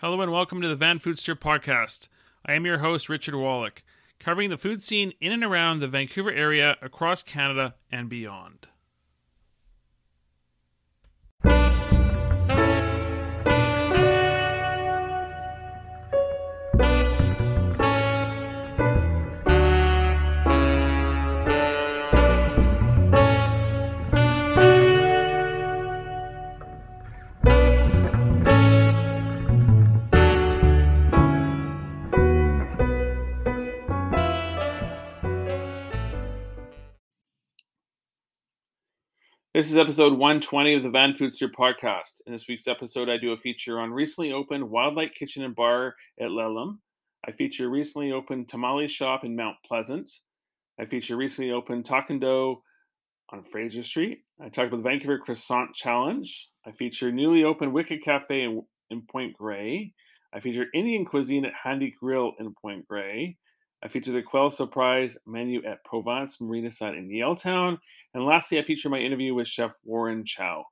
Hello 0.00 0.18
and 0.22 0.32
welcome 0.32 0.62
to 0.62 0.74
the 0.74 0.82
Vanfoodster 0.82 1.34
podcast. 1.34 2.08
I 2.46 2.54
am 2.54 2.64
your 2.64 2.78
host, 2.78 3.10
Richard 3.10 3.34
Wolak, 3.34 3.82
covering 4.18 4.48
the 4.48 4.56
food 4.56 4.82
scene 4.82 5.12
in 5.20 5.30
and 5.30 5.44
around 5.44 5.80
the 5.80 5.88
Vancouver 5.88 6.32
area, 6.32 6.78
across 6.80 7.22
Canada, 7.22 7.74
and 7.92 8.08
beyond. 8.08 8.68
This 39.60 39.70
is 39.70 39.76
episode 39.76 40.14
120 40.14 40.72
of 40.72 40.82
the 40.82 40.88
Vanfoodster 40.88 41.52
podcast. 41.52 42.22
In 42.24 42.32
this 42.32 42.48
week's 42.48 42.66
episode, 42.66 43.10
I 43.10 43.18
do 43.18 43.32
a 43.32 43.36
feature 43.36 43.78
on 43.78 43.92
recently 43.92 44.32
opened 44.32 44.64
Wildlight 44.64 45.12
Kitchen 45.12 45.44
and 45.44 45.54
Bar 45.54 45.96
at 46.18 46.30
Lelem. 46.30 46.78
I 47.28 47.32
feature 47.32 47.68
recently 47.68 48.10
opened 48.10 48.48
Tamale 48.48 48.88
Shop 48.88 49.22
in 49.22 49.36
Mount 49.36 49.56
Pleasant. 49.66 50.10
I 50.80 50.86
feature 50.86 51.14
recently 51.14 51.52
opened 51.52 51.84
Taco'n 51.84 52.18
Todo 52.18 52.62
on 53.34 53.44
Fraser 53.44 53.82
Street. 53.82 54.20
I 54.42 54.48
talk 54.48 54.68
about 54.68 54.78
the 54.78 54.88
Vancouver 54.88 55.18
Croissant 55.18 55.74
Challenge. 55.74 56.48
I 56.66 56.72
feature 56.72 57.12
newly 57.12 57.44
opened 57.44 57.74
Wicked 57.74 58.02
Cafe 58.02 58.42
in, 58.42 58.62
in 58.88 59.02
Point 59.12 59.36
Grey. 59.36 59.92
I 60.32 60.40
feature 60.40 60.68
Indian 60.72 61.04
cuisine 61.04 61.44
at 61.44 61.52
Handi 61.52 61.94
Grill 62.00 62.32
in 62.40 62.54
Point 62.62 62.88
Grey. 62.88 63.36
I 63.82 63.88
feature 63.88 64.12
the 64.12 64.22
Quelle 64.22 64.50
Surprise 64.50 65.16
menu 65.26 65.64
at 65.64 65.84
Provence 65.84 66.36
Marinaside 66.38 66.98
in 66.98 67.08
Yaletown. 67.08 67.78
And 68.14 68.24
lastly, 68.24 68.58
I 68.58 68.62
feature 68.62 68.88
my 68.88 68.98
interview 68.98 69.34
with 69.34 69.48
Chef 69.48 69.72
Warren 69.84 70.24
Chow. 70.24 70.66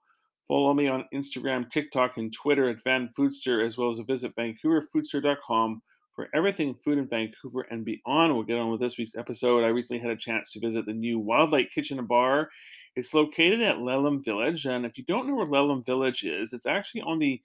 Follow 0.46 0.72
me 0.74 0.88
on 0.88 1.04
Instagram, 1.14 1.68
TikTok, 1.70 2.16
and 2.16 2.32
Twitter 2.32 2.68
at 2.68 2.82
Vanfoodster, 2.84 3.64
as 3.64 3.76
well 3.76 3.90
as 3.90 3.98
visit 3.98 4.34
VancouverFoodster.com 4.36 5.82
for 6.14 6.28
everything 6.34 6.74
food 6.74 6.98
in 6.98 7.06
Vancouver 7.06 7.66
and 7.70 7.84
beyond. 7.84 8.34
We'll 8.34 8.42
get 8.42 8.58
on 8.58 8.70
with 8.70 8.80
this 8.80 8.98
week's 8.98 9.14
episode. 9.14 9.62
I 9.62 9.68
recently 9.68 10.02
had 10.02 10.10
a 10.10 10.16
chance 10.16 10.50
to 10.52 10.60
visit 10.60 10.84
the 10.84 10.92
new 10.92 11.20
Wildlight 11.20 11.70
Kitchen 11.70 11.98
and 11.98 12.08
Bar. 12.08 12.48
It's 12.96 13.14
located 13.14 13.62
at 13.62 13.76
Lelem 13.76 14.24
Village, 14.24 14.66
and 14.66 14.84
if 14.84 14.98
you 14.98 15.04
don't 15.04 15.28
know 15.28 15.34
where 15.34 15.46
Lelem 15.46 15.86
Village 15.86 16.24
is, 16.24 16.52
it's 16.52 16.66
actually 16.66 17.02
on 17.02 17.18
the 17.18 17.40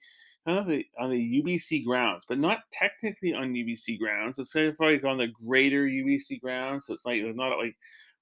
kind 0.46 0.58
of 0.58 0.66
on 0.98 1.10
the 1.10 1.42
UBC 1.42 1.84
grounds, 1.84 2.24
but 2.28 2.38
not 2.38 2.60
technically 2.72 3.34
on 3.34 3.54
UBC 3.54 3.98
grounds. 3.98 4.38
It's 4.38 4.52
kind 4.52 4.68
of 4.68 4.78
like 4.78 5.04
on 5.04 5.18
the 5.18 5.28
greater 5.46 5.84
UBC 5.84 6.40
grounds, 6.40 6.86
so 6.86 6.92
it's 6.92 7.06
like 7.06 7.22
not 7.34 7.58
like 7.58 7.76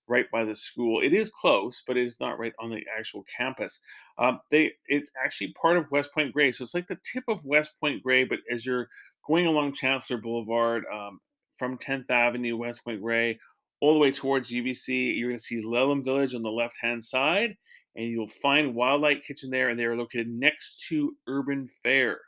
right 0.09 0.31
by 0.31 0.45
the 0.45 0.55
school. 0.55 1.01
It 1.03 1.13
is 1.13 1.31
close, 1.31 1.83
but 1.87 1.97
it 1.97 2.07
is 2.07 2.21
not 2.21 2.39
right 2.39 2.53
on 2.61 2.71
the 2.71 2.85
actual 2.97 3.25
campus. 3.37 3.81
Um, 4.19 4.41
they 4.51 4.73
it's 4.87 5.11
actually 5.23 5.53
part 5.61 5.77
of 5.77 5.91
West 5.91 6.11
Point 6.15 6.33
Grey, 6.33 6.53
so 6.53 6.63
it's 6.63 6.75
like 6.75 6.87
the 6.87 6.99
tip 7.13 7.25
of 7.29 7.45
West 7.45 7.73
Point 7.81 8.03
Grey. 8.03 8.25
But 8.25 8.39
as 8.51 8.65
you're 8.65 8.89
going 9.27 9.47
along 9.47 9.75
Chancellor 9.75 10.19
Boulevard 10.19 10.85
um, 10.93 11.21
from 11.57 11.79
10th 11.79 12.11
Avenue, 12.11 12.57
West 12.57 12.85
Point 12.85 13.03
Grey, 13.03 13.39
all 13.81 13.95
the 13.95 14.01
way 14.01 14.13
towards 14.13 14.51
UBC, 14.51 15.19
you're 15.19 15.31
going 15.31 15.39
to 15.39 15.45
see 15.45 15.63
Lelem 15.63 16.05
Village 16.05 16.35
on 16.35 16.43
the 16.43 16.51
left 16.51 16.77
hand 16.81 17.03
side 17.03 17.57
and 17.97 18.07
you'll 18.07 18.29
find 18.29 18.75
Wildlight 18.75 19.25
Kitchen 19.25 19.51
there, 19.51 19.69
and 19.69 19.79
they 19.79 19.85
are 19.85 19.97
located 19.97 20.29
next 20.29 20.85
to 20.89 21.17
Urban 21.27 21.69
Fare. 21.83 22.21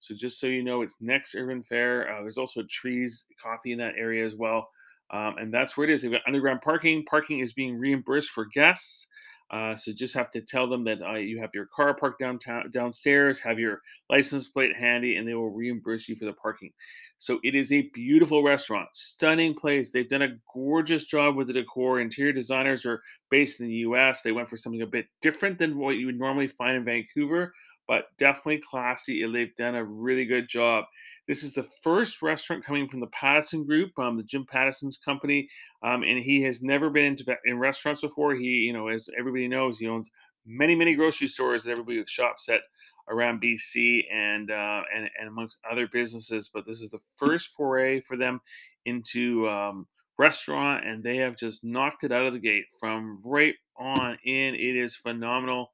So 0.00 0.14
just 0.14 0.40
so 0.40 0.46
you 0.48 0.64
know, 0.64 0.82
it's 0.82 0.96
next 1.00 1.34
Urban 1.34 1.62
Fare. 1.62 2.12
Uh, 2.12 2.22
there's 2.22 2.38
also 2.38 2.62
Trees 2.68 3.26
Coffee 3.42 3.72
in 3.72 3.78
that 3.78 3.94
area 3.96 4.26
as 4.26 4.34
well, 4.34 4.68
um, 5.10 5.36
and 5.38 5.52
that's 5.52 5.76
where 5.76 5.88
it 5.88 5.92
is. 5.92 6.02
They've 6.02 6.10
got 6.10 6.22
underground 6.26 6.60
parking. 6.62 7.04
Parking 7.04 7.38
is 7.38 7.52
being 7.52 7.78
reimbursed 7.78 8.30
for 8.30 8.46
guests. 8.46 9.06
Uh, 9.52 9.76
so 9.76 9.92
just 9.92 10.14
have 10.14 10.30
to 10.30 10.40
tell 10.40 10.66
them 10.66 10.82
that 10.82 11.02
uh, 11.02 11.12
you 11.12 11.38
have 11.38 11.50
your 11.52 11.66
car 11.66 11.92
parked 11.94 12.18
downtown 12.18 12.70
downstairs, 12.70 13.38
have 13.38 13.58
your 13.58 13.82
license 14.08 14.48
plate 14.48 14.74
handy, 14.74 15.16
and 15.16 15.28
they 15.28 15.34
will 15.34 15.50
reimburse 15.50 16.08
you 16.08 16.16
for 16.16 16.24
the 16.24 16.32
parking. 16.32 16.70
So 17.18 17.38
it 17.44 17.54
is 17.54 17.70
a 17.70 17.90
beautiful 17.92 18.42
restaurant, 18.42 18.88
stunning 18.94 19.54
place. 19.54 19.90
They've 19.90 20.08
done 20.08 20.22
a 20.22 20.38
gorgeous 20.54 21.04
job 21.04 21.36
with 21.36 21.48
the 21.48 21.52
decor. 21.52 22.00
Interior 22.00 22.32
designers 22.32 22.86
are 22.86 23.02
based 23.30 23.60
in 23.60 23.66
the 23.66 23.74
U.S. 23.74 24.22
They 24.22 24.32
went 24.32 24.48
for 24.48 24.56
something 24.56 24.82
a 24.82 24.86
bit 24.86 25.06
different 25.20 25.58
than 25.58 25.78
what 25.78 25.96
you 25.96 26.06
would 26.06 26.18
normally 26.18 26.48
find 26.48 26.76
in 26.78 26.84
Vancouver, 26.84 27.52
but 27.86 28.06
definitely 28.16 28.62
classy. 28.68 29.22
And 29.22 29.34
they've 29.34 29.54
done 29.56 29.74
a 29.74 29.84
really 29.84 30.24
good 30.24 30.48
job. 30.48 30.86
This 31.32 31.44
is 31.44 31.54
the 31.54 31.66
first 31.82 32.20
restaurant 32.20 32.62
coming 32.62 32.86
from 32.86 33.00
the 33.00 33.06
Pattison 33.06 33.64
Group, 33.64 33.98
um, 33.98 34.18
the 34.18 34.22
Jim 34.22 34.44
Pattison's 34.44 34.98
company, 34.98 35.48
um, 35.82 36.02
and 36.02 36.22
he 36.22 36.42
has 36.42 36.60
never 36.60 36.90
been 36.90 37.06
into 37.06 37.24
in 37.46 37.58
restaurants 37.58 38.02
before. 38.02 38.34
He, 38.34 38.44
you 38.44 38.74
know, 38.74 38.88
as 38.88 39.08
everybody 39.18 39.48
knows, 39.48 39.78
he 39.78 39.88
owns 39.88 40.10
many, 40.44 40.74
many 40.74 40.94
grocery 40.94 41.28
stores 41.28 41.64
that 41.64 41.70
everybody 41.70 42.04
shops 42.06 42.50
at 42.50 42.60
around 43.08 43.40
BC 43.40 44.12
and 44.12 44.50
uh, 44.50 44.82
and 44.94 45.08
and 45.18 45.26
amongst 45.26 45.56
other 45.70 45.88
businesses. 45.90 46.50
But 46.52 46.66
this 46.66 46.82
is 46.82 46.90
the 46.90 47.00
first 47.16 47.48
foray 47.56 48.00
for 48.00 48.18
them 48.18 48.42
into 48.84 49.48
um, 49.48 49.86
restaurant, 50.18 50.86
and 50.86 51.02
they 51.02 51.16
have 51.16 51.38
just 51.38 51.64
knocked 51.64 52.04
it 52.04 52.12
out 52.12 52.26
of 52.26 52.34
the 52.34 52.40
gate 52.40 52.66
from 52.78 53.22
right 53.24 53.54
on 53.78 54.18
in. 54.26 54.54
It 54.54 54.76
is 54.76 54.96
phenomenal. 54.96 55.70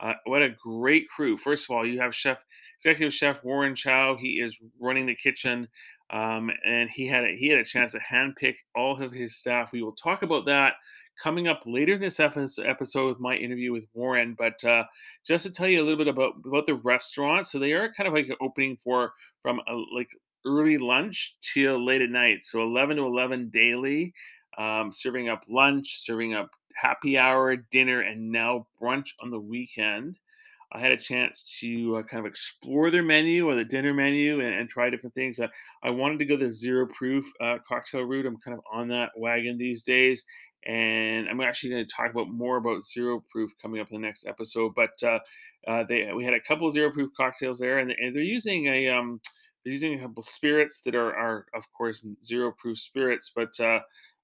Uh, 0.00 0.14
what 0.24 0.42
a 0.42 0.50
great 0.50 1.08
crew! 1.08 1.36
First 1.36 1.64
of 1.64 1.70
all, 1.70 1.86
you 1.86 2.00
have 2.00 2.14
Chef 2.14 2.44
Executive 2.78 3.14
Chef 3.14 3.42
Warren 3.44 3.74
Chow. 3.74 4.16
He 4.16 4.40
is 4.40 4.58
running 4.80 5.06
the 5.06 5.14
kitchen, 5.14 5.68
um, 6.10 6.50
and 6.66 6.90
he 6.90 7.06
had 7.06 7.24
a, 7.24 7.36
he 7.36 7.48
had 7.48 7.58
a 7.58 7.64
chance 7.64 7.92
to 7.92 8.00
handpick 8.00 8.56
all 8.74 9.00
of 9.00 9.12
his 9.12 9.36
staff. 9.36 9.72
We 9.72 9.82
will 9.82 9.92
talk 9.92 10.22
about 10.22 10.46
that 10.46 10.74
coming 11.22 11.48
up 11.48 11.62
later 11.66 11.94
in 11.94 12.00
this 12.00 12.18
episode 12.18 13.08
with 13.08 13.20
my 13.20 13.36
interview 13.36 13.72
with 13.72 13.84
Warren. 13.94 14.34
But 14.36 14.62
uh, 14.64 14.84
just 15.26 15.44
to 15.44 15.50
tell 15.50 15.68
you 15.68 15.80
a 15.80 15.84
little 15.84 15.98
bit 15.98 16.08
about 16.08 16.34
about 16.44 16.66
the 16.66 16.74
restaurant, 16.74 17.46
so 17.46 17.58
they 17.58 17.72
are 17.72 17.92
kind 17.92 18.08
of 18.08 18.14
like 18.14 18.28
opening 18.40 18.76
for 18.82 19.12
from 19.42 19.60
a, 19.68 19.74
like 19.94 20.08
early 20.46 20.78
lunch 20.78 21.36
till 21.40 21.84
late 21.84 22.02
at 22.02 22.10
night, 22.10 22.44
so 22.44 22.62
11 22.62 22.96
to 22.96 23.04
11 23.04 23.50
daily, 23.50 24.12
um, 24.58 24.90
serving 24.92 25.28
up 25.28 25.42
lunch, 25.48 26.00
serving 26.00 26.34
up 26.34 26.50
happy 26.74 27.18
hour, 27.18 27.56
dinner, 27.56 28.00
and 28.00 28.30
now 28.30 28.66
brunch 28.80 29.10
on 29.22 29.30
the 29.30 29.40
weekend. 29.40 30.16
I 30.74 30.80
had 30.80 30.92
a 30.92 30.96
chance 30.96 31.58
to 31.60 31.96
uh, 31.96 32.02
kind 32.02 32.24
of 32.24 32.30
explore 32.30 32.90
their 32.90 33.02
menu 33.02 33.46
or 33.46 33.54
the 33.54 33.64
dinner 33.64 33.92
menu 33.92 34.40
and, 34.40 34.54
and 34.54 34.68
try 34.68 34.88
different 34.88 35.14
things. 35.14 35.38
Uh, 35.38 35.48
I 35.82 35.90
wanted 35.90 36.18
to 36.20 36.24
go 36.24 36.36
the 36.36 36.50
zero 36.50 36.86
proof 36.86 37.24
uh, 37.40 37.58
cocktail 37.68 38.02
route. 38.02 38.24
I'm 38.24 38.38
kind 38.38 38.56
of 38.56 38.64
on 38.72 38.88
that 38.88 39.10
wagon 39.16 39.58
these 39.58 39.82
days. 39.82 40.24
And 40.64 41.28
I'm 41.28 41.40
actually 41.40 41.70
going 41.70 41.86
to 41.86 41.94
talk 41.94 42.10
about 42.10 42.28
more 42.28 42.56
about 42.56 42.86
zero 42.86 43.22
proof 43.30 43.50
coming 43.60 43.80
up 43.80 43.88
in 43.90 44.00
the 44.00 44.06
next 44.06 44.24
episode. 44.26 44.72
But 44.74 44.92
uh, 45.02 45.18
uh, 45.66 45.84
they 45.88 46.10
we 46.14 46.24
had 46.24 46.34
a 46.34 46.40
couple 46.40 46.70
zero 46.70 46.90
proof 46.90 47.10
cocktails 47.16 47.58
there, 47.58 47.78
and, 47.78 47.90
and 47.90 48.14
they're 48.14 48.22
using 48.22 48.66
a 48.66 48.88
um, 48.88 49.20
they're 49.64 49.72
using 49.72 49.94
a 49.94 50.02
couple 50.02 50.22
spirits 50.22 50.80
that 50.84 50.94
are, 50.94 51.14
are 51.14 51.46
of 51.54 51.64
course 51.72 52.04
zero 52.24 52.52
proof 52.56 52.78
spirits, 52.78 53.30
but 53.34 53.58
uh, 53.60 53.80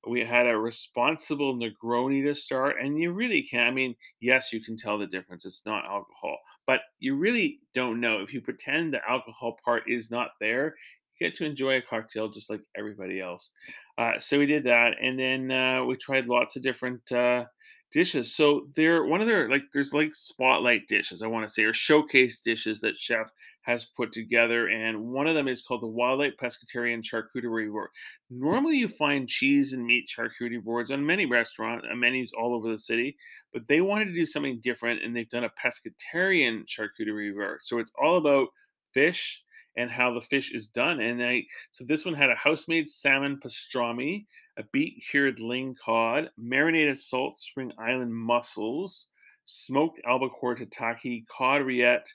we 0.09 0.21
had 0.21 0.47
a 0.47 0.57
responsible 0.59 1.55
Negroni 1.57 2.25
to 2.25 2.35
start, 2.35 2.77
and 2.81 2.99
you 2.99 3.13
really 3.13 3.43
can. 3.43 3.67
I 3.67 3.71
mean, 3.71 3.95
yes, 4.21 4.53
you 4.53 4.63
can 4.63 4.77
tell 4.77 4.99
the 4.99 5.07
difference. 5.07 5.45
It's 5.45 5.65
not 5.67 5.89
alcohol, 5.89 6.39
but 6.67 6.81
you 6.99 7.17
really 7.17 7.61
don't 7.75 8.01
know 8.01 8.21
if 8.23 8.33
you 8.33 8.41
pretend 8.41 8.93
the 8.93 9.01
alcohol 9.09 9.59
part 9.65 9.85
is 9.87 10.11
not 10.11 10.31
there. 10.41 10.77
You 11.19 11.29
get 11.29 11.37
to 11.39 11.45
enjoy 11.45 11.77
a 11.79 11.83
cocktail 11.83 12.29
just 12.29 12.51
like 12.51 12.61
everybody 12.77 13.21
else. 13.21 13.51
Uh, 13.97 14.19
so 14.19 14.39
we 14.39 14.47
did 14.47 14.65
that, 14.65 14.93
and 15.03 15.19
then 15.19 15.51
uh, 15.51 15.85
we 15.85 15.97
tried 15.97 16.27
lots 16.27 16.57
of 16.57 16.63
different 16.63 17.11
uh, 17.13 17.45
dishes. 17.93 18.35
So 18.35 18.69
they're 18.77 19.05
one 19.05 19.21
of 19.21 19.27
their 19.27 19.49
like 19.51 19.63
there's 19.73 19.93
like 19.93 20.15
spotlight 20.15 20.89
dishes, 20.89 21.23
I 21.23 21.27
want 21.27 21.47
to 21.47 21.53
say, 21.53 21.65
or 21.65 21.73
showcase 21.73 22.41
dishes 22.41 22.81
that 22.81 22.97
chef 22.97 23.31
has 23.69 23.85
put 23.85 24.13
together, 24.13 24.69
and 24.69 24.99
one 24.99 25.27
of 25.27 25.35
them 25.35 25.47
is 25.47 25.61
called 25.61 25.83
the 25.83 25.87
Wildlight 25.87 26.39
Pescatarian 26.43 27.03
Charcuterie 27.05 27.71
Board. 27.71 27.91
Normally, 28.31 28.79
you 28.79 28.89
find 28.89 29.29
cheese 29.29 29.75
and 29.75 29.85
meat 29.85 30.09
charcuterie 30.09 30.65
boards 30.65 30.91
on 30.91 31.05
many 31.05 31.27
restaurant 31.27 31.85
uh, 31.85 31.95
menus 31.95 32.33
all 32.33 32.55
over 32.55 32.73
the 32.73 32.79
city, 32.79 33.15
but 33.53 33.69
they 33.69 33.83
wanted 33.83 34.07
to 34.07 34.15
do 34.15 34.25
something 34.25 34.59
different, 34.65 35.03
and 35.03 35.15
they've 35.15 35.29
done 35.29 35.45
a 35.45 35.53
pescatarian 35.63 36.65
charcuterie 36.67 37.35
board. 37.35 37.59
So 37.61 37.79
it's 37.79 37.93
all 38.03 38.17
about 38.17 38.49
fish 38.95 39.43
and 39.77 39.91
how 39.91 40.15
the 40.15 40.23
fish 40.23 40.55
is 40.55 40.69
done. 40.69 41.01
And 41.01 41.23
I 41.23 41.43
so 41.73 41.85
this 41.85 42.07
one 42.07 42.15
had 42.15 42.31
a 42.31 42.37
house-made 42.37 42.89
salmon 42.89 43.39
pastrami, 43.45 44.25
a 44.57 44.63
beet 44.73 45.05
cured 45.11 45.41
ling 45.41 45.77
cod, 45.85 46.31
marinated 46.39 46.99
salt 46.99 47.39
spring 47.39 47.71
island 47.79 48.15
mussels, 48.15 49.09
smoked 49.45 50.01
albacore 50.07 50.57
tataki, 50.57 51.25
cod 51.29 51.61
rillette, 51.61 52.09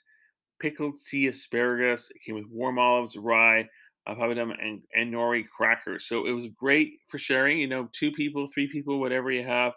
pickled 0.64 0.96
sea 0.96 1.26
asparagus. 1.26 2.10
It 2.10 2.22
came 2.24 2.36
with 2.36 2.46
warm 2.50 2.78
olives, 2.78 3.18
rye, 3.18 3.68
papadum, 4.08 4.54
and, 4.58 4.80
and 4.94 5.12
nori 5.12 5.44
crackers. 5.46 6.06
So 6.06 6.26
it 6.26 6.32
was 6.32 6.46
great 6.58 7.00
for 7.06 7.18
sharing. 7.18 7.58
You 7.58 7.68
know, 7.68 7.90
two 7.92 8.10
people, 8.12 8.46
three 8.46 8.66
people, 8.66 8.98
whatever 8.98 9.30
you 9.30 9.44
have. 9.44 9.72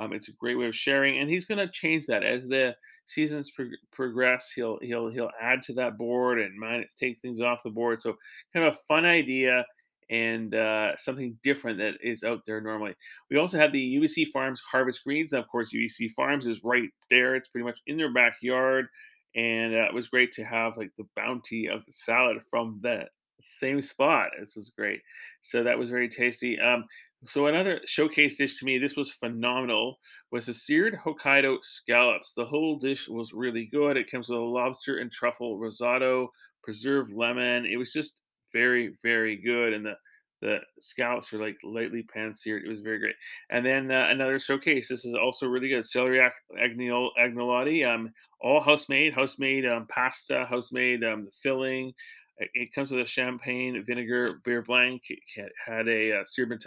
Um, 0.00 0.12
it's 0.12 0.28
a 0.28 0.32
great 0.32 0.56
way 0.58 0.66
of 0.66 0.74
sharing, 0.74 1.20
and 1.20 1.30
he's 1.30 1.44
going 1.44 1.58
to 1.58 1.72
change 1.72 2.06
that 2.06 2.24
as 2.24 2.48
the 2.48 2.74
seasons 3.06 3.52
pro- 3.52 3.68
progress. 3.92 4.50
He'll 4.52 4.78
he'll 4.82 5.08
he'll 5.10 5.30
add 5.40 5.62
to 5.64 5.74
that 5.74 5.96
board 5.96 6.40
and 6.40 6.58
might 6.58 6.86
take 6.98 7.20
things 7.20 7.40
off 7.40 7.62
the 7.62 7.70
board. 7.70 8.02
So 8.02 8.16
kind 8.52 8.66
of 8.66 8.74
a 8.74 8.78
fun 8.88 9.04
idea 9.04 9.64
and 10.10 10.54
uh, 10.54 10.96
something 10.96 11.38
different 11.44 11.78
that 11.78 11.94
is 12.02 12.24
out 12.24 12.40
there 12.46 12.60
normally. 12.60 12.94
We 13.30 13.36
also 13.36 13.58
have 13.58 13.72
the 13.72 13.96
UBC 13.96 14.32
Farms 14.32 14.60
Harvest 14.60 15.04
Greens. 15.04 15.32
Now, 15.32 15.38
of 15.38 15.48
course, 15.48 15.72
UBC 15.72 16.10
Farms 16.16 16.46
is 16.46 16.64
right 16.64 16.90
there. 17.10 17.36
It's 17.36 17.48
pretty 17.48 17.64
much 17.64 17.78
in 17.86 17.96
their 17.96 18.12
backyard, 18.12 18.88
and 19.34 19.74
uh, 19.74 19.86
it 19.88 19.94
was 19.94 20.08
great 20.08 20.32
to 20.32 20.44
have 20.44 20.76
like 20.76 20.90
the 20.96 21.08
bounty 21.16 21.68
of 21.68 21.84
the 21.86 21.92
salad 21.92 22.38
from 22.50 22.78
the 22.82 23.04
same 23.42 23.80
spot. 23.80 24.30
This 24.38 24.56
was 24.56 24.70
great. 24.70 25.00
So 25.42 25.62
that 25.62 25.78
was 25.78 25.90
very 25.90 26.08
tasty. 26.08 26.58
Um, 26.60 26.84
so 27.26 27.46
another 27.46 27.80
showcase 27.86 28.36
dish 28.36 28.58
to 28.58 28.64
me, 28.64 28.78
this 28.78 28.96
was 28.96 29.12
phenomenal, 29.12 29.98
was 30.30 30.46
the 30.46 30.54
seared 30.54 30.94
Hokkaido 31.04 31.58
scallops. 31.62 32.32
The 32.32 32.44
whole 32.44 32.76
dish 32.76 33.08
was 33.08 33.32
really 33.32 33.66
good. 33.66 33.96
It 33.96 34.10
comes 34.10 34.28
with 34.28 34.38
a 34.38 34.42
lobster 34.42 34.98
and 34.98 35.10
truffle 35.10 35.58
risotto, 35.58 36.30
preserved 36.62 37.12
lemon. 37.12 37.66
It 37.66 37.76
was 37.76 37.92
just 37.92 38.14
very, 38.52 38.94
very 39.02 39.36
good. 39.36 39.72
And 39.72 39.86
the 39.86 39.94
the 40.42 40.58
scallops 40.80 41.32
were 41.32 41.38
like 41.38 41.56
lightly 41.62 42.02
pan 42.02 42.34
seared. 42.34 42.64
It 42.64 42.68
was 42.68 42.80
very 42.80 42.98
great. 42.98 43.14
And 43.48 43.64
then 43.64 43.90
uh, 43.90 44.08
another 44.10 44.38
showcase. 44.38 44.88
This 44.88 45.04
is 45.04 45.14
also 45.14 45.46
really 45.46 45.68
good. 45.68 45.86
Celery 45.86 46.20
agnol- 46.60 47.12
agnolotti, 47.18 47.88
um, 47.88 48.12
all 48.40 48.60
house 48.60 48.88
made, 48.88 49.14
house 49.14 49.38
made 49.38 49.64
um, 49.64 49.86
pasta, 49.86 50.44
house 50.50 50.72
made 50.72 51.04
um, 51.04 51.28
filling. 51.42 51.92
It 52.38 52.74
comes 52.74 52.90
with 52.90 53.00
a 53.00 53.06
champagne 53.06 53.84
vinegar 53.86 54.40
beurre 54.44 54.66
blanc. 54.66 55.02
It 55.08 55.52
had 55.64 55.86
a 55.86 56.20
uh, 56.20 56.24
seared 56.24 56.60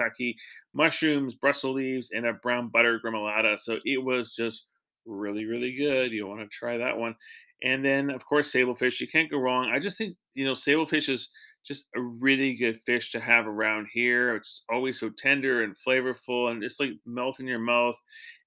mushrooms, 0.74 1.36
Brussels 1.36 1.76
leaves, 1.76 2.12
and 2.12 2.26
a 2.26 2.34
brown 2.34 2.70
butter 2.70 3.02
gremolata. 3.04 3.60
So 3.60 3.80
it 3.84 4.02
was 4.02 4.34
just 4.34 4.68
really, 5.06 5.44
really 5.44 5.76
good. 5.76 6.12
You 6.12 6.28
want 6.28 6.40
to 6.40 6.48
try 6.48 6.78
that 6.78 6.98
one. 6.98 7.16
And 7.62 7.84
then, 7.84 8.10
of 8.10 8.24
course, 8.24 8.54
sablefish. 8.54 9.02
You 9.02 9.08
can't 9.08 9.30
go 9.30 9.38
wrong. 9.38 9.70
I 9.74 9.80
just 9.80 9.98
think, 9.98 10.16
you 10.34 10.46
know, 10.46 10.54
sablefish 10.54 11.10
is 11.10 11.30
just 11.66 11.86
a 11.96 12.02
really 12.02 12.56
good 12.56 12.80
fish 12.86 13.12
to 13.12 13.20
have 13.20 13.48
around 13.48 13.88
here. 13.94 14.36
It's 14.36 14.64
always 14.72 15.00
so 15.00 15.10
tender 15.10 15.64
and 15.64 15.76
flavorful 15.76 16.52
and 16.52 16.62
just 16.62 16.80
like 16.80 16.92
melt 17.06 17.40
in 17.40 17.48
your 17.48 17.60
mouth. 17.60 17.96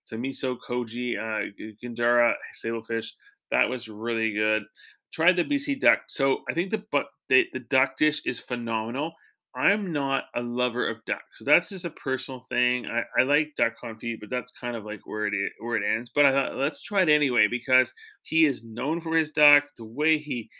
It's 0.02 0.12
a 0.12 0.16
miso 0.16 0.56
koji 0.68 1.18
uh, 1.18 1.50
gindara 1.82 2.34
sablefish. 2.62 3.08
That 3.50 3.68
was 3.68 3.88
really 3.88 4.32
good 4.32 4.64
tried 5.12 5.36
the 5.36 5.44
BC 5.44 5.80
duck. 5.80 6.00
So 6.08 6.38
I 6.50 6.54
think 6.54 6.70
the 6.70 6.82
but 6.90 7.06
the, 7.28 7.46
the 7.52 7.60
duck 7.60 7.96
dish 7.96 8.22
is 8.24 8.38
phenomenal. 8.38 9.12
I'm 9.54 9.92
not 9.92 10.24
a 10.36 10.42
lover 10.42 10.88
of 10.88 11.04
duck, 11.06 11.22
so 11.34 11.44
that's 11.44 11.70
just 11.70 11.84
a 11.84 11.90
personal 11.90 12.44
thing. 12.48 12.86
I, 12.86 13.02
I 13.18 13.24
like 13.24 13.54
duck 13.56 13.74
confit, 13.82 14.20
but 14.20 14.30
that's 14.30 14.52
kind 14.52 14.76
of 14.76 14.84
like 14.84 15.00
where 15.04 15.26
it 15.26 15.34
is, 15.34 15.50
where 15.58 15.76
it 15.76 15.82
ends. 15.84 16.10
But 16.14 16.26
I 16.26 16.32
thought 16.32 16.56
let's 16.56 16.82
try 16.82 17.02
it 17.02 17.08
anyway 17.08 17.48
because 17.48 17.92
he 18.22 18.44
is 18.44 18.62
known 18.62 19.00
for 19.00 19.16
his 19.16 19.32
duck. 19.32 19.64
The 19.76 19.84
way 19.84 20.18
he 20.18 20.50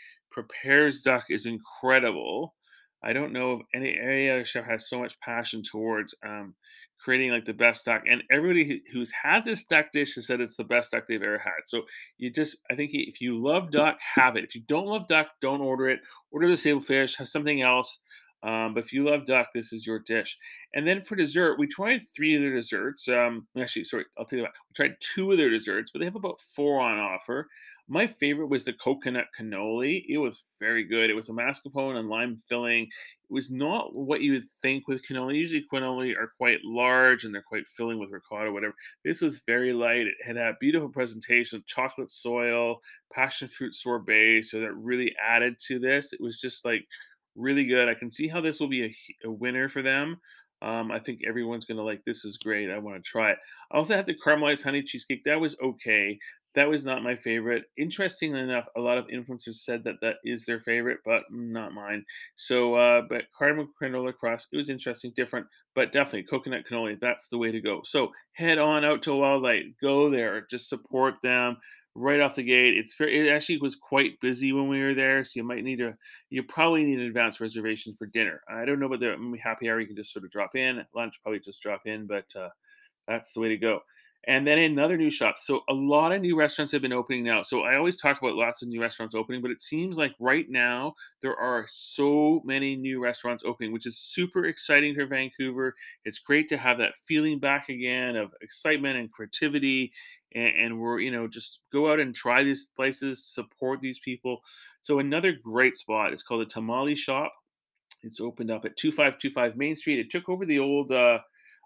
prepares 0.43 1.01
duck 1.01 1.25
is 1.29 1.45
incredible. 1.45 2.55
I 3.03 3.13
don't 3.13 3.33
know 3.33 3.53
if 3.53 3.61
any, 3.73 3.89
area 3.89 4.43
chef 4.45 4.65
has 4.65 4.89
so 4.89 4.99
much 4.99 5.19
passion 5.21 5.63
towards 5.63 6.13
um, 6.25 6.53
creating 6.99 7.31
like 7.31 7.45
the 7.45 7.53
best 7.53 7.85
duck. 7.85 8.03
And 8.09 8.23
everybody 8.31 8.81
who's 8.91 9.11
had 9.11 9.45
this 9.45 9.63
duck 9.63 9.87
dish 9.93 10.15
has 10.15 10.27
said 10.27 10.41
it's 10.41 10.57
the 10.57 10.63
best 10.65 10.91
duck 10.91 11.05
they've 11.07 11.21
ever 11.21 11.37
had. 11.37 11.61
So 11.65 11.83
you 12.17 12.31
just, 12.31 12.57
I 12.69 12.75
think 12.75 12.91
if 12.93 13.21
you 13.21 13.41
love 13.41 13.71
duck, 13.71 13.97
have 14.15 14.35
it. 14.35 14.43
If 14.43 14.53
you 14.55 14.61
don't 14.67 14.87
love 14.87 15.07
duck, 15.07 15.27
don't 15.41 15.61
order 15.61 15.89
it. 15.89 15.99
Order 16.31 16.47
the 16.49 16.53
sablefish, 16.53 17.17
have 17.17 17.29
something 17.29 17.61
else. 17.61 17.99
Um, 18.41 18.73
but 18.73 18.83
if 18.83 18.93
you 18.93 19.03
love 19.03 19.25
duck, 19.25 19.47
this 19.53 19.73
is 19.73 19.85
your 19.85 19.99
dish. 19.99 20.37
And 20.73 20.87
then 20.87 21.01
for 21.01 21.15
dessert, 21.15 21.59
we 21.59 21.67
tried 21.67 22.01
three 22.15 22.35
of 22.35 22.41
their 22.41 22.53
desserts. 22.53 23.07
Um, 23.07 23.47
actually, 23.59 23.85
sorry, 23.85 24.05
I'll 24.17 24.25
tell 24.25 24.37
you 24.37 24.43
what. 24.43 24.53
We 24.69 24.73
tried 24.75 24.95
two 25.13 25.31
of 25.31 25.37
their 25.37 25.49
desserts, 25.49 25.91
but 25.91 25.99
they 25.99 26.05
have 26.05 26.15
about 26.15 26.39
four 26.55 26.79
on 26.79 26.97
offer. 26.97 27.47
My 27.91 28.05
favorite 28.05 28.49
was 28.49 28.63
the 28.63 28.73
coconut 28.73 29.25
cannoli. 29.37 30.05
It 30.07 30.19
was 30.19 30.43
very 30.59 30.83
good. 30.83 31.09
It 31.09 31.15
was 31.15 31.29
a 31.29 31.33
mascarpone 31.33 31.97
and 31.97 32.07
lime 32.07 32.37
filling. 32.37 32.83
It 32.83 33.33
was 33.33 33.49
not 33.49 33.95
what 33.95 34.21
you 34.21 34.33
would 34.33 34.47
think 34.61 34.87
with 34.87 35.03
cannoli. 35.05 35.37
Usually, 35.37 35.65
cannoli 35.73 36.15
are 36.15 36.31
quite 36.37 36.59
large 36.63 37.23
and 37.23 37.33
they're 37.33 37.41
quite 37.41 37.67
filling 37.67 37.97
with 37.97 38.11
ricotta, 38.11 38.49
or 38.49 38.53
whatever. 38.53 38.75
This 39.03 39.21
was 39.21 39.39
very 39.47 39.73
light. 39.73 40.05
It 40.05 40.13
had 40.23 40.37
a 40.37 40.53
beautiful 40.61 40.89
presentation, 40.89 41.57
of 41.57 41.65
chocolate 41.65 42.11
soil, 42.11 42.79
passion 43.11 43.47
fruit 43.47 43.73
sorbet. 43.73 44.43
So 44.43 44.59
that 44.59 44.73
really 44.75 45.15
added 45.19 45.55
to 45.67 45.79
this. 45.79 46.13
It 46.13 46.21
was 46.21 46.39
just 46.39 46.63
like 46.63 46.85
really 47.35 47.65
good. 47.65 47.89
I 47.89 47.95
can 47.95 48.11
see 48.11 48.27
how 48.27 48.39
this 48.39 48.59
will 48.59 48.69
be 48.69 48.85
a, 48.85 49.27
a 49.27 49.31
winner 49.31 49.67
for 49.67 49.81
them. 49.81 50.19
Um, 50.61 50.91
I 50.91 50.99
think 50.99 51.21
everyone's 51.25 51.63
going 51.63 51.77
to 51.77 51.83
like 51.83 52.03
this 52.05 52.25
is 52.25 52.37
great. 52.37 52.69
I 52.69 52.77
want 52.79 52.97
to 52.97 53.09
try 53.09 53.31
it. 53.31 53.37
I 53.71 53.77
also 53.77 53.95
had 53.95 54.05
the 54.05 54.13
caramelized 54.13 54.63
honey 54.63 54.83
cheesecake. 54.83 55.23
That 55.23 55.39
was 55.39 55.57
okay. 55.61 56.19
That 56.55 56.67
was 56.69 56.83
not 56.83 57.03
my 57.03 57.15
favorite. 57.15 57.65
Interestingly 57.77 58.39
enough, 58.39 58.67
a 58.75 58.81
lot 58.81 58.97
of 58.97 59.07
influencers 59.07 59.55
said 59.55 59.83
that 59.83 60.01
that 60.01 60.17
is 60.23 60.45
their 60.45 60.59
favorite, 60.59 60.99
but 61.05 61.23
not 61.29 61.73
mine. 61.73 62.03
So, 62.35 62.73
uh, 62.75 63.03
but 63.07 63.25
cardamom 63.37 63.71
granola 63.81 64.13
crust, 64.13 64.47
it 64.51 64.57
was 64.57 64.69
interesting, 64.69 65.13
different, 65.15 65.45
but 65.75 65.91
definitely 65.93 66.23
coconut 66.23 66.65
cannoli. 66.69 66.99
That's 66.99 67.27
the 67.27 67.37
way 67.37 67.51
to 67.51 67.61
go. 67.61 67.81
So 67.83 68.11
head 68.33 68.57
on 68.57 68.83
out 68.83 69.03
to 69.03 69.11
Wildlight. 69.11 69.75
Go 69.79 70.09
there. 70.09 70.41
Just 70.49 70.69
support 70.69 71.21
them 71.21 71.57
right 71.95 72.19
off 72.19 72.35
the 72.35 72.43
gate. 72.43 72.77
It's 72.77 72.95
very, 72.95 73.27
it 73.27 73.31
actually 73.31 73.57
was 73.59 73.75
quite 73.75 74.19
busy 74.19 74.51
when 74.51 74.67
we 74.67 74.81
were 74.81 74.93
there, 74.93 75.23
so 75.23 75.39
you 75.39 75.43
might 75.43 75.63
need 75.63 75.77
to, 75.79 75.95
you 76.29 76.43
probably 76.43 76.83
need 76.83 76.99
an 76.99 77.05
advance 77.07 77.39
reservation 77.41 77.93
for 77.93 78.05
dinner. 78.07 78.41
I 78.47 78.65
don't 78.65 78.79
know 78.79 78.85
about 78.87 78.99
the 79.01 79.37
happy 79.43 79.69
hour. 79.69 79.79
You 79.79 79.87
can 79.87 79.95
just 79.95 80.13
sort 80.13 80.25
of 80.25 80.31
drop 80.31 80.55
in. 80.55 80.83
Lunch, 80.95 81.19
probably 81.21 81.39
just 81.39 81.61
drop 81.61 81.81
in, 81.85 82.07
but 82.07 82.25
uh, 82.35 82.49
that's 83.07 83.33
the 83.33 83.39
way 83.41 83.49
to 83.49 83.57
go. 83.57 83.81
And 84.27 84.45
then 84.45 84.59
another 84.59 84.97
new 84.97 85.09
shop. 85.09 85.35
So 85.39 85.61
a 85.69 85.73
lot 85.73 86.11
of 86.11 86.21
new 86.21 86.37
restaurants 86.37 86.73
have 86.73 86.81
been 86.81 86.91
opening 86.91 87.23
now. 87.23 87.41
So 87.41 87.61
I 87.61 87.77
always 87.77 87.95
talk 87.95 88.21
about 88.21 88.35
lots 88.35 88.61
of 88.61 88.67
new 88.67 88.81
restaurants 88.81 89.15
opening, 89.15 89.41
but 89.41 89.49
it 89.49 89.63
seems 89.63 89.97
like 89.97 90.13
right 90.19 90.45
now 90.49 90.95
there 91.21 91.37
are 91.37 91.65
so 91.71 92.41
many 92.43 92.75
new 92.75 93.01
restaurants 93.01 93.43
opening, 93.45 93.71
which 93.71 93.85
is 93.85 93.97
super 93.97 94.45
exciting 94.45 94.93
for 94.93 95.05
Vancouver. 95.05 95.73
It's 96.03 96.19
great 96.19 96.49
to 96.49 96.57
have 96.57 96.77
that 96.79 96.97
feeling 97.07 97.39
back 97.39 97.69
again 97.69 98.17
of 98.17 98.33
excitement 98.41 98.97
and 98.97 99.11
creativity. 99.11 99.93
And, 100.35 100.53
and 100.57 100.79
we're, 100.79 100.99
you 100.99 101.11
know, 101.11 101.27
just 101.27 101.61
go 101.71 101.89
out 101.89 102.01
and 102.01 102.13
try 102.13 102.43
these 102.43 102.69
places, 102.75 103.23
support 103.23 103.79
these 103.79 103.99
people. 103.99 104.41
So 104.81 104.99
another 104.99 105.31
great 105.31 105.77
spot 105.77 106.13
is 106.13 106.23
called 106.23 106.41
the 106.41 106.45
Tamale 106.45 106.95
Shop. 106.95 107.31
It's 108.03 108.19
opened 108.19 108.51
up 108.51 108.65
at 108.65 108.77
2525 108.77 109.57
Main 109.57 109.75
Street. 109.75 109.99
It 109.99 110.09
took 110.09 110.27
over 110.29 110.45
the 110.45 110.59
old 110.59 110.91
uh, 110.91 111.19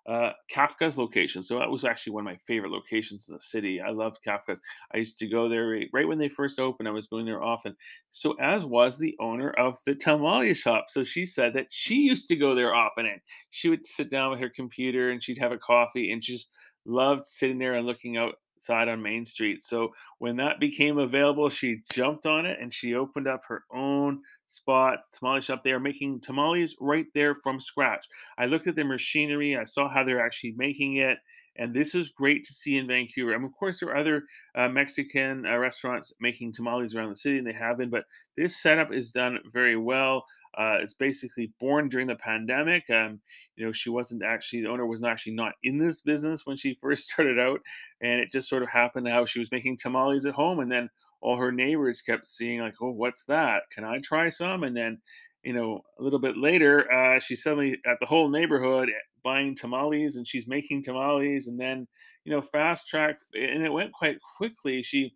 uh, 0.08 0.32
Kafka's 0.54 0.98
location. 0.98 1.44
So 1.44 1.60
that 1.60 1.70
was 1.70 1.86
actually 1.86 2.14
one 2.14 2.22
of 2.22 2.32
my 2.32 2.38
favorite 2.46 2.72
locations 2.72 3.30
in 3.30 3.36
the 3.36 3.42
city. 3.42 3.80
I 3.82 3.92
love 3.92 4.18
Kafka's. 4.26 4.62
I 4.94 4.98
used 4.98 5.18
to 5.20 5.28
go 5.28 5.48
there 5.48 5.68
right, 5.70 5.90
right 5.94 6.08
when 6.08 6.18
they 6.18 6.30
first 6.30 6.60
opened. 6.60 6.88
I 6.88 6.92
was 6.92 7.08
going 7.08 7.26
there 7.26 7.44
often. 7.44 7.76
So 8.12 8.34
as 8.42 8.66
was 8.66 9.00
the 9.00 9.16
owner 9.20 9.52
of 9.52 9.78
the 9.86 9.96
tamale 9.96 10.54
shop. 10.54 10.86
So 10.90 11.04
she 11.04 11.26
said 11.26 11.54
that 11.54 11.68
she 11.70 11.96
used 11.96 12.28
to 12.30 12.36
go 12.36 12.54
there 12.54 12.76
often, 12.76 13.06
and 13.06 13.22
she 13.52 13.70
would 13.70 13.86
sit 13.86 14.10
down 14.10 14.32
with 14.32 14.40
her 14.40 14.50
computer 14.50 15.12
and 15.12 15.24
she'd 15.24 15.38
have 15.38 15.52
a 15.52 15.58
coffee, 15.58 16.12
and 16.12 16.24
she 16.24 16.34
just 16.34 16.52
loved 16.86 17.26
sitting 17.26 17.58
there 17.58 17.74
and 17.74 17.88
looking 17.88 18.18
out 18.18 18.36
side 18.64 18.88
on 18.88 19.02
Main 19.02 19.26
Street. 19.26 19.62
So 19.64 19.94
when 20.20 20.38
that 20.38 20.60
became 20.60 20.98
available, 20.98 21.50
she 21.50 21.82
jumped 21.92 22.26
on 22.26 22.46
it 22.46 22.60
and 22.62 22.74
she 22.74 22.96
opened 22.96 23.28
up 23.28 23.42
her 23.48 23.64
own 23.74 24.22
spot, 24.54 25.00
tamale 25.12 25.42
shop. 25.42 25.64
They 25.64 25.72
are 25.72 25.80
making 25.80 26.22
tamales 26.22 26.76
right 26.80 27.08
there 27.14 27.36
from 27.36 27.60
scratch. 27.60 28.06
I 28.38 28.46
looked 28.46 28.68
at 28.68 28.76
their 28.76 28.86
machinery, 28.86 29.58
I 29.58 29.64
saw 29.64 29.90
how 29.90 30.04
they're 30.04 30.26
actually 30.26 30.54
making 30.56 30.98
it. 30.98 31.18
And 31.56 31.74
this 31.74 31.94
is 31.94 32.10
great 32.10 32.44
to 32.46 32.54
see 32.54 32.78
in 32.78 32.88
Vancouver. 32.88 33.34
And 33.34 33.46
of 33.46 33.52
course, 33.54 33.80
there 33.80 33.90
are 33.90 33.98
other 33.98 34.24
uh, 34.56 34.70
Mexican 34.70 35.46
uh, 35.46 35.58
restaurants 35.58 36.12
making 36.20 36.54
tamales 36.54 36.96
around 36.96 37.10
the 37.10 37.16
city, 37.16 37.38
and 37.38 37.46
they 37.46 37.54
have 37.54 37.78
been, 37.78 37.92
but 37.92 38.06
this 38.36 38.58
setup 38.62 38.92
is 38.92 39.12
done 39.12 39.38
very 39.52 39.78
well. 39.78 40.26
Uh, 40.58 40.78
it's 40.82 40.94
basically 40.94 41.52
born 41.60 41.90
during 41.90 42.08
the 42.08 42.16
pandemic. 42.16 42.88
Um, 42.90 43.20
you 43.56 43.66
know, 43.66 43.72
she 43.72 43.90
wasn't 43.90 44.24
actually 44.24 44.62
the 44.62 44.70
owner 44.70 44.86
was 44.86 45.04
actually 45.04 45.34
not 45.34 45.54
in 45.64 45.78
this 45.78 46.02
business 46.02 46.46
when 46.46 46.58
she 46.58 46.74
first 46.82 47.10
started 47.10 47.40
out, 47.40 47.60
and 48.02 48.20
it 48.20 48.32
just 48.32 48.50
sort 48.50 48.64
of 48.64 48.70
happened 48.70 49.08
how 49.08 49.26
she 49.26 49.40
was 49.40 49.52
making 49.52 49.78
tamales 49.78 50.26
at 50.26 50.36
home, 50.36 50.60
and 50.60 50.72
then 50.72 50.90
all 51.24 51.38
her 51.38 51.52
neighbors 51.52 52.02
kept 52.02 52.28
seeing 52.28 52.62
like, 52.62 52.76
"Oh, 52.82 52.92
what's 52.92 53.26
that? 53.26 53.64
Can 53.72 53.84
I 53.86 54.00
try 54.00 54.30
some?" 54.30 54.64
And 54.64 54.78
then, 54.78 55.02
you 55.44 55.54
know, 55.54 55.82
a 56.00 56.04
little 56.04 56.20
bit 56.20 56.38
later, 56.38 56.92
uh, 56.92 57.20
she 57.20 57.36
suddenly 57.36 57.80
at 57.86 58.00
the 58.00 58.06
whole 58.08 58.30
neighborhood 58.30 58.90
buying 59.24 59.56
tamales, 59.56 60.16
and 60.18 60.28
she's 60.28 60.48
making 60.48 60.84
tamales, 60.84 61.48
and 61.48 61.60
then, 61.60 61.88
you 62.26 62.32
know, 62.34 62.42
fast 62.42 62.88
track, 62.88 63.20
and 63.34 63.64
it 63.66 63.72
went 63.74 63.94
quite 63.94 64.20
quickly. 64.38 64.84
She 64.84 65.16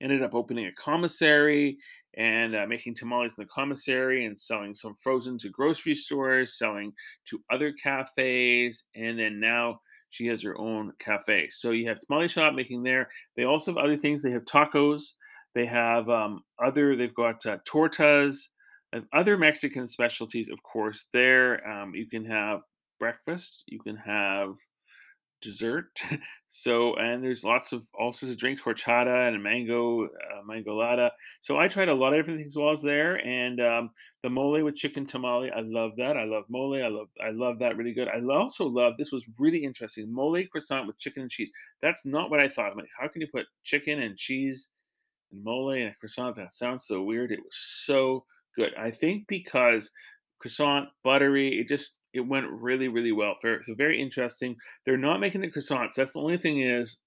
ended 0.00 0.22
up 0.22 0.34
opening 0.34 0.66
a 0.66 0.72
commissary 0.72 1.78
and 2.14 2.54
uh, 2.56 2.66
making 2.66 2.94
tamales 2.94 3.34
in 3.38 3.44
the 3.44 3.48
commissary 3.48 4.24
and 4.26 4.38
selling 4.38 4.74
some 4.74 4.94
frozen 5.00 5.38
to 5.38 5.48
grocery 5.48 5.94
stores, 5.94 6.58
selling 6.58 6.92
to 7.26 7.42
other 7.50 7.72
cafes, 7.72 8.84
and 8.94 9.18
then 9.18 9.38
now 9.38 9.80
she 10.10 10.26
has 10.26 10.42
her 10.42 10.58
own 10.58 10.92
cafe. 10.98 11.48
So 11.50 11.70
you 11.70 11.88
have 11.88 11.98
tamale 12.00 12.28
shop 12.28 12.54
making 12.54 12.82
there. 12.82 13.08
They 13.36 13.44
also 13.44 13.72
have 13.72 13.82
other 13.82 13.96
things. 13.96 14.22
They 14.22 14.32
have 14.32 14.44
tacos. 14.44 15.02
They 15.54 15.66
have 15.66 16.08
um, 16.08 16.42
other. 16.62 16.96
They've 16.96 17.14
got 17.14 17.44
uh, 17.46 17.58
tortas 17.66 18.36
and 18.92 19.04
other 19.12 19.36
Mexican 19.36 19.86
specialties, 19.86 20.48
of 20.48 20.62
course. 20.62 21.06
There 21.12 21.66
um, 21.68 21.94
you 21.94 22.08
can 22.08 22.24
have 22.24 22.60
breakfast. 22.98 23.64
You 23.66 23.80
can 23.80 23.96
have 23.96 24.54
dessert. 25.40 25.86
so, 26.48 26.94
and 26.96 27.22
there's 27.22 27.44
lots 27.44 27.72
of 27.72 27.82
all 27.98 28.12
sorts 28.12 28.32
of 28.32 28.38
drinks, 28.38 28.62
horchata 28.62 29.28
and 29.28 29.42
mango, 29.42 30.04
uh, 30.04 30.42
mangolada. 30.48 31.10
So 31.40 31.58
I 31.58 31.68
tried 31.68 31.88
a 31.88 31.94
lot 31.94 32.12
of 32.12 32.18
different 32.18 32.40
things 32.40 32.56
while 32.56 32.68
I 32.68 32.70
was 32.70 32.82
there, 32.82 33.16
and 33.26 33.60
um, 33.60 33.90
the 34.22 34.30
mole 34.30 34.62
with 34.62 34.76
chicken 34.76 35.06
tamale, 35.06 35.50
I 35.50 35.60
love 35.60 35.96
that. 35.96 36.16
I 36.16 36.24
love 36.24 36.44
mole. 36.48 36.82
I 36.82 36.88
love, 36.88 37.08
I 37.24 37.30
love 37.30 37.58
that 37.60 37.76
really 37.76 37.92
good. 37.92 38.08
I 38.08 38.20
also 38.34 38.64
love 38.66 38.96
this 38.96 39.12
was 39.12 39.24
really 39.38 39.64
interesting 39.64 40.12
mole 40.12 40.42
croissant 40.50 40.86
with 40.86 40.98
chicken 40.98 41.22
and 41.22 41.30
cheese. 41.30 41.50
That's 41.82 42.04
not 42.04 42.30
what 42.30 42.40
I 42.40 42.48
thought. 42.48 42.72
I'm 42.72 42.78
like, 42.78 42.88
how 42.98 43.08
can 43.08 43.20
you 43.20 43.28
put 43.32 43.46
chicken 43.64 44.00
and 44.02 44.16
cheese 44.16 44.68
and 45.32 45.42
mole 45.42 45.70
and 45.70 45.90
a 45.90 45.94
croissant? 45.94 46.36
That 46.36 46.52
sounds 46.52 46.86
so 46.86 47.02
weird. 47.02 47.32
It 47.32 47.40
was 47.40 47.56
so 47.56 48.24
good. 48.56 48.74
I 48.78 48.90
think 48.90 49.26
because 49.28 49.90
croissant, 50.40 50.88
buttery, 51.04 51.60
it 51.60 51.68
just 51.68 51.92
it 52.12 52.20
went 52.20 52.50
really, 52.50 52.88
really 52.88 53.12
well. 53.12 53.36
So 53.42 53.74
very 53.74 54.00
interesting. 54.00 54.56
They're 54.84 54.96
not 54.96 55.20
making 55.20 55.40
the 55.40 55.50
croissants. 55.50 55.94
That's 55.94 56.12
the 56.14 56.20
only 56.20 56.38
thing 56.38 56.60
is 56.60 56.98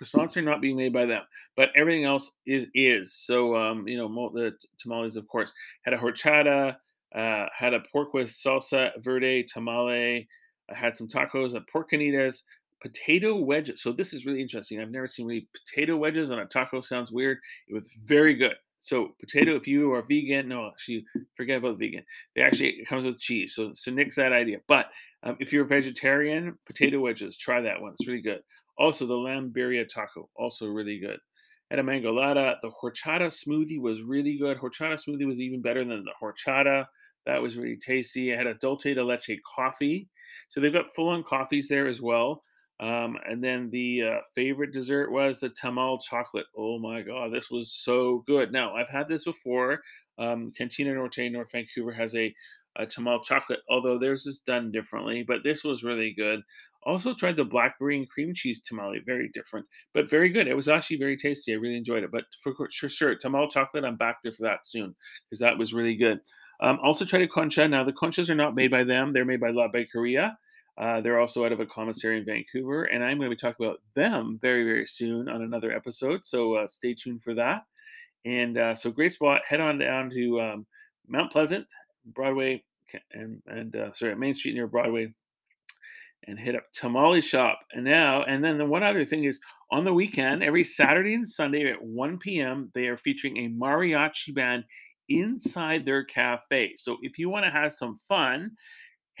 croissants 0.00 0.36
are 0.36 0.42
not 0.42 0.60
being 0.60 0.76
made 0.76 0.92
by 0.92 1.06
them, 1.06 1.22
but 1.56 1.70
everything 1.76 2.04
else 2.04 2.30
is 2.46 2.66
is. 2.74 3.14
So 3.14 3.56
um, 3.56 3.86
you 3.86 3.96
know, 3.96 4.08
the 4.34 4.52
tamales, 4.78 5.16
of 5.16 5.26
course, 5.28 5.52
had 5.82 5.94
a 5.94 5.98
horchata, 5.98 6.76
uh, 7.14 7.46
had 7.56 7.74
a 7.74 7.80
pork 7.92 8.14
with 8.14 8.28
salsa 8.28 8.90
verde 8.98 9.44
tamale. 9.44 10.28
I 10.70 10.74
had 10.74 10.96
some 10.96 11.08
tacos, 11.08 11.54
a 11.54 11.60
pork 11.72 11.90
carnitas, 11.90 12.42
potato 12.82 13.36
wedges. 13.36 13.82
So 13.82 13.92
this 13.92 14.12
is 14.12 14.26
really 14.26 14.40
interesting. 14.40 14.80
I've 14.80 14.90
never 14.90 15.06
seen 15.06 15.26
really 15.26 15.48
potato 15.54 15.96
wedges 15.96 16.30
on 16.30 16.38
a 16.40 16.46
taco. 16.46 16.80
Sounds 16.80 17.12
weird. 17.12 17.38
It 17.68 17.74
was 17.74 17.88
very 18.04 18.34
good. 18.34 18.54
So 18.82 19.14
potato, 19.20 19.54
if 19.54 19.66
you 19.68 19.92
are 19.92 20.02
vegan, 20.02 20.48
no, 20.48 20.66
actually 20.66 21.04
forget 21.36 21.58
about 21.58 21.78
vegan. 21.78 22.02
They 22.34 22.42
actually 22.42 22.84
comes 22.86 23.06
with 23.06 23.18
cheese. 23.18 23.54
So 23.54 23.70
so 23.74 23.92
nix 23.92 24.16
that 24.16 24.32
idea. 24.32 24.58
But 24.66 24.86
um, 25.22 25.36
if 25.38 25.52
you're 25.52 25.64
a 25.64 25.68
vegetarian, 25.68 26.58
potato 26.66 26.98
wedges, 26.98 27.36
try 27.36 27.60
that 27.60 27.80
one. 27.80 27.94
It's 27.98 28.08
really 28.08 28.20
good. 28.20 28.40
Also 28.76 29.06
the 29.06 29.14
lamb 29.14 29.52
birria 29.56 29.88
taco, 29.88 30.28
also 30.34 30.66
really 30.66 30.98
good. 30.98 31.18
Had 31.70 31.78
a 31.78 31.82
mangolada. 31.82 32.56
The 32.60 32.70
horchata 32.82 33.28
smoothie 33.28 33.80
was 33.80 34.02
really 34.02 34.36
good. 34.36 34.58
Horchata 34.58 34.98
smoothie 35.02 35.26
was 35.26 35.40
even 35.40 35.62
better 35.62 35.84
than 35.84 36.04
the 36.04 36.12
horchata. 36.20 36.84
That 37.24 37.40
was 37.40 37.56
really 37.56 37.76
tasty. 37.76 38.34
I 38.34 38.36
had 38.36 38.48
a 38.48 38.54
dulce 38.54 38.82
de 38.82 39.04
leche 39.04 39.38
coffee. 39.54 40.08
So 40.48 40.60
they've 40.60 40.72
got 40.72 40.92
full 40.94 41.08
on 41.08 41.22
coffees 41.22 41.68
there 41.68 41.86
as 41.86 42.00
well. 42.02 42.42
Um, 42.80 43.16
and 43.28 43.42
then 43.42 43.70
the 43.70 44.02
uh, 44.02 44.18
favorite 44.34 44.72
dessert 44.72 45.12
was 45.12 45.38
the 45.38 45.50
tamal 45.50 46.00
chocolate. 46.02 46.46
Oh 46.56 46.78
my 46.78 47.02
god, 47.02 47.32
this 47.32 47.50
was 47.50 47.72
so 47.72 48.24
good. 48.26 48.52
Now 48.52 48.74
I've 48.74 48.88
had 48.88 49.06
this 49.06 49.24
before. 49.24 49.80
Um, 50.18 50.52
Cantina 50.56 50.94
Norte 50.94 51.30
North 51.30 51.52
Vancouver 51.52 51.92
has 51.92 52.14
a, 52.16 52.34
a 52.76 52.86
tamal 52.86 53.24
chocolate, 53.24 53.60
although 53.70 53.98
theirs 53.98 54.26
is 54.26 54.40
done 54.40 54.72
differently. 54.72 55.24
But 55.26 55.38
this 55.44 55.62
was 55.64 55.84
really 55.84 56.12
good. 56.16 56.40
Also 56.84 57.14
tried 57.14 57.36
the 57.36 57.44
blackberry 57.44 57.96
and 57.96 58.08
cream 58.08 58.34
cheese 58.34 58.60
tamale, 58.62 59.00
very 59.06 59.30
different, 59.32 59.64
but 59.94 60.10
very 60.10 60.28
good. 60.28 60.48
It 60.48 60.56
was 60.56 60.68
actually 60.68 60.96
very 60.96 61.16
tasty. 61.16 61.52
I 61.52 61.56
really 61.56 61.76
enjoyed 61.76 62.02
it. 62.02 62.10
But 62.10 62.24
for 62.42 62.52
sure, 62.70 62.88
sure 62.88 63.14
tamal 63.16 63.48
chocolate, 63.48 63.84
I'm 63.84 63.96
back 63.96 64.16
there 64.24 64.32
for 64.32 64.42
that 64.42 64.66
soon 64.66 64.94
because 65.30 65.38
that 65.38 65.56
was 65.56 65.72
really 65.72 65.94
good. 65.94 66.18
Um, 66.60 66.80
also 66.82 67.04
tried 67.04 67.22
a 67.22 67.28
concha. 67.28 67.68
Now 67.68 67.84
the 67.84 67.92
conchas 67.92 68.28
are 68.28 68.34
not 68.34 68.56
made 68.56 68.70
by 68.72 68.82
them; 68.82 69.12
they're 69.12 69.24
made 69.24 69.40
by 69.40 69.50
La 69.50 69.68
Bakeria. 69.68 70.34
Uh, 70.78 71.00
they're 71.00 71.20
also 71.20 71.44
out 71.44 71.52
of 71.52 71.60
a 71.60 71.66
commissary 71.66 72.18
in 72.18 72.24
Vancouver, 72.24 72.84
and 72.84 73.04
I'm 73.04 73.18
going 73.18 73.30
to 73.30 73.36
be 73.36 73.40
talking 73.40 73.66
about 73.66 73.80
them 73.94 74.38
very, 74.40 74.64
very 74.64 74.86
soon 74.86 75.28
on 75.28 75.42
another 75.42 75.70
episode. 75.72 76.24
So 76.24 76.54
uh, 76.54 76.66
stay 76.66 76.94
tuned 76.94 77.22
for 77.22 77.34
that. 77.34 77.64
And 78.24 78.56
uh, 78.56 78.74
so, 78.74 78.90
great 78.90 79.12
spot. 79.12 79.42
Head 79.46 79.60
on 79.60 79.78
down 79.78 80.10
to 80.10 80.40
um, 80.40 80.66
Mount 81.08 81.32
Pleasant, 81.32 81.66
Broadway, 82.06 82.62
and 83.12 83.42
and 83.46 83.74
uh, 83.74 83.92
sorry, 83.92 84.14
Main 84.14 84.34
Street 84.34 84.54
near 84.54 84.68
Broadway, 84.68 85.12
and 86.26 86.38
hit 86.38 86.54
up 86.54 86.70
Tamale 86.72 87.20
Shop. 87.20 87.58
And 87.72 87.84
now, 87.84 88.22
and 88.22 88.42
then 88.42 88.58
the 88.58 88.64
one 88.64 88.82
other 88.82 89.04
thing 89.04 89.24
is 89.24 89.40
on 89.70 89.84
the 89.84 89.92
weekend, 89.92 90.42
every 90.42 90.64
Saturday 90.64 91.14
and 91.14 91.26
Sunday 91.26 91.70
at 91.70 91.82
1 91.82 92.18
p.m., 92.18 92.70
they 92.74 92.86
are 92.86 92.96
featuring 92.96 93.38
a 93.38 93.48
mariachi 93.48 94.34
band 94.34 94.64
inside 95.08 95.84
their 95.84 96.04
cafe. 96.04 96.74
So 96.76 96.98
if 97.02 97.18
you 97.18 97.28
want 97.28 97.44
to 97.44 97.50
have 97.50 97.72
some 97.72 97.98
fun 98.08 98.52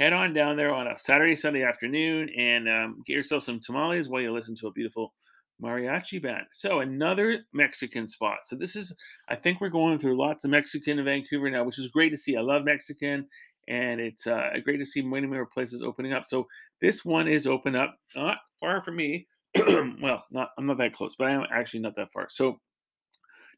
head 0.02 0.12
on 0.12 0.32
down 0.32 0.56
there 0.56 0.74
on 0.74 0.88
a 0.88 0.98
Saturday, 0.98 1.36
Sunday 1.36 1.62
afternoon 1.62 2.28
and 2.36 2.68
um, 2.68 3.02
get 3.06 3.14
yourself 3.14 3.44
some 3.44 3.60
tamales 3.60 4.08
while 4.08 4.20
you 4.20 4.32
listen 4.32 4.56
to 4.56 4.66
a 4.66 4.72
beautiful 4.72 5.14
mariachi 5.62 6.20
band. 6.20 6.46
So 6.50 6.80
another 6.80 7.44
Mexican 7.52 8.08
spot. 8.08 8.38
So 8.46 8.56
this 8.56 8.74
is, 8.74 8.92
I 9.28 9.36
think 9.36 9.60
we're 9.60 9.68
going 9.68 10.00
through 10.00 10.18
lots 10.18 10.44
of 10.44 10.50
Mexican 10.50 10.98
in 10.98 11.04
Vancouver 11.04 11.48
now, 11.50 11.62
which 11.62 11.78
is 11.78 11.86
great 11.86 12.10
to 12.10 12.16
see. 12.16 12.36
I 12.36 12.40
love 12.40 12.64
Mexican, 12.64 13.28
and 13.68 14.00
it's 14.00 14.26
uh, 14.26 14.50
great 14.64 14.78
to 14.78 14.84
see 14.84 15.02
many 15.02 15.28
more 15.28 15.46
places 15.46 15.82
opening 15.82 16.12
up. 16.12 16.24
So 16.26 16.48
this 16.80 17.04
one 17.04 17.28
is 17.28 17.46
open 17.46 17.76
up, 17.76 17.94
not 18.16 18.38
far 18.58 18.82
from 18.82 18.96
me. 18.96 19.28
well, 20.02 20.24
not 20.32 20.48
I'm 20.58 20.66
not 20.66 20.78
that 20.78 20.94
close, 20.94 21.14
but 21.16 21.28
I 21.28 21.32
am 21.32 21.44
actually 21.52 21.80
not 21.80 21.94
that 21.94 22.10
far. 22.12 22.26
So 22.28 22.58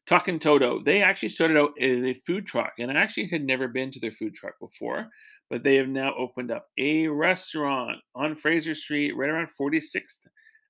Taco'n 0.07 0.39
Todo, 0.39 0.81
they 0.83 1.01
actually 1.01 1.29
started 1.29 1.57
out 1.57 1.71
as 1.81 2.03
a 2.03 2.13
food 2.27 2.45
truck, 2.45 2.73
and 2.77 2.91
I 2.91 2.95
actually 2.95 3.27
had 3.29 3.43
never 3.43 3.67
been 3.67 3.91
to 3.91 3.99
their 3.99 4.11
food 4.11 4.35
truck 4.35 4.53
before, 4.59 5.07
but 5.49 5.63
they 5.63 5.75
have 5.75 5.87
now 5.87 6.13
opened 6.17 6.51
up 6.51 6.67
a 6.77 7.07
restaurant 7.07 7.97
on 8.15 8.35
Fraser 8.35 8.75
Street, 8.75 9.15
right 9.15 9.29
around 9.29 9.49
46th 9.59 10.19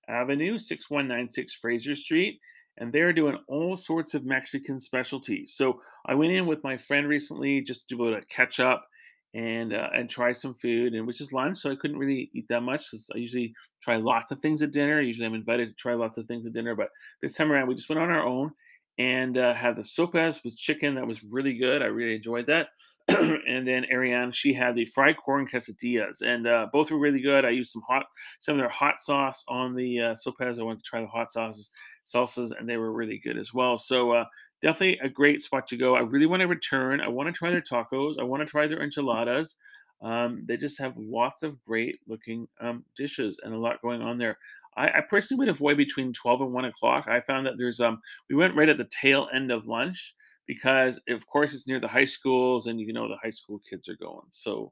Avenue, 0.07 0.57
6196 0.57 1.53
Fraser 1.53 1.95
Street, 1.95 2.39
and 2.77 2.91
they're 2.91 3.13
doing 3.13 3.37
all 3.47 3.75
sorts 3.75 4.13
of 4.13 4.25
Mexican 4.25 4.79
specialties. 4.79 5.53
So 5.55 5.81
I 6.05 6.15
went 6.15 6.33
in 6.33 6.45
with 6.45 6.63
my 6.63 6.77
friend 6.77 7.07
recently 7.07 7.61
just 7.61 7.87
to 7.89 7.95
be 7.95 8.03
able 8.03 8.19
to 8.19 8.25
catch 8.27 8.59
up 8.59 8.85
and 9.33 9.73
uh, 9.73 9.89
and 9.93 10.09
try 10.09 10.31
some 10.31 10.53
food, 10.53 10.93
and 10.93 11.05
which 11.05 11.19
is 11.19 11.33
lunch, 11.33 11.57
so 11.57 11.69
I 11.69 11.75
couldn't 11.75 11.97
really 11.97 12.29
eat 12.33 12.45
that 12.49 12.61
much 12.61 12.89
because 12.89 13.09
I 13.13 13.17
usually 13.17 13.53
try 13.83 13.97
lots 13.97 14.31
of 14.31 14.39
things 14.39 14.61
at 14.61 14.71
dinner. 14.71 15.01
Usually 15.01 15.25
I'm 15.25 15.35
invited 15.35 15.69
to 15.69 15.75
try 15.75 15.93
lots 15.93 16.17
of 16.17 16.25
things 16.25 16.45
at 16.45 16.53
dinner, 16.53 16.73
but 16.73 16.89
this 17.21 17.35
time 17.35 17.51
around 17.51 17.67
we 17.67 17.75
just 17.75 17.89
went 17.89 18.01
on 18.01 18.09
our 18.09 18.25
own 18.25 18.51
and 18.97 19.37
uh, 19.37 19.53
had 19.53 19.75
the 19.75 19.83
sopes 19.83 20.41
with 20.43 20.57
chicken 20.57 20.95
that 20.95 21.05
was 21.05 21.21
really 21.23 21.53
good. 21.53 21.81
I 21.81 21.87
really 21.87 22.15
enjoyed 22.15 22.47
that. 22.47 22.67
and 23.07 23.67
then 23.67 23.85
Ariane, 23.91 24.31
she 24.31 24.51
had 24.51 24.75
the 24.75 24.85
fried 24.85 25.17
corn 25.17 25.47
quesadillas, 25.47 26.21
and 26.21 26.47
uh, 26.47 26.67
both 26.73 26.89
were 26.89 26.97
really 26.97 27.21
good. 27.21 27.45
I 27.45 27.51
used 27.51 27.71
some 27.71 27.83
hot, 27.87 28.07
some 28.39 28.55
of 28.55 28.59
their 28.59 28.69
hot 28.69 28.99
sauce 28.99 29.43
on 29.47 29.75
the 29.75 30.01
uh, 30.01 30.15
sopes. 30.15 30.59
I 30.59 30.63
wanted 30.63 30.83
to 30.83 30.89
try 30.89 31.01
the 31.01 31.07
hot 31.07 31.31
sauces, 31.31 31.69
salsas, 32.05 32.51
and 32.57 32.67
they 32.67 32.77
were 32.77 32.91
really 32.91 33.19
good 33.19 33.37
as 33.37 33.53
well. 33.53 33.77
So 33.77 34.11
uh, 34.11 34.25
definitely 34.61 34.99
a 35.03 35.09
great 35.09 35.43
spot 35.43 35.67
to 35.67 35.77
go. 35.77 35.95
I 35.95 35.99
really 35.99 36.25
want 36.25 36.41
to 36.41 36.47
return. 36.47 36.99
I 36.99 37.07
want 37.07 37.27
to 37.27 37.33
try 37.33 37.51
their 37.51 37.61
tacos. 37.61 38.19
I 38.19 38.23
want 38.23 38.41
to 38.41 38.49
try 38.49 38.65
their 38.65 38.81
enchiladas. 38.81 39.55
Um, 40.01 40.43
they 40.45 40.57
just 40.57 40.79
have 40.79 40.97
lots 40.97 41.43
of 41.43 41.63
great 41.63 41.99
looking 42.07 42.47
um, 42.59 42.83
dishes 42.97 43.39
and 43.43 43.53
a 43.53 43.57
lot 43.57 43.81
going 43.81 44.01
on 44.01 44.17
there. 44.17 44.37
I, 44.77 44.87
I, 44.89 45.01
personally 45.01 45.39
would 45.39 45.49
avoid 45.49 45.77
between 45.77 46.11
12 46.11 46.41
and 46.41 46.53
1 46.53 46.65
o'clock. 46.65 47.07
I 47.07 47.21
found 47.21 47.45
that 47.45 47.57
there's 47.57 47.79
um 47.79 48.01
we 48.29 48.35
went 48.35 48.55
right 48.55 48.67
at 48.67 48.77
the 48.77 48.89
tail 49.01 49.29
end 49.33 49.51
of 49.51 49.67
lunch 49.67 50.13
because 50.47 50.99
of 51.09 51.25
course 51.27 51.53
it's 51.53 51.67
near 51.67 51.79
the 51.79 51.87
high 51.87 52.05
schools 52.05 52.67
and 52.67 52.79
you 52.79 52.93
know 52.93 53.07
the 53.07 53.17
high 53.21 53.29
school 53.29 53.61
kids 53.69 53.89
are 53.89 53.95
going. 53.95 54.25
So 54.29 54.71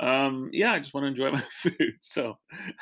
um 0.00 0.50
yeah, 0.52 0.72
I 0.72 0.78
just 0.78 0.94
want 0.94 1.04
to 1.04 1.08
enjoy 1.08 1.30
my 1.32 1.40
food. 1.40 1.94
So 2.00 2.36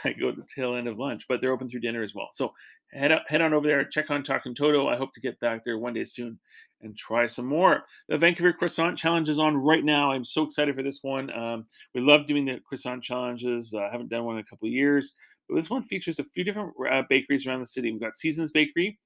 I 0.04 0.12
go 0.12 0.30
to 0.30 0.36
the 0.36 0.46
tail 0.54 0.76
end 0.76 0.88
of 0.88 0.98
lunch, 0.98 1.26
but 1.28 1.40
they're 1.40 1.52
open 1.52 1.68
through 1.68 1.80
dinner 1.80 2.02
as 2.02 2.14
well. 2.14 2.28
So 2.32 2.52
head 2.92 3.12
up, 3.12 3.24
head 3.28 3.40
on 3.40 3.54
over 3.54 3.66
there, 3.66 3.84
check 3.84 4.10
on 4.10 4.22
Taco'n 4.22 4.54
Todo. 4.54 4.88
I 4.88 4.96
hope 4.96 5.12
to 5.14 5.20
get 5.20 5.38
back 5.40 5.64
there 5.64 5.78
one 5.78 5.94
day 5.94 6.04
soon 6.04 6.38
and 6.82 6.96
try 6.96 7.26
some 7.26 7.46
more. 7.46 7.84
The 8.08 8.18
Vancouver 8.18 8.52
Croissant 8.52 8.98
Challenge 8.98 9.28
is 9.28 9.38
on 9.38 9.56
right 9.56 9.84
now. 9.84 10.10
I'm 10.10 10.24
so 10.24 10.42
excited 10.42 10.74
for 10.74 10.82
this 10.82 11.00
one. 11.02 11.32
Um, 11.32 11.66
we 11.94 12.00
love 12.00 12.26
doing 12.26 12.44
the 12.44 12.58
croissant 12.66 13.02
challenges. 13.02 13.72
Uh, 13.74 13.80
I 13.80 13.90
haven't 13.90 14.10
done 14.10 14.24
one 14.24 14.36
in 14.36 14.40
a 14.40 14.44
couple 14.44 14.66
of 14.66 14.72
years. 14.72 15.12
But 15.48 15.56
this 15.56 15.70
one 15.70 15.82
features 15.82 16.18
a 16.18 16.24
few 16.24 16.44
different 16.44 16.72
uh, 16.90 17.02
bakeries 17.08 17.46
around 17.46 17.60
the 17.60 17.66
city. 17.66 17.90
We've 17.90 18.00
got 18.00 18.16
Seasons 18.16 18.50
Bakery. 18.50 18.98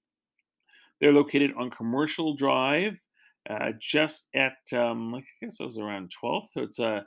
They're 1.00 1.12
located 1.12 1.52
on 1.58 1.70
Commercial 1.70 2.34
Drive, 2.34 2.98
uh, 3.48 3.72
just 3.80 4.28
at, 4.34 4.56
um, 4.72 5.14
I 5.14 5.22
guess 5.40 5.60
it 5.60 5.64
was 5.64 5.78
around 5.78 6.12
12th. 6.22 6.48
So 6.52 6.62
it's 6.62 6.78
a 6.78 6.86
uh, 6.86 7.00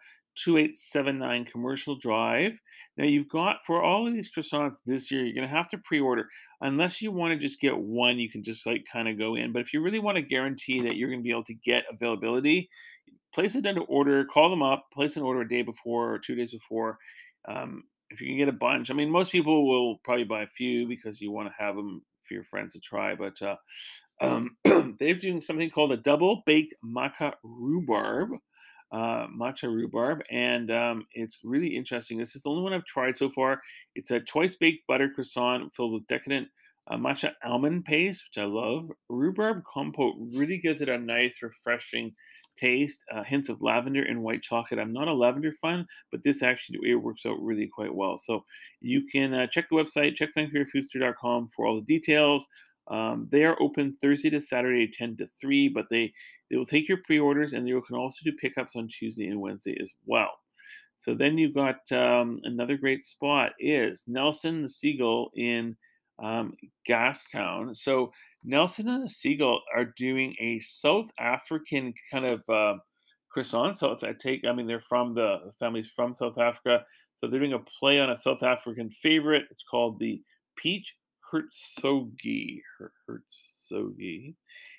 2879 0.44 1.46
Commercial 1.46 1.98
Drive. 1.98 2.58
Now, 2.98 3.06
you've 3.06 3.28
got 3.28 3.58
for 3.66 3.84
all 3.84 4.08
of 4.08 4.14
these 4.14 4.32
croissants 4.32 4.78
this 4.86 5.12
year, 5.12 5.26
you're 5.26 5.36
going 5.36 5.48
to 5.48 5.56
have 5.56 5.70
to 5.70 5.78
pre 5.80 6.00
order. 6.00 6.28
Unless 6.62 7.02
you 7.02 7.12
want 7.12 7.34
to 7.34 7.40
just 7.40 7.60
get 7.60 7.78
one, 7.78 8.20
you 8.20 8.30
can 8.30 8.44
just 8.44 8.66
like 8.66 8.86
kind 8.92 9.08
of 9.08 9.18
go 9.18 9.36
in. 9.36 9.52
But 9.52 9.62
if 9.62 9.74
you 9.74 9.82
really 9.82 10.00
want 10.00 10.16
to 10.16 10.22
guarantee 10.22 10.82
that 10.82 10.96
you're 10.96 11.10
going 11.10 11.20
to 11.20 11.24
be 11.24 11.32
able 11.32 11.44
to 11.46 11.54
get 11.54 11.86
availability, 11.92 12.70
place 13.34 13.56
it 13.56 13.66
under 13.66 13.82
order, 13.82 14.26
call 14.26 14.50
them 14.50 14.64
up, 14.64 14.86
place 14.94 15.18
an 15.18 15.24
order 15.24 15.42
a 15.42 15.48
day 15.48 15.62
before 15.62 16.14
or 16.14 16.20
two 16.20 16.36
days 16.36 16.52
before. 16.52 16.98
Um, 17.48 17.84
if 18.10 18.22
you 18.22 18.28
can 18.28 18.38
get 18.38 18.50
a 18.50 18.54
bunch, 18.54 18.90
I 18.90 18.94
mean, 18.94 19.10
most 19.10 19.32
people 19.32 19.68
will 19.68 19.98
probably 20.04 20.24
buy 20.24 20.44
a 20.44 20.48
few 20.48 20.88
because 20.88 21.22
you 21.22 21.32
want 21.32 21.48
to 21.48 21.64
have 21.64 21.76
them 21.76 22.02
for 22.28 22.34
your 22.34 22.44
friends 22.44 22.74
to 22.74 22.80
try. 22.80 23.14
But 23.16 23.40
uh, 23.42 23.56
um, 24.22 24.58
they're 25.00 25.16
doing 25.16 25.42
something 25.42 25.70
called 25.70 25.92
a 25.92 25.98
double 25.98 26.44
baked 26.46 26.74
maca 26.84 27.34
rhubarb, 27.44 28.32
uh, 28.92 29.28
matcha 29.28 29.64
rhubarb, 29.64 30.22
and 30.32 30.72
um, 30.72 31.06
it's 31.14 31.40
really 31.44 31.76
interesting. 31.76 32.18
This 32.18 32.36
is 32.36 32.42
the 32.42 32.50
only 32.50 32.64
one 32.64 32.74
I've 32.74 32.86
tried 32.86 33.18
so 33.18 33.30
far. 33.30 33.62
It's 33.96 34.12
a 34.12 34.20
choice 34.20 34.56
baked 34.56 34.88
butter 34.88 35.10
croissant 35.10 35.74
filled 35.76 35.94
with 35.94 36.08
decadent 36.08 36.48
uh, 36.88 36.98
matcha 36.98 37.34
almond 37.44 37.86
paste, 37.86 38.24
which 38.28 38.42
I 38.42 38.46
love. 38.46 38.92
Rhubarb 39.10 39.64
compote 39.72 40.16
really 40.34 40.58
gives 40.58 40.82
it 40.82 40.90
a 40.90 40.98
nice, 40.98 41.42
refreshing 41.42 42.14
taste, 42.58 43.04
uh, 43.14 43.24
hints 43.24 43.48
of 43.48 43.62
lavender 43.62 44.04
and 44.04 44.22
white 44.22 44.42
chocolate. 44.42 44.80
I'm 44.80 44.92
not 44.92 45.08
a 45.08 45.14
lavender 45.14 45.54
fan, 45.54 45.88
but 46.12 46.24
this 46.24 46.44
actually 46.44 46.80
it 46.90 46.96
works 46.96 47.26
out 47.26 47.42
really 47.42 47.68
quite 47.68 47.94
well. 47.94 48.18
So 48.18 48.44
you 48.82 49.08
can 49.08 49.34
uh, 49.34 49.48
check 49.48 49.70
the 49.70 49.76
website, 49.76 50.16
check 50.16 50.30
for 50.34 51.66
all 51.66 51.76
the 51.76 51.82
details. 51.86 52.46
Um, 52.90 53.28
they 53.32 53.44
are 53.44 53.62
open 53.62 53.96
Thursday 54.02 54.30
to 54.32 54.42
Saturday, 54.42 54.88
10 54.92 55.18
to 55.18 55.28
3, 55.40 55.70
but 55.70 55.86
they, 55.90 56.12
they 56.50 56.58
will 56.58 56.66
take 56.66 56.88
your 56.88 57.00
pre 57.06 57.20
orders 57.20 57.54
and 57.54 57.68
you 57.68 57.82
can 57.82 57.96
also 57.96 58.18
do 58.24 58.32
pickups 58.34 58.76
on 58.76 58.88
Tuesday 58.88 59.28
and 59.28 59.40
Wednesday 59.40 59.78
as 59.82 59.92
well. 60.06 60.32
So 60.98 61.14
then 61.14 61.38
you've 61.38 61.56
got 61.56 61.90
um, 61.92 62.42
another 62.44 62.78
great 62.78 63.06
spot 63.06 63.54
is 63.60 64.04
Nelson 64.08 64.64
the 64.64 64.70
Seagull 64.70 65.32
in 65.36 65.78
um, 66.22 66.56
Gastown. 66.88 67.76
So 67.76 68.12
Nelson 68.44 68.90
and 68.90 69.06
the 69.06 69.10
Seagull 69.10 69.62
are 69.74 69.94
doing 69.98 70.36
a 70.40 70.60
South 70.60 71.10
African 71.18 71.94
kind 72.12 72.26
of 72.26 72.50
uh, 72.50 72.80
croissant. 73.32 73.78
So 73.78 73.92
it's, 73.92 74.04
I 74.04 74.14
take, 74.14 74.46
I 74.46 74.52
mean, 74.52 74.68
they're 74.68 74.82
from 74.82 75.14
the, 75.14 75.38
the 75.46 75.52
family's 75.54 75.90
from 75.90 76.14
South 76.14 76.38
Africa. 76.38 76.84
So 77.20 77.28
they're 77.28 77.40
doing 77.40 77.54
a 77.54 77.60
play 77.60 78.00
on 78.00 78.10
a 78.10 78.16
South 78.16 78.44
African 78.44 78.90
favorite. 78.90 79.46
It's 79.52 79.64
called 79.64 80.00
the 80.00 80.22
Peach 80.58 80.96
Hertzoggie. 81.32 82.62
Hertzoggie. 83.08 84.36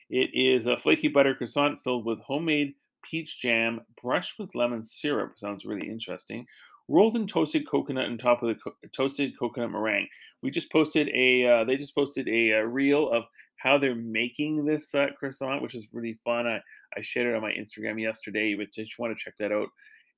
It 0.08 0.30
is 0.34 0.66
a 0.66 0.76
flaky 0.76 1.08
butter 1.08 1.34
croissant 1.34 1.82
filled 1.82 2.04
with 2.04 2.20
homemade 2.20 2.74
peach 3.02 3.40
jam 3.40 3.80
brushed 4.02 4.38
with 4.38 4.54
lemon 4.54 4.84
syrup. 4.84 5.38
Sounds 5.38 5.64
really 5.64 5.88
interesting. 5.88 6.46
Rolled 6.88 7.16
in 7.16 7.26
toasted 7.26 7.68
coconut 7.68 8.06
on 8.06 8.18
top 8.18 8.42
of 8.42 8.48
the 8.48 8.54
co- 8.56 8.74
toasted 8.92 9.38
coconut 9.38 9.70
meringue. 9.70 10.08
We 10.42 10.50
just 10.50 10.72
posted 10.72 11.08
a. 11.14 11.46
Uh, 11.46 11.64
they 11.64 11.76
just 11.76 11.94
posted 11.94 12.28
a, 12.28 12.50
a, 12.50 12.58
uh, 12.58 12.62
reel 12.62 13.10
of 13.10 13.24
how 13.56 13.78
they're 13.78 13.94
making 13.94 14.64
this 14.64 14.94
uh, 14.94 15.06
croissant, 15.16 15.62
which 15.62 15.74
is 15.74 15.86
really 15.92 16.18
fun. 16.24 16.46
I, 16.46 16.60
I 16.96 17.02
shared 17.02 17.28
it 17.28 17.36
on 17.36 17.42
my 17.42 17.52
Instagram 17.52 18.00
yesterday, 18.00 18.54
but 18.54 18.72
just 18.72 18.98
want 18.98 19.16
to 19.16 19.22
check 19.22 19.34
that 19.38 19.52
out. 19.52 19.68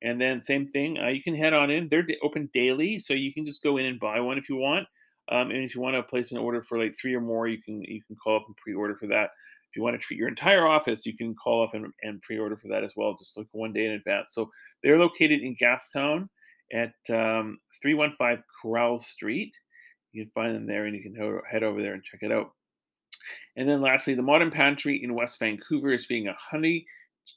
And 0.03 0.21
then 0.21 0.41
same 0.41 0.67
thing, 0.69 0.99
uh, 0.99 1.09
you 1.09 1.23
can 1.23 1.35
head 1.35 1.53
on 1.53 1.71
in. 1.71 1.89
They're 1.89 2.07
open 2.23 2.49
daily, 2.53 2.99
so 2.99 3.15
you 3.15 3.33
can 3.33 3.45
just 3.45 3.63
go 3.63 3.77
in 3.77 3.87
and 3.87 4.01
buy 4.01 4.21
one 4.21 4.39
if 4.39 4.49
you 4.49 4.57
want. 4.57 4.89
Um, 5.31 5.51
and 5.51 5.63
if 5.65 5.75
you 5.75 5.81
want 5.81 5.97
to 5.97 6.03
place 6.03 6.33
an 6.33 6.39
order 6.39 6.61
for 6.61 6.79
like 6.79 6.95
three 7.01 7.15
or 7.15 7.21
more, 7.21 7.47
you 7.47 7.63
can 7.63 7.83
you 7.83 8.03
can 8.03 8.17
call 8.17 8.37
up 8.37 8.45
and 8.47 8.57
pre-order 8.57 8.97
for 8.97 9.07
that. 9.09 9.31
If 9.71 9.77
you 9.77 9.83
want 9.83 9.95
to 9.95 10.05
treat 10.05 10.19
your 10.19 10.29
entire 10.29 10.67
office, 10.67 11.07
you 11.07 11.17
can 11.17 11.35
call 11.35 11.63
up 11.63 11.75
and, 11.75 11.87
and 12.03 12.21
pre-order 12.21 12.57
for 12.57 12.69
that 12.69 12.85
as 12.85 12.93
well, 12.97 13.17
just 13.19 13.39
like 13.39 13.47
one 13.53 13.73
day 13.73 13.87
in 13.87 13.93
advance. 13.93 14.35
So 14.35 14.51
they're 14.83 14.99
located 14.99 15.41
in 15.41 15.57
Gastown 15.57 16.29
at 16.73 16.93
um, 17.11 17.59
315 17.81 18.43
Carrall 18.63 19.01
Street. 19.01 19.55
You 20.13 20.25
can 20.25 20.31
find 20.33 20.55
them 20.55 20.67
there, 20.67 20.85
and 20.85 20.95
you 20.95 21.03
can 21.03 21.15
head 21.51 21.63
over 21.63 21.81
there 21.81 21.95
and 21.95 22.03
check 22.03 22.21
it 22.23 22.33
out. 22.33 22.53
And 23.57 23.69
then 23.69 23.81
lastly, 23.81 24.15
the 24.15 24.23
Modern 24.23 24.51
Pantry 24.51 25.03
in 25.03 25.15
West 25.15 25.39
Vancouver 25.39 25.93
is 25.93 26.07
being 26.07 26.29
a 26.29 26.37
honey 26.39 26.85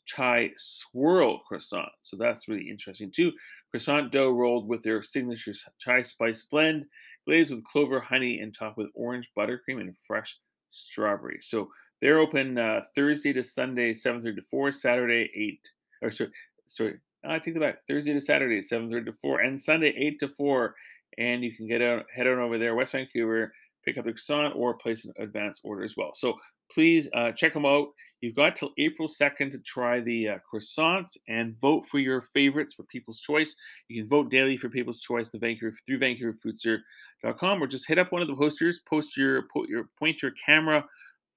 chai 0.05 0.51
swirl 0.57 1.39
croissant. 1.39 1.89
So 2.01 2.17
that's 2.17 2.47
really 2.47 2.69
interesting 2.69 3.11
too. 3.11 3.31
Croissant 3.71 4.11
dough 4.11 4.31
rolled 4.31 4.67
with 4.67 4.83
their 4.83 5.03
signature 5.03 5.53
chai 5.77 6.01
spice 6.01 6.43
blend 6.43 6.85
glazed 7.25 7.53
with 7.53 7.63
clover, 7.63 7.99
honey, 7.99 8.39
and 8.39 8.53
topped 8.53 8.77
with 8.77 8.89
orange 8.93 9.29
buttercream 9.37 9.81
and 9.81 9.95
fresh 10.07 10.37
strawberry. 10.69 11.39
So 11.41 11.69
they're 12.01 12.19
open 12.19 12.57
uh, 12.57 12.81
Thursday 12.95 13.33
to 13.33 13.43
Sunday, 13.43 13.93
7:30 13.93 14.35
to 14.35 14.41
4, 14.43 14.71
Saturday 14.71 15.31
8 15.33 15.69
or 16.01 16.11
sorry, 16.11 16.31
sorry, 16.65 16.99
I 17.27 17.39
take 17.39 17.53
that 17.55 17.59
back. 17.59 17.87
Thursday 17.87 18.13
to 18.13 18.21
Saturday, 18.21 18.61
7:30 18.61 19.05
to 19.05 19.13
4, 19.13 19.39
and 19.41 19.61
Sunday 19.61 19.93
8 19.97 20.19
to 20.19 20.27
4. 20.29 20.75
And 21.17 21.43
you 21.43 21.55
can 21.55 21.67
get 21.67 21.81
out, 21.81 22.05
head 22.13 22.27
on 22.27 22.39
over 22.39 22.57
there, 22.57 22.75
West 22.75 22.91
Vancouver, 22.91 23.53
pick 23.85 23.97
up 23.97 24.05
the 24.05 24.11
croissant 24.11 24.53
or 24.55 24.73
place 24.73 25.05
an 25.05 25.13
advance 25.17 25.61
order 25.63 25.83
as 25.83 25.95
well. 25.95 26.13
So 26.13 26.35
please 26.71 27.07
uh, 27.13 27.31
check 27.31 27.53
them 27.53 27.65
out. 27.65 27.89
You've 28.21 28.35
got 28.35 28.55
till 28.55 28.71
April 28.77 29.07
2nd 29.07 29.51
to 29.51 29.59
try 29.59 29.99
the 29.99 30.29
uh, 30.29 30.37
croissants 30.51 31.17
and 31.27 31.59
vote 31.59 31.85
for 31.85 31.99
your 31.99 32.21
favorites 32.21 32.73
for 32.73 32.83
People's 32.83 33.19
Choice. 33.19 33.55
You 33.87 34.01
can 34.01 34.09
vote 34.09 34.31
daily 34.31 34.57
for 34.57 34.69
People's 34.69 34.99
Choice 34.99 35.29
the 35.29 35.37
Vancouver, 35.37 35.75
through 35.85 35.99
VancouverFoodster.com 35.99 37.61
or 37.61 37.67
just 37.67 37.87
hit 37.87 37.99
up 37.99 38.11
one 38.11 38.21
of 38.21 38.27
the 38.27 38.35
posters, 38.35 38.79
post 38.87 39.15
your, 39.15 39.43
put 39.53 39.69
your 39.69 39.89
point 39.99 40.21
your 40.21 40.31
camera 40.43 40.83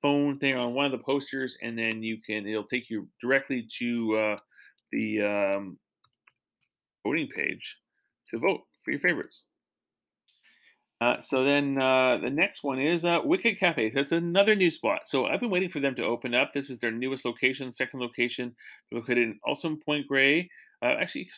phone 0.00 0.38
thing 0.38 0.56
on 0.56 0.75
one 0.75 0.87
of 0.87 0.92
the 0.92 0.99
posters, 0.99 1.56
and 1.62 1.78
then 1.78 2.02
you 2.02 2.18
can 2.20 2.47
it'll 2.47 2.64
take 2.64 2.88
you 2.88 3.08
directly 3.20 3.66
to 3.78 4.16
uh, 4.16 4.37
the 4.92 5.23
um, 5.23 5.78
voting 7.04 7.28
page 7.28 7.76
to 8.30 8.38
vote 8.38 8.62
for 8.85 8.90
your 8.90 9.00
favorites. 9.00 9.42
Uh, 11.00 11.20
so 11.20 11.44
then 11.44 11.80
uh, 11.80 12.18
the 12.18 12.30
next 12.30 12.64
one 12.64 12.80
is 12.80 13.04
uh, 13.04 13.20
Wicked 13.24 13.58
Cafe. 13.58 13.90
That's 13.90 14.11
another 14.11 14.56
new 14.56 14.70
spot. 14.70 15.02
So 15.06 15.26
I've 15.26 15.40
been 15.40 15.50
waiting 15.50 15.68
for 15.68 15.78
them 15.78 15.94
to 15.94 16.04
open 16.04 16.34
up. 16.34 16.52
This 16.52 16.70
is 16.70 16.78
their 16.78 16.90
newest 16.90 17.24
location, 17.24 17.70
second 17.70 18.00
location. 18.00 18.54
They're 18.90 19.00
located 19.00 19.18
in 19.18 19.38
in 19.64 19.76
Point 19.78 20.08
Grey. 20.08 20.50
Uh, 20.80 20.94
actually, 21.00 21.28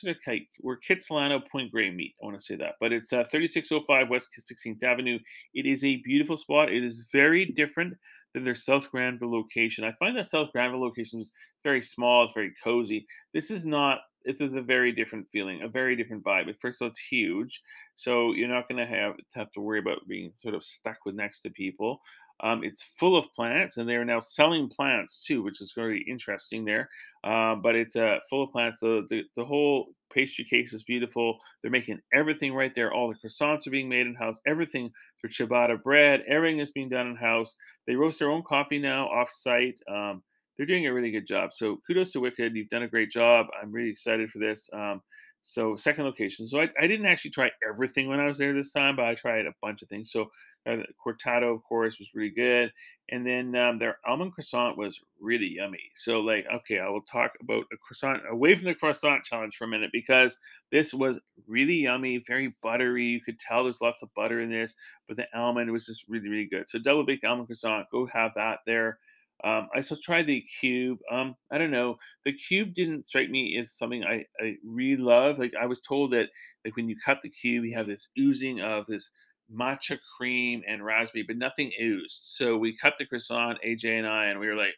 we're 0.62 0.78
Kitsilano 0.78 1.40
Point 1.50 1.72
Grey 1.72 1.90
meet. 1.90 2.14
I 2.22 2.26
want 2.26 2.38
to 2.38 2.44
say 2.44 2.56
that, 2.56 2.74
but 2.78 2.92
it's 2.92 3.12
uh, 3.12 3.24
3605 3.30 4.10
West 4.10 4.28
16th 4.38 4.82
Avenue. 4.82 5.18
It 5.54 5.66
is 5.66 5.84
a 5.84 5.96
beautiful 5.96 6.36
spot. 6.36 6.72
It 6.72 6.84
is 6.84 7.08
very 7.12 7.46
different 7.46 7.94
than 8.34 8.44
their 8.44 8.54
South 8.54 8.90
Granville 8.90 9.32
location. 9.32 9.84
I 9.84 9.92
find 9.92 10.16
that 10.16 10.28
South 10.28 10.52
Granville 10.52 10.80
location 10.80 11.20
is 11.20 11.32
very 11.64 11.82
small. 11.82 12.24
It's 12.24 12.32
very 12.32 12.52
cozy. 12.62 13.06
This 13.32 13.50
is 13.50 13.66
not 13.66 14.00
this 14.24 14.40
is 14.40 14.54
a 14.54 14.62
very 14.62 14.92
different 14.92 15.26
feeling, 15.30 15.62
a 15.62 15.68
very 15.68 15.96
different 15.96 16.24
vibe. 16.24 16.54
First 16.60 16.80
of 16.80 16.86
all, 16.86 16.90
it's 16.90 16.98
huge, 16.98 17.62
so 17.94 18.32
you're 18.32 18.48
not 18.48 18.68
going 18.68 18.84
to 18.84 18.86
have 18.86 19.16
to 19.16 19.38
have 19.38 19.52
to 19.52 19.60
worry 19.60 19.78
about 19.78 20.06
being 20.08 20.32
sort 20.36 20.54
of 20.54 20.64
stuck 20.64 20.98
with 21.04 21.14
next 21.14 21.42
to 21.42 21.50
people. 21.50 22.00
Um, 22.42 22.64
it's 22.64 22.82
full 22.82 23.16
of 23.16 23.30
plants, 23.32 23.76
and 23.76 23.88
they 23.88 23.96
are 23.96 24.04
now 24.04 24.20
selling 24.20 24.68
plants 24.68 25.22
too, 25.24 25.42
which 25.42 25.60
is 25.60 25.72
very 25.72 26.02
interesting 26.08 26.64
there. 26.64 26.88
Uh, 27.22 27.54
but 27.54 27.74
it's 27.74 27.96
uh, 27.96 28.18
full 28.30 28.44
of 28.44 28.50
plants. 28.50 28.78
The, 28.80 29.06
the, 29.10 29.24
the 29.36 29.44
whole 29.44 29.88
pastry 30.10 30.44
case 30.44 30.72
is 30.72 30.82
beautiful. 30.82 31.38
They're 31.60 31.70
making 31.70 32.00
everything 32.14 32.54
right 32.54 32.74
there. 32.74 32.92
All 32.92 33.08
the 33.08 33.14
croissants 33.14 33.66
are 33.66 33.70
being 33.70 33.90
made 33.90 34.06
in 34.06 34.14
house. 34.14 34.40
Everything 34.46 34.90
for 35.20 35.28
ciabatta 35.28 35.82
bread, 35.82 36.22
everything 36.26 36.60
is 36.60 36.70
being 36.70 36.88
done 36.88 37.08
in 37.08 37.16
house. 37.16 37.54
They 37.86 37.94
roast 37.94 38.18
their 38.18 38.30
own 38.30 38.42
coffee 38.42 38.78
now 38.78 39.06
off 39.08 39.30
site. 39.30 39.78
Um, 39.86 40.22
they're 40.60 40.66
doing 40.66 40.86
a 40.86 40.92
really 40.92 41.10
good 41.10 41.26
job. 41.26 41.54
So 41.54 41.78
kudos 41.86 42.10
to 42.10 42.20
Wicked. 42.20 42.54
You've 42.54 42.68
done 42.68 42.82
a 42.82 42.88
great 42.88 43.10
job. 43.10 43.46
I'm 43.62 43.72
really 43.72 43.88
excited 43.88 44.30
for 44.30 44.40
this. 44.40 44.68
Um, 44.74 45.00
so 45.40 45.74
second 45.74 46.04
location. 46.04 46.46
So 46.46 46.60
I, 46.60 46.68
I, 46.78 46.86
didn't 46.86 47.06
actually 47.06 47.30
try 47.30 47.50
everything 47.66 48.08
when 48.08 48.20
I 48.20 48.26
was 48.26 48.36
there 48.36 48.52
this 48.52 48.70
time, 48.70 48.94
but 48.94 49.06
I 49.06 49.14
tried 49.14 49.46
a 49.46 49.54
bunch 49.62 49.80
of 49.80 49.88
things. 49.88 50.12
So 50.12 50.26
uh, 50.68 50.76
cortado, 51.02 51.54
of 51.54 51.62
course, 51.62 51.98
was 51.98 52.10
really 52.14 52.28
good, 52.28 52.70
and 53.10 53.26
then 53.26 53.56
um, 53.56 53.78
their 53.78 53.96
almond 54.06 54.34
croissant 54.34 54.76
was 54.76 55.00
really 55.18 55.54
yummy. 55.54 55.80
So 55.96 56.20
like, 56.20 56.44
okay, 56.56 56.78
I 56.78 56.90
will 56.90 57.00
talk 57.00 57.32
about 57.40 57.64
a 57.72 57.78
croissant 57.78 58.20
away 58.30 58.54
from 58.54 58.66
the 58.66 58.74
croissant 58.74 59.24
challenge 59.24 59.56
for 59.56 59.64
a 59.64 59.68
minute 59.68 59.88
because 59.94 60.36
this 60.70 60.92
was 60.92 61.18
really 61.46 61.76
yummy, 61.76 62.22
very 62.26 62.52
buttery. 62.62 63.06
You 63.06 63.22
could 63.22 63.38
tell 63.38 63.62
there's 63.62 63.80
lots 63.80 64.02
of 64.02 64.12
butter 64.14 64.42
in 64.42 64.50
this, 64.50 64.74
but 65.08 65.16
the 65.16 65.26
almond 65.34 65.72
was 65.72 65.86
just 65.86 66.04
really 66.06 66.28
really 66.28 66.48
good. 66.50 66.68
So 66.68 66.78
double 66.78 67.06
baked 67.06 67.24
almond 67.24 67.46
croissant, 67.46 67.86
go 67.90 68.04
have 68.12 68.32
that 68.36 68.58
there. 68.66 68.98
Um, 69.44 69.68
I 69.74 69.80
still 69.80 69.96
tried 69.96 70.26
the 70.26 70.42
cube. 70.60 70.98
Um, 71.10 71.34
I 71.50 71.58
don't 71.58 71.70
know. 71.70 71.96
The 72.24 72.32
cube 72.32 72.74
didn't 72.74 73.06
strike 73.06 73.30
me 73.30 73.56
as 73.58 73.72
something 73.72 74.04
I, 74.04 74.24
I 74.40 74.56
really 74.64 75.02
love. 75.02 75.38
Like 75.38 75.54
I 75.60 75.66
was 75.66 75.80
told 75.80 76.12
that 76.12 76.28
like 76.64 76.76
when 76.76 76.88
you 76.88 76.96
cut 77.04 77.20
the 77.22 77.30
cube, 77.30 77.64
you 77.64 77.76
have 77.76 77.86
this 77.86 78.08
oozing 78.18 78.60
of 78.60 78.86
this 78.86 79.10
matcha 79.52 79.98
cream 80.16 80.62
and 80.68 80.84
raspberry, 80.84 81.24
but 81.26 81.36
nothing 81.36 81.72
oozed. 81.80 82.20
So 82.24 82.56
we 82.56 82.76
cut 82.76 82.94
the 82.98 83.06
croissant, 83.06 83.58
AJ 83.66 83.98
and 83.98 84.06
I, 84.06 84.26
and 84.26 84.38
we 84.40 84.46
were 84.46 84.56
like, 84.56 84.74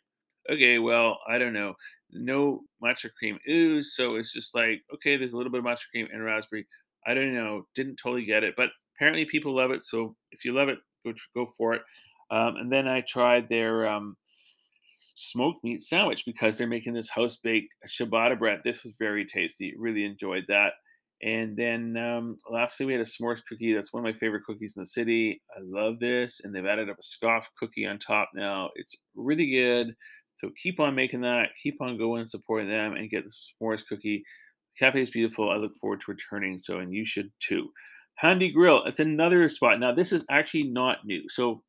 okay, 0.51 0.79
well, 0.79 1.19
I 1.29 1.39
don't 1.39 1.53
know. 1.53 1.75
No 2.11 2.63
matcha 2.83 3.11
cream 3.19 3.39
ooze. 3.49 3.95
So 3.95 4.17
it's 4.17 4.33
just 4.33 4.55
like, 4.55 4.83
okay, 4.95 5.17
there's 5.17 5.33
a 5.33 5.37
little 5.37 5.53
bit 5.53 5.59
of 5.61 5.65
matcha 5.65 5.89
cream 5.91 6.09
and 6.13 6.25
raspberry. 6.25 6.67
I 7.07 7.15
don't 7.15 7.35
know. 7.35 7.67
Didn't 7.75 7.97
totally 8.03 8.25
get 8.25 8.45
it, 8.45 8.55
but 8.57 8.71
apparently 8.97 9.25
people 9.25 9.55
love 9.55 9.71
it. 9.71 9.83
So 9.83 10.17
if 10.31 10.45
you 10.45 10.53
love 10.53 10.69
it, 10.69 10.79
go 11.05 11.13
go 11.35 11.47
for 11.57 11.75
it. 11.75 11.83
Um, 12.31 12.57
and 12.57 12.73
then 12.73 12.89
I 12.89 13.03
tried 13.03 13.49
their 13.49 13.87
um, 13.87 14.17
smoked 15.15 15.63
meat 15.65 15.83
sandwich 15.83 16.25
because 16.25 16.57
they're 16.57 16.67
making 16.67 16.95
this 16.95 17.11
house 17.11 17.37
baked 17.37 17.75
ciabatta 17.87 18.39
bread. 18.39 18.61
This 18.65 18.85
was 18.85 18.95
very 18.99 19.27
tasty. 19.27 19.75
Really 19.77 20.05
enjoyed 20.05 20.45
that. 20.49 20.73
And 21.23 21.57
then 21.57 21.97
um, 21.97 22.37
lastly, 22.51 22.85
we 22.87 22.93
had 22.93 23.01
a 23.01 23.05
s'mores 23.05 23.41
cookie. 23.49 23.73
That's 23.73 23.93
one 23.93 24.05
of 24.05 24.13
my 24.13 24.19
favorite 24.19 24.45
cookies 24.45 24.75
in 24.77 24.83
the 24.83 24.87
city. 24.87 25.41
I 25.57 25.61
love 25.63 26.01
this. 26.01 26.41
And 26.43 26.55
they've 26.55 26.67
added 26.67 26.91
up 26.91 26.99
a 26.99 27.03
scoff 27.03 27.49
cookie 27.59 27.87
on 27.87 27.99
top 27.99 28.31
now. 28.35 28.71
It's 28.75 28.97
really 29.15 29.51
good. 29.51 29.95
So 30.37 30.51
keep 30.61 30.81
on 30.81 30.97
making 30.97 31.21
that. 31.21 31.51
Keep 31.63 31.81
on 31.81 31.97
going, 31.97 32.23
and 32.23 32.31
supporting 32.31 32.69
them, 32.69 32.95
and 32.95 33.09
get 33.09 33.25
the 33.25 33.31
s'mores 33.31 33.87
cookie. 33.89 34.25
The 34.81 34.87
cafe 34.87 35.03
is 35.03 35.11
beautiful. 35.11 35.51
I 35.51 35.57
look 35.57 35.77
forward 35.81 36.01
to 36.01 36.11
returning. 36.11 36.59
So, 36.59 36.79
and 36.79 36.93
you 36.93 37.07
should 37.07 37.31
too. 37.39 37.69
Handi 38.17 38.51
Grill. 38.51 38.83
It's 38.85 38.99
another 38.99 39.49
spot. 39.49 39.79
Now, 39.79 39.95
this 39.95 40.13
is 40.13 40.25
actually 40.29 40.65
not 40.65 41.05
new. 41.05 41.23
So 41.29 41.63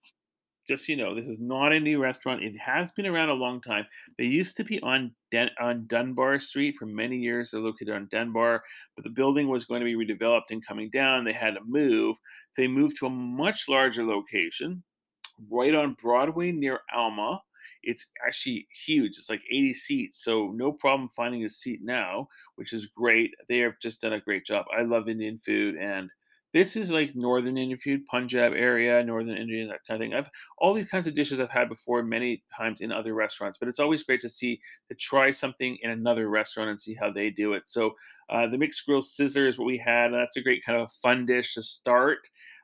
just 0.68 0.88
you 0.88 0.96
know, 0.96 1.14
this 1.16 1.28
is 1.28 1.40
not 1.40 1.74
a 1.74 1.80
new 1.80 2.02
restaurant. 2.02 2.44
It 2.44 2.58
has 2.58 2.92
been 2.92 3.06
around 3.06 3.30
a 3.30 3.34
long 3.34 3.62
time. 3.62 3.86
They 4.18 4.26
used 4.26 4.58
to 4.58 4.64
be 4.64 4.82
on 4.82 5.14
Den- 5.32 5.52
on 5.60 5.88
Dunbar 5.88 6.40
Street 6.40 6.76
for 6.78 6.86
many 6.86 7.18
years. 7.18 7.52
They're 7.52 7.62
located 7.62 7.92
on 7.92 8.08
Dunbar, 8.12 8.64
but 8.96 9.04
the 9.04 9.10
building 9.10 9.48
was 9.50 9.66
going 9.66 9.82
to 9.82 9.86
be 9.86 9.96
redeveloped 9.96 10.52
and 10.52 10.66
coming 10.66 10.90
down. 10.90 11.24
They 11.26 11.34
had 11.34 11.56
to 11.56 11.62
move. 11.66 12.16
So 12.52 12.62
they 12.62 12.68
moved 12.68 12.98
to 12.98 13.08
a 13.08 13.10
much 13.10 13.68
larger 13.68 14.04
location, 14.06 14.84
right 15.52 15.74
on 15.76 15.96
Broadway 16.02 16.52
near 16.52 16.80
Alma. 16.94 17.42
it's 17.84 18.06
actually 18.26 18.68
huge. 18.86 19.18
It's 19.18 19.30
like 19.30 19.44
80 19.52 19.74
seats, 19.74 20.24
so 20.24 20.52
no 20.56 20.72
problem 20.72 21.10
finding 21.16 21.44
a 21.44 21.50
seat 21.50 21.82
now, 21.84 22.28
which 22.56 22.72
is 22.74 22.88
great. 22.88 23.32
They 23.50 23.58
have 23.60 23.74
just 23.82 24.02
done 24.02 24.14
a 24.14 24.22
great 24.22 24.46
job. 24.46 24.66
I 24.78 24.84
love 24.84 25.10
Indian 25.10 25.40
food, 25.46 25.76
and 25.76 26.10
this 26.54 26.76
is 26.76 26.92
like 26.92 27.16
northern 27.16 27.58
Indian 27.58 27.80
food, 27.80 28.06
Punjab 28.06 28.54
area, 28.54 29.04
northern 29.04 29.38
Indian, 29.38 29.68
that 29.70 29.80
kind 29.88 30.02
of 30.02 30.06
thing. 30.06 30.14
I've 30.14 30.30
all 30.60 30.74
these 30.74 30.90
kinds 30.90 31.08
of 31.08 31.16
dishes 31.16 31.40
I've 31.40 31.50
had 31.50 31.68
before 31.70 32.04
many 32.04 32.44
times 32.56 32.82
in 32.82 32.92
other 32.92 33.14
restaurants, 33.14 33.58
but 33.58 33.68
it's 33.68 33.80
always 33.80 34.04
great 34.04 34.22
to 34.22 34.30
see 34.30 34.60
to 34.90 34.96
try 34.96 35.32
something 35.32 35.78
in 35.82 35.90
another 35.92 36.30
restaurant 36.30 36.70
and 36.70 36.80
see 36.80 36.94
how 36.94 37.12
they 37.12 37.30
do 37.30 37.54
it. 37.54 37.64
So 37.66 37.92
uh, 38.30 38.48
the 38.48 38.58
mixed 38.58 38.86
grilled 38.86 39.06
scissor 39.06 39.48
is 39.48 39.58
what 39.58 39.66
we 39.66 39.78
had. 39.78 40.06
and 40.08 40.16
That's 40.16 40.38
a 40.38 40.42
great 40.42 40.64
kind 40.66 40.80
of 40.80 40.92
fun 41.02 41.26
dish 41.26 41.56
to 41.56 41.64
start. 41.64 42.20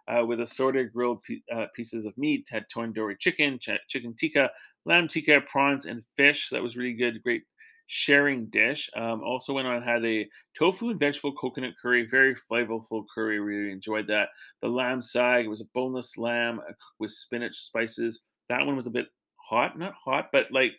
Uh, 0.07 0.25
with 0.25 0.39
assorted 0.39 0.91
grilled 0.91 1.21
uh, 1.55 1.67
pieces 1.75 2.03
of 2.03 2.17
meat, 2.17 2.47
had 2.49 2.65
tandoori 2.75 3.13
chicken, 3.19 3.59
ch- 3.59 3.69
chicken 3.87 4.15
tikka, 4.15 4.49
lamb 4.85 5.07
tikka, 5.07 5.39
prawns, 5.41 5.85
and 5.85 6.01
fish. 6.17 6.49
That 6.49 6.63
was 6.63 6.75
really 6.75 6.93
good. 6.93 7.21
Great 7.21 7.43
sharing 7.91 8.45
dish. 8.45 8.87
Um, 8.95 9.23
also 9.23 9.53
went 9.53 9.67
on 9.67 9.77
and 9.77 9.83
had 9.83 10.05
a 10.05 10.29
tofu 10.57 10.89
and 10.89 10.99
vegetable 10.99 11.33
coconut 11.33 11.73
curry, 11.81 12.05
very 12.05 12.35
flavorful 12.35 13.03
curry. 13.13 13.39
Really 13.39 13.71
enjoyed 13.71 14.05
that. 14.07 14.29
The 14.61 14.67
lamb 14.67 15.01
sag 15.01 15.47
was 15.47 15.61
a 15.61 15.65
boneless 15.73 16.17
lamb 16.17 16.59
uh, 16.59 16.73
with 16.99 17.11
spinach 17.11 17.57
spices. 17.57 18.21
That 18.47 18.65
one 18.65 18.75
was 18.75 18.85
a 18.85 18.91
bit 18.91 19.07
hot, 19.35 19.77
not 19.77 19.93
hot, 19.93 20.29
but 20.31 20.51
like 20.51 20.73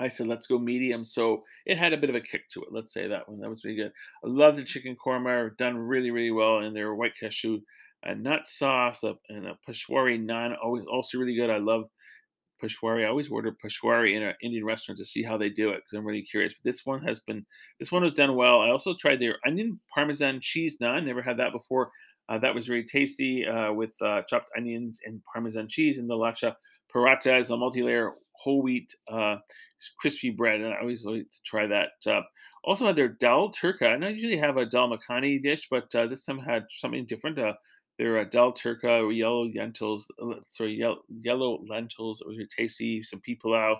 I 0.00 0.08
said, 0.08 0.26
let's 0.26 0.46
go 0.46 0.58
medium. 0.58 1.04
So 1.04 1.44
it 1.66 1.76
had 1.76 1.92
a 1.92 1.98
bit 1.98 2.08
of 2.08 2.16
a 2.16 2.20
kick 2.20 2.48
to 2.54 2.62
it. 2.62 2.72
Let's 2.72 2.94
say 2.94 3.06
that 3.08 3.28
one. 3.28 3.40
That 3.40 3.50
was 3.50 3.64
really 3.64 3.76
good. 3.76 3.92
I 4.24 4.28
love 4.28 4.56
the 4.56 4.64
chicken 4.64 4.96
korma, 4.96 5.54
done 5.58 5.76
really, 5.76 6.10
really 6.10 6.30
well 6.30 6.60
in 6.60 6.72
their 6.72 6.94
white 6.94 7.12
cashew 7.20 7.60
a 8.04 8.14
nut 8.14 8.46
sauce, 8.46 9.02
and 9.02 9.46
a 9.46 9.58
peshwari 9.68 10.22
naan. 10.24 10.54
Always 10.62 10.84
also 10.86 11.18
really 11.18 11.34
good. 11.34 11.50
I 11.50 11.58
love 11.58 11.90
Peshwari. 12.62 13.04
I 13.04 13.08
always 13.08 13.30
order 13.30 13.52
Peshwari 13.52 14.16
in 14.16 14.22
an 14.22 14.34
Indian 14.42 14.64
restaurant 14.64 14.98
to 14.98 15.04
see 15.04 15.22
how 15.22 15.36
they 15.36 15.48
do 15.48 15.70
it 15.70 15.76
because 15.76 15.98
I'm 15.98 16.06
really 16.06 16.22
curious. 16.22 16.54
But 16.54 16.68
this 16.68 16.84
one 16.84 17.02
has 17.04 17.20
been, 17.20 17.44
this 17.78 17.92
one 17.92 18.02
was 18.02 18.14
done 18.14 18.34
well. 18.34 18.60
I 18.60 18.70
also 18.70 18.94
tried 18.94 19.20
their 19.20 19.36
onion 19.46 19.78
parmesan 19.94 20.40
cheese 20.40 20.78
naan. 20.80 21.06
Never 21.06 21.22
had 21.22 21.38
that 21.38 21.52
before. 21.52 21.90
Uh, 22.28 22.38
that 22.38 22.54
was 22.54 22.68
really 22.68 22.84
tasty 22.84 23.46
uh, 23.46 23.72
with 23.72 23.94
uh, 24.02 24.22
chopped 24.28 24.50
onions 24.56 25.00
and 25.04 25.22
parmesan 25.32 25.68
cheese. 25.68 25.98
And 25.98 26.08
the 26.08 26.14
lacha 26.14 26.54
paratha 26.94 27.40
is 27.40 27.50
a 27.50 27.56
multi-layer 27.56 28.12
whole 28.32 28.62
wheat 28.62 28.94
uh, 29.10 29.36
crispy 29.98 30.30
bread, 30.30 30.60
and 30.60 30.72
I 30.72 30.80
always 30.80 31.04
like 31.04 31.22
to 31.22 31.42
try 31.44 31.66
that. 31.66 31.90
Uh, 32.06 32.20
also 32.64 32.86
had 32.86 32.96
their 32.96 33.08
dal 33.08 33.50
turka. 33.50 33.94
And 33.94 34.04
I 34.04 34.10
usually 34.10 34.36
have 34.36 34.58
a 34.58 34.66
dal 34.66 34.90
makhani 34.90 35.42
dish, 35.42 35.68
but 35.70 35.92
uh, 35.94 36.06
this 36.06 36.24
time 36.24 36.38
had 36.38 36.66
something 36.76 37.06
different. 37.06 37.38
There 37.98 38.14
are 38.14 38.20
a 38.20 38.30
dal 38.30 38.52
turka, 38.52 39.14
yellow 39.16 39.48
lentils, 39.54 40.10
uh, 40.22 40.34
sorry, 40.48 40.74
yellow, 40.74 41.02
yellow 41.22 41.64
lentils. 41.68 42.20
It 42.20 42.28
was 42.28 42.36
really 42.36 42.48
tasty. 42.56 43.02
Some 43.02 43.20
pea. 43.20 43.38
Uh, 43.44 43.74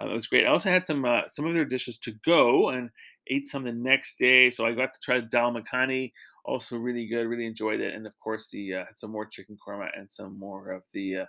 it 0.00 0.12
was 0.12 0.26
great. 0.26 0.46
I 0.46 0.50
also 0.50 0.70
had 0.70 0.86
some 0.86 1.04
uh, 1.04 1.28
some 1.28 1.46
of 1.46 1.54
their 1.54 1.64
dishes 1.64 1.98
to 1.98 2.12
go 2.24 2.70
and 2.70 2.90
ate 3.28 3.46
some 3.46 3.64
the 3.64 3.72
next 3.72 4.18
day. 4.18 4.50
So 4.50 4.66
I 4.66 4.72
got 4.72 4.92
to 4.94 5.00
try 5.00 5.20
dal 5.20 5.52
makhani. 5.52 6.12
Also 6.44 6.76
really 6.76 7.06
good. 7.06 7.26
Really 7.28 7.46
enjoyed 7.46 7.80
it. 7.80 7.94
And 7.94 8.06
of 8.06 8.18
course, 8.18 8.48
the 8.50 8.74
uh, 8.74 8.84
some 8.96 9.10
more 9.10 9.26
chicken 9.26 9.56
korma 9.64 9.88
and 9.96 10.10
some 10.10 10.38
more 10.38 10.70
of 10.72 10.82
the 10.92 11.18
uh, 11.18 11.26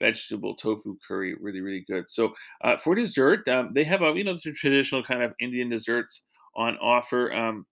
vegetable 0.00 0.54
tofu 0.56 0.96
curry. 1.06 1.34
Really, 1.40 1.60
really 1.60 1.84
good. 1.88 2.10
So 2.10 2.34
uh, 2.62 2.76
for 2.78 2.94
dessert, 2.94 3.46
um, 3.48 3.72
they 3.74 3.84
have 3.84 4.02
a 4.02 4.12
you 4.16 4.24
know 4.24 4.38
the 4.42 4.52
traditional 4.52 5.04
kind 5.04 5.22
of 5.22 5.34
Indian 5.40 5.68
desserts 5.68 6.22
on 6.56 6.76
offer. 6.78 7.32
Um, 7.32 7.66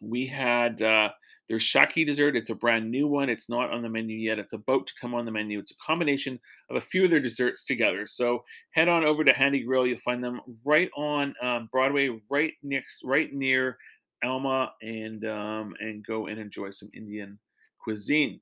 we 0.00 0.26
had 0.26 0.80
uh, 0.80 1.10
there's 1.48 1.64
Shaki 1.64 2.04
dessert. 2.04 2.36
It's 2.36 2.50
a 2.50 2.54
brand 2.54 2.90
new 2.90 3.06
one. 3.06 3.28
It's 3.28 3.48
not 3.48 3.70
on 3.70 3.82
the 3.82 3.88
menu 3.88 4.16
yet. 4.16 4.38
It's 4.38 4.52
about 4.52 4.86
to 4.86 4.92
come 5.00 5.14
on 5.14 5.24
the 5.24 5.30
menu. 5.30 5.58
It's 5.58 5.70
a 5.70 5.86
combination 5.86 6.38
of 6.68 6.76
a 6.76 6.80
few 6.80 7.04
of 7.04 7.10
their 7.10 7.20
desserts 7.20 7.64
together. 7.64 8.06
So 8.06 8.44
head 8.72 8.88
on 8.88 9.04
over 9.04 9.24
to 9.24 9.32
Handi 9.32 9.60
Grill. 9.60 9.86
You'll 9.86 9.98
find 9.98 10.22
them 10.22 10.40
right 10.64 10.90
on 10.96 11.34
um, 11.42 11.68
Broadway, 11.72 12.20
right 12.28 12.52
next, 12.62 13.00
right 13.02 13.32
near 13.32 13.78
Alma, 14.22 14.72
and 14.82 15.24
um, 15.24 15.74
and 15.80 16.04
go 16.04 16.26
and 16.26 16.38
enjoy 16.38 16.70
some 16.70 16.90
Indian 16.92 17.38
cuisine. 17.82 18.40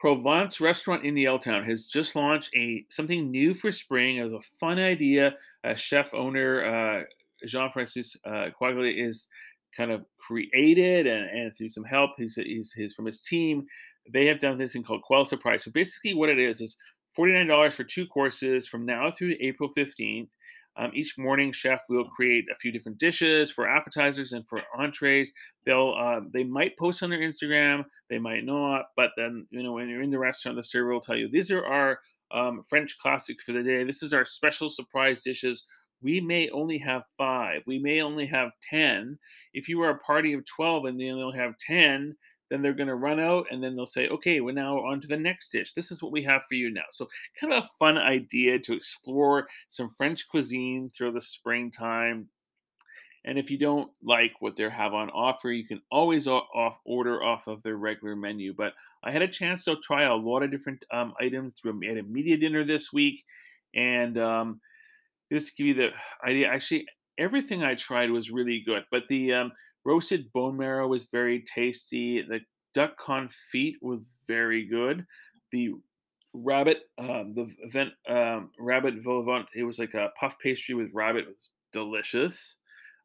Provence 0.00 0.60
Restaurant 0.60 1.04
in 1.04 1.14
the 1.14 1.24
Yaletown 1.24 1.64
has 1.64 1.86
just 1.86 2.16
launched 2.16 2.50
a 2.56 2.84
something 2.90 3.30
new 3.30 3.54
for 3.54 3.70
spring. 3.70 4.20
Was 4.20 4.32
a 4.32 4.40
fun 4.58 4.78
idea. 4.78 5.34
Uh, 5.62 5.74
chef 5.74 6.12
owner 6.12 6.64
uh, 6.64 7.04
Jean 7.46 7.70
Francis 7.70 8.16
uh, 8.26 8.48
is 8.60 9.28
kind 9.76 9.90
of 9.90 10.04
created 10.18 11.06
and, 11.06 11.28
and 11.30 11.56
through 11.56 11.68
some 11.68 11.84
help 11.84 12.10
he's, 12.16 12.36
he's, 12.36 12.72
he's 12.72 12.94
from 12.94 13.06
his 13.06 13.20
team 13.20 13.66
they 14.12 14.26
have 14.26 14.40
done 14.40 14.58
this 14.58 14.74
thing 14.74 14.82
called 14.82 15.00
Quelle 15.00 15.24
Surprise. 15.24 15.64
So 15.64 15.70
basically 15.70 16.12
what 16.12 16.28
it 16.28 16.38
is 16.38 16.60
is 16.60 16.76
$49 17.18 17.72
for 17.72 17.84
two 17.84 18.06
courses 18.06 18.66
from 18.66 18.84
now 18.84 19.10
through 19.10 19.34
april 19.40 19.70
15th 19.76 20.28
um, 20.76 20.90
each 20.92 21.16
morning 21.16 21.52
chef 21.52 21.82
will 21.88 22.04
create 22.04 22.46
a 22.50 22.56
few 22.56 22.72
different 22.72 22.98
dishes 22.98 23.48
for 23.48 23.68
appetizers 23.68 24.32
and 24.32 24.44
for 24.48 24.60
entrees. 24.76 25.30
They'll 25.64 25.94
uh, 25.96 26.20
they 26.32 26.42
might 26.42 26.76
post 26.76 27.02
on 27.02 27.10
their 27.10 27.20
instagram 27.20 27.84
they 28.10 28.18
might 28.18 28.44
not 28.44 28.86
but 28.96 29.10
then 29.16 29.46
you 29.50 29.62
know 29.62 29.72
when 29.72 29.88
you're 29.88 30.02
in 30.02 30.10
the 30.10 30.18
restaurant 30.18 30.56
the 30.56 30.62
server 30.64 30.92
will 30.92 31.00
tell 31.00 31.16
you 31.16 31.28
these 31.28 31.52
are 31.52 31.64
our 31.64 32.00
um, 32.34 32.62
french 32.68 32.98
classics 32.98 33.44
for 33.44 33.52
the 33.52 33.62
day. 33.62 33.84
This 33.84 34.02
is 34.02 34.12
our 34.12 34.24
special 34.24 34.68
surprise 34.68 35.22
dishes 35.22 35.64
we 36.04 36.20
may 36.20 36.50
only 36.50 36.76
have 36.78 37.04
five, 37.16 37.62
we 37.66 37.78
may 37.78 38.02
only 38.02 38.26
have 38.26 38.50
10. 38.68 39.18
If 39.54 39.70
you 39.70 39.80
are 39.80 39.90
a 39.90 39.98
party 39.98 40.34
of 40.34 40.44
12 40.44 40.84
and 40.84 41.00
then 41.00 41.06
they 41.06 41.12
only 41.12 41.38
have 41.38 41.56
10, 41.58 42.14
then 42.50 42.60
they're 42.60 42.74
going 42.74 42.88
to 42.88 42.94
run 42.94 43.18
out 43.18 43.46
and 43.50 43.64
then 43.64 43.74
they'll 43.74 43.86
say, 43.86 44.08
okay, 44.08 44.42
we're 44.42 44.52
now 44.52 44.78
on 44.84 45.00
to 45.00 45.08
the 45.08 45.16
next 45.16 45.50
dish. 45.50 45.72
This 45.72 45.90
is 45.90 46.02
what 46.02 46.12
we 46.12 46.22
have 46.22 46.42
for 46.46 46.56
you 46.56 46.70
now. 46.70 46.84
So, 46.90 47.08
kind 47.40 47.54
of 47.54 47.64
a 47.64 47.70
fun 47.78 47.96
idea 47.96 48.58
to 48.58 48.74
explore 48.74 49.48
some 49.68 49.88
French 49.88 50.28
cuisine 50.28 50.90
through 50.94 51.12
the 51.12 51.22
springtime. 51.22 52.28
And 53.24 53.38
if 53.38 53.50
you 53.50 53.56
don't 53.56 53.90
like 54.02 54.34
what 54.40 54.56
they 54.56 54.68
have 54.68 54.92
on 54.92 55.08
offer, 55.08 55.50
you 55.50 55.64
can 55.66 55.80
always 55.90 56.28
off 56.28 56.78
order 56.84 57.24
off 57.24 57.46
of 57.46 57.62
their 57.62 57.76
regular 57.76 58.14
menu. 58.14 58.52
But 58.52 58.74
I 59.02 59.10
had 59.10 59.22
a 59.22 59.28
chance 59.28 59.64
to 59.64 59.76
try 59.76 60.02
a 60.02 60.14
lot 60.14 60.42
of 60.42 60.50
different 60.50 60.84
um, 60.92 61.14
items 61.18 61.54
through 61.54 61.70
a 61.70 62.02
media 62.02 62.36
dinner 62.36 62.62
this 62.62 62.92
week, 62.92 63.24
and 63.74 64.18
um, 64.18 64.60
just 65.32 65.48
to 65.48 65.54
give 65.56 65.66
you 65.66 65.74
the 65.74 65.90
idea, 66.26 66.48
actually, 66.48 66.86
everything 67.18 67.62
I 67.62 67.74
tried 67.74 68.10
was 68.10 68.30
really 68.30 68.62
good. 68.64 68.84
But 68.90 69.04
the 69.08 69.32
um, 69.32 69.52
roasted 69.84 70.32
bone 70.32 70.56
marrow 70.56 70.88
was 70.88 71.04
very 71.04 71.44
tasty. 71.54 72.22
The 72.22 72.40
duck 72.72 72.98
confit 72.98 73.74
was 73.80 74.10
very 74.26 74.66
good. 74.66 75.06
The 75.52 75.74
rabbit, 76.32 76.82
um, 76.98 77.34
the 77.34 77.48
event 77.60 77.92
um, 78.08 78.50
rabbit 78.58 79.02
vol 79.02 79.44
it 79.54 79.62
was 79.62 79.78
like 79.78 79.94
a 79.94 80.10
puff 80.18 80.36
pastry 80.42 80.74
with 80.74 80.90
rabbit. 80.92 81.24
It 81.24 81.28
was 81.28 81.50
delicious. 81.72 82.56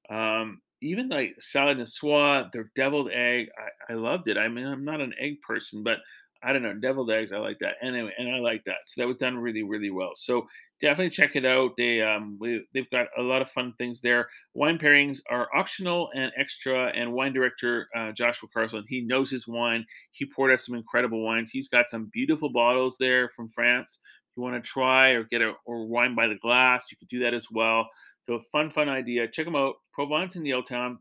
Um, 0.09 0.61
even 0.81 1.09
like 1.09 1.35
salad 1.39 1.77
niçoise, 1.77 2.51
their 2.51 2.71
deviled 2.75 3.11
egg, 3.11 3.49
I, 3.89 3.93
I 3.93 3.95
loved 3.95 4.27
it. 4.27 4.37
I 4.37 4.47
mean, 4.47 4.65
I'm 4.65 4.85
not 4.85 5.01
an 5.01 5.13
egg 5.19 5.41
person, 5.41 5.83
but 5.83 5.99
I 6.43 6.53
don't 6.53 6.63
know, 6.63 6.73
deviled 6.73 7.11
eggs, 7.11 7.31
I 7.33 7.37
like 7.37 7.57
that. 7.59 7.75
Anyway, 7.81 8.13
and 8.17 8.33
I 8.33 8.39
like 8.39 8.63
that. 8.65 8.77
So 8.87 9.01
that 9.01 9.07
was 9.07 9.17
done 9.17 9.37
really, 9.37 9.63
really 9.63 9.89
well. 9.89 10.11
So 10.15 10.47
definitely 10.81 11.09
check 11.09 11.35
it 11.35 11.45
out. 11.45 11.71
They 11.77 12.01
um 12.01 12.37
we, 12.39 12.65
they've 12.73 12.89
got 12.89 13.07
a 13.17 13.21
lot 13.21 13.41
of 13.41 13.51
fun 13.51 13.73
things 13.77 13.99
there. 14.01 14.29
Wine 14.53 14.77
pairings 14.77 15.19
are 15.29 15.49
optional 15.55 16.09
and 16.13 16.31
extra. 16.37 16.91
And 16.95 17.13
wine 17.13 17.33
director 17.33 17.87
uh, 17.95 18.11
Joshua 18.11 18.49
Carlson, 18.53 18.85
he 18.87 19.01
knows 19.01 19.29
his 19.29 19.47
wine. 19.47 19.85
He 20.11 20.25
poured 20.25 20.53
us 20.53 20.65
some 20.65 20.75
incredible 20.75 21.23
wines. 21.23 21.51
He's 21.51 21.67
got 21.67 21.89
some 21.89 22.09
beautiful 22.13 22.49
bottles 22.51 22.95
there 22.99 23.29
from 23.29 23.49
France. 23.49 23.99
If 24.31 24.37
you 24.37 24.43
want 24.43 24.61
to 24.61 24.67
try 24.67 25.09
or 25.09 25.23
get 25.23 25.41
a 25.41 25.53
or 25.65 25.87
wine 25.87 26.15
by 26.15 26.27
the 26.27 26.35
glass, 26.35 26.85
you 26.89 26.97
could 26.97 27.09
do 27.09 27.19
that 27.19 27.33
as 27.33 27.47
well. 27.51 27.87
So 28.23 28.41
fun, 28.51 28.69
fun 28.69 28.89
idea. 28.89 29.27
Check 29.27 29.45
them 29.45 29.55
out. 29.55 29.75
Provence 29.93 30.35
in 30.35 30.43
Yaletown 30.43 30.97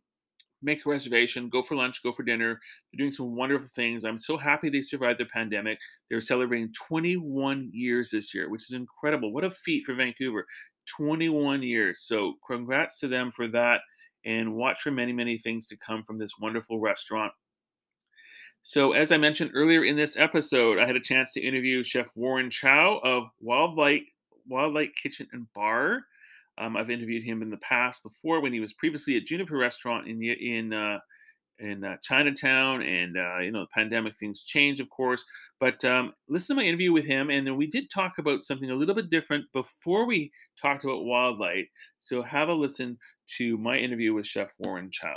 make 0.62 0.84
a 0.84 0.90
reservation, 0.90 1.48
go 1.48 1.62
for 1.62 1.76
lunch, 1.76 2.02
go 2.02 2.12
for 2.12 2.22
dinner. 2.22 2.60
They're 2.92 2.98
doing 2.98 3.12
some 3.12 3.36
wonderful 3.36 3.68
things. 3.74 4.04
I'm 4.04 4.18
so 4.18 4.36
happy 4.36 4.70
they 4.70 4.82
survived 4.82 5.20
the 5.20 5.26
pandemic. 5.26 5.78
They're 6.10 6.20
celebrating 6.20 6.72
21 6.88 7.70
years 7.72 8.10
this 8.10 8.34
year, 8.34 8.48
which 8.48 8.62
is 8.62 8.72
incredible. 8.72 9.32
What 9.32 9.44
a 9.44 9.50
feat 9.50 9.84
for 9.84 9.94
Vancouver. 9.94 10.46
21 10.96 11.62
years. 11.62 12.02
So, 12.02 12.34
congrats 12.46 12.98
to 13.00 13.08
them 13.08 13.30
for 13.34 13.48
that. 13.48 13.80
And 14.24 14.54
watch 14.54 14.82
for 14.82 14.90
many, 14.90 15.12
many 15.12 15.38
things 15.38 15.68
to 15.68 15.76
come 15.76 16.02
from 16.02 16.18
this 16.18 16.32
wonderful 16.40 16.80
restaurant. 16.80 17.32
So, 18.62 18.92
as 18.92 19.12
I 19.12 19.16
mentioned 19.16 19.52
earlier 19.54 19.84
in 19.84 19.96
this 19.96 20.16
episode, 20.16 20.78
I 20.78 20.86
had 20.86 20.96
a 20.96 21.00
chance 21.00 21.32
to 21.32 21.40
interview 21.40 21.82
Chef 21.84 22.08
Warren 22.14 22.50
Chow 22.50 23.00
of 23.04 23.24
Wildlight, 23.42 24.06
Wildlight 24.50 24.90
Kitchen 25.00 25.28
and 25.32 25.46
Bar. 25.54 26.02
Um, 26.58 26.76
I've 26.76 26.90
interviewed 26.90 27.24
him 27.24 27.42
in 27.42 27.50
the 27.50 27.58
past 27.58 28.02
before 28.02 28.40
when 28.40 28.52
he 28.52 28.60
was 28.60 28.72
previously 28.72 29.16
at 29.16 29.24
Juniper 29.24 29.56
Restaurant 29.56 30.08
in 30.08 30.22
in 30.22 30.72
uh, 30.72 30.98
in 31.60 31.84
uh, 31.84 31.96
Chinatown, 32.02 32.82
and 32.82 33.16
uh, 33.16 33.38
you 33.38 33.50
know 33.50 33.60
the 33.60 33.68
pandemic 33.74 34.16
things 34.16 34.42
change, 34.42 34.80
of 34.80 34.88
course. 34.90 35.24
But 35.60 35.84
um, 35.84 36.12
listen 36.28 36.56
to 36.56 36.62
my 36.62 36.66
interview 36.66 36.92
with 36.92 37.04
him, 37.04 37.30
and 37.30 37.46
then 37.46 37.56
we 37.56 37.66
did 37.66 37.90
talk 37.90 38.18
about 38.18 38.42
something 38.42 38.70
a 38.70 38.74
little 38.74 38.94
bit 38.94 39.10
different 39.10 39.44
before 39.52 40.06
we 40.06 40.30
talked 40.60 40.84
about 40.84 41.02
Wildlight. 41.02 41.66
So 42.00 42.22
have 42.22 42.48
a 42.48 42.52
listen 42.52 42.98
to 43.36 43.58
my 43.58 43.76
interview 43.76 44.14
with 44.14 44.26
Chef 44.26 44.52
Warren 44.58 44.90
Chow. 44.90 45.16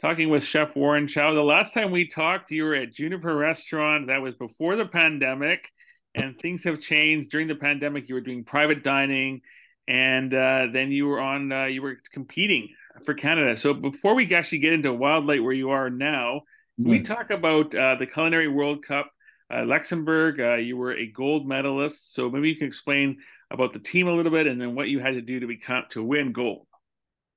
Talking 0.00 0.30
with 0.30 0.42
Chef 0.42 0.74
Warren 0.76 1.06
Chow. 1.06 1.34
The 1.34 1.42
last 1.42 1.74
time 1.74 1.90
we 1.90 2.08
talked, 2.08 2.50
you 2.50 2.64
were 2.64 2.74
at 2.74 2.94
Juniper 2.94 3.36
Restaurant. 3.36 4.06
That 4.06 4.22
was 4.22 4.34
before 4.34 4.76
the 4.76 4.86
pandemic 4.86 5.68
and 6.14 6.38
things 6.40 6.64
have 6.64 6.80
changed 6.80 7.30
during 7.30 7.48
the 7.48 7.54
pandemic. 7.54 8.08
You 8.08 8.14
were 8.16 8.20
doing 8.20 8.44
private 8.44 8.82
dining, 8.82 9.42
and 9.86 10.32
uh, 10.32 10.66
then 10.72 10.90
you 10.90 11.06
were 11.06 11.20
on 11.20 11.52
uh, 11.52 11.64
you 11.64 11.82
were 11.82 11.96
competing 12.12 12.68
for 13.04 13.14
Canada. 13.14 13.56
So 13.56 13.74
before 13.74 14.14
we 14.14 14.32
actually 14.34 14.58
get 14.58 14.72
into 14.72 14.90
Wildlight, 14.90 15.42
where 15.42 15.52
you 15.52 15.70
are 15.70 15.90
now, 15.90 16.42
mm. 16.80 16.88
we 16.90 17.00
talk 17.00 17.30
about 17.30 17.74
uh, 17.74 17.96
the 17.96 18.06
Culinary 18.06 18.48
World 18.48 18.84
Cup. 18.84 19.10
Uh, 19.52 19.64
Luxembourg, 19.64 20.40
uh, 20.40 20.54
you 20.54 20.76
were 20.76 20.92
a 20.92 21.06
gold 21.06 21.48
medalist. 21.48 22.14
So 22.14 22.30
maybe 22.30 22.48
you 22.50 22.56
can 22.56 22.68
explain 22.68 23.18
about 23.50 23.72
the 23.72 23.80
team 23.80 24.06
a 24.06 24.12
little 24.12 24.30
bit, 24.30 24.46
and 24.46 24.60
then 24.60 24.76
what 24.76 24.88
you 24.88 25.00
had 25.00 25.14
to 25.14 25.20
do 25.20 25.40
to 25.40 25.46
become 25.46 25.84
to 25.90 26.04
win 26.04 26.32
gold. 26.32 26.68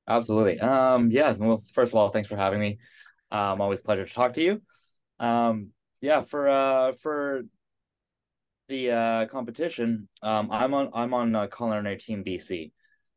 Absolutely. 0.08 0.60
Um, 0.60 1.10
yeah. 1.10 1.32
Well, 1.32 1.58
first 1.74 1.92
of 1.92 1.96
all, 1.96 2.10
thanks 2.10 2.30
for 2.30 2.36
having 2.36 2.60
me. 2.60 2.78
Um, 3.32 3.62
always 3.62 3.82
pleasure 3.82 4.06
to 4.06 4.14
talk 4.14 4.34
to 4.34 4.44
you. 4.44 4.62
Um, 5.20 5.70
yeah, 6.02 6.22
for 6.22 6.48
uh, 6.48 6.92
for 6.92 7.44
the 8.74 8.92
uh, 8.92 9.26
competition, 9.28 10.08
um, 10.24 10.50
I'm 10.52 10.74
on 10.74 10.90
I'm 10.96 11.14
on 11.14 11.36
uh, 11.36 11.48
culinary 11.48 11.98
team 11.98 12.24
BC. 12.24 12.72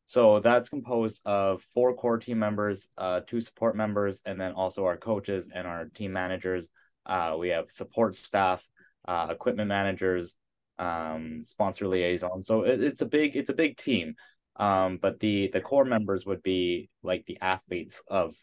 So 0.04 0.38
that's 0.38 0.68
composed 0.68 1.20
of 1.24 1.62
four 1.74 1.94
core 1.94 2.18
team 2.18 2.38
members, 2.38 2.88
uh, 2.98 3.20
two 3.26 3.40
support 3.40 3.74
members, 3.74 4.20
and 4.26 4.38
then 4.38 4.52
also 4.52 4.84
our 4.84 4.98
coaches 4.98 5.48
and 5.52 5.66
our 5.66 5.86
team 5.86 6.12
managers. 6.12 6.68
Uh, 7.06 7.36
we 7.38 7.48
have 7.48 7.70
support 7.70 8.14
staff, 8.14 8.64
uh, 9.08 9.28
equipment 9.30 9.68
managers, 9.68 10.36
um, 10.78 11.40
sponsor 11.42 11.88
liaison. 11.88 12.42
So 12.42 12.62
it, 12.62 12.82
it's 12.82 13.02
a 13.02 13.06
big 13.06 13.34
it's 13.34 13.50
a 13.50 13.54
big 13.54 13.78
team. 13.78 14.14
Um, 14.56 14.98
but 15.00 15.20
the 15.20 15.48
the 15.54 15.62
core 15.62 15.86
members 15.86 16.26
would 16.26 16.42
be 16.42 16.90
like 17.02 17.24
the 17.24 17.38
athletes 17.40 18.02
of 18.08 18.34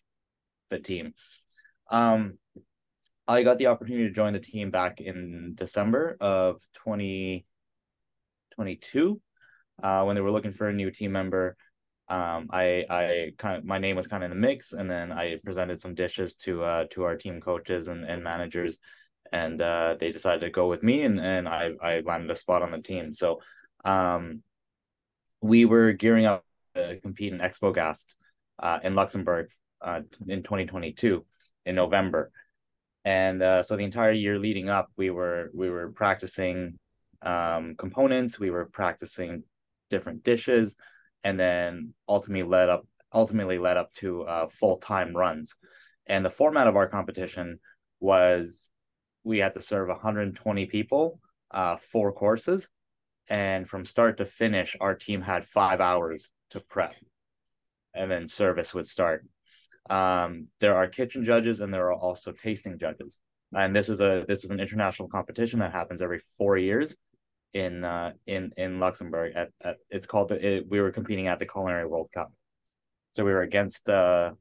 the 0.72 0.80
team. 0.80 1.14
Um, 1.92 2.40
I 3.28 3.44
got 3.44 3.58
the 3.58 3.68
opportunity 3.68 4.08
to 4.08 4.14
join 4.14 4.34
the 4.34 4.40
team 4.40 4.70
back 4.70 5.00
in 5.00 5.54
December 5.56 6.18
of 6.20 6.62
2022 6.74 9.22
uh, 9.82 10.04
when 10.04 10.16
they 10.16 10.22
were 10.22 10.32
looking 10.32 10.52
for 10.52 10.68
a 10.68 10.74
new 10.74 10.92
team 10.92 11.14
member. 11.14 11.56
Um, 12.10 12.50
I 12.52 12.86
I 12.90 13.32
kind 13.38 13.58
of 13.58 13.64
my 13.64 13.78
name 13.78 13.96
was 13.96 14.08
kind 14.08 14.24
of 14.24 14.32
in 14.32 14.38
the 14.38 14.48
mix, 14.48 14.74
and 14.74 14.92
then 14.92 15.14
I 15.14 15.38
presented 15.44 15.80
some 15.80 15.96
dishes 15.96 16.36
to 16.36 16.64
uh, 16.64 16.86
to 16.92 17.04
our 17.04 17.16
team 17.16 17.40
coaches 17.40 17.88
and, 17.88 18.04
and 18.04 18.24
managers, 18.24 18.78
and 19.32 19.62
uh, 19.62 19.96
they 19.98 20.12
decided 20.12 20.42
to 20.42 20.50
go 20.50 20.68
with 20.68 20.84
me, 20.84 21.04
and 21.04 21.18
and 21.20 21.48
I 21.48 21.72
I 21.82 22.02
landed 22.02 22.30
a 22.30 22.36
spot 22.36 22.62
on 22.62 22.72
the 22.72 22.82
team. 22.82 23.14
So, 23.14 23.40
um, 23.86 24.44
we 25.40 25.64
were 25.64 25.94
gearing 25.94 26.26
up 26.26 26.44
to 26.76 27.00
compete 27.02 27.32
in 27.32 27.40
Expogast 27.40 28.16
uh, 28.60 28.80
in 28.84 28.96
Luxembourg 28.96 29.48
uh, 29.82 30.02
in 30.28 30.44
2022 30.44 31.26
in 31.66 31.76
November 31.76 32.30
and 33.06 33.42
uh, 33.42 33.64
so 33.64 33.76
the 33.76 33.84
entire 33.84 34.12
year 34.12 34.40
leading 34.40 34.70
up 34.70 34.90
we 34.98 35.10
were 35.10 35.50
we 35.54 35.70
were 35.70 35.92
practicing 35.92 36.78
um, 37.22 37.76
components 37.78 38.40
we 38.40 38.50
were 38.50 38.66
practicing 38.66 39.44
different 39.90 40.24
dishes 40.24 40.76
and 41.24 41.40
then 41.40 41.94
ultimately 42.08 42.44
led 42.44 42.70
up 42.70 42.86
ultimately 43.14 43.60
led 43.60 43.78
up 43.78 43.94
to 43.94 44.24
uh, 44.24 44.48
full-time 44.48 45.16
runs. 45.16 45.56
And 46.08 46.26
the 46.26 46.30
format 46.30 46.68
of 46.68 46.76
our 46.76 46.88
competition 46.88 47.60
was 48.00 48.70
we 49.24 49.38
had 49.38 49.54
to 49.54 49.62
serve 49.62 49.88
120 49.88 50.66
people 50.66 51.20
uh, 51.52 51.78
four 51.78 52.12
courses. 52.12 52.68
And 53.30 53.70
from 53.70 53.86
start 53.86 54.18
to 54.18 54.26
finish 54.26 54.76
our 54.82 54.96
team 54.96 55.22
had 55.22 55.46
five 55.46 55.80
hours 55.80 56.30
to 56.50 56.60
prep 56.60 56.96
and 57.94 58.12
then 58.12 58.28
service 58.28 58.74
would 58.74 58.88
start 58.88 59.26
um, 59.90 60.48
there 60.60 60.76
are 60.76 60.88
kitchen 60.88 61.24
judges 61.26 61.60
and 61.60 61.74
there 61.74 61.88
are 61.88 61.94
also 61.94 62.32
tasting 62.32 62.78
judges. 62.80 63.20
And 63.56 63.76
this 63.76 63.90
is 63.90 64.02
a 64.02 64.26
this 64.28 64.44
is 64.44 64.50
an 64.50 64.60
international 64.60 65.10
competition 65.10 65.60
that 65.60 65.72
happens 65.72 66.02
every 66.02 66.22
four 66.38 66.58
years 66.58 66.96
in 67.54 67.84
uh, 67.84 68.14
in 68.26 68.52
in 68.58 68.80
Luxembourg. 68.80 69.34
At, 69.36 69.50
at 69.64 69.78
it's 69.90 70.08
called 70.08 70.30
the, 70.30 70.56
it, 70.56 70.66
we 70.68 70.82
were 70.82 70.92
competing 70.92 71.28
at 71.28 71.38
the 71.38 71.46
Culinary 71.46 71.86
World 71.86 72.10
Cup, 72.12 72.34
so 73.12 73.24
we 73.24 73.32
were 73.32 73.44
against 73.44 73.88
uh, 73.88 74.32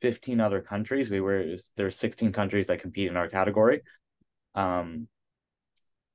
fifteen 0.00 0.40
other 0.40 0.62
countries. 0.62 1.10
We 1.10 1.20
were 1.20 1.56
there's 1.76 1.98
sixteen 1.98 2.32
countries 2.32 2.68
that 2.68 2.80
compete 2.80 3.08
in 3.08 3.18
our 3.18 3.28
category, 3.28 3.82
um, 4.54 5.08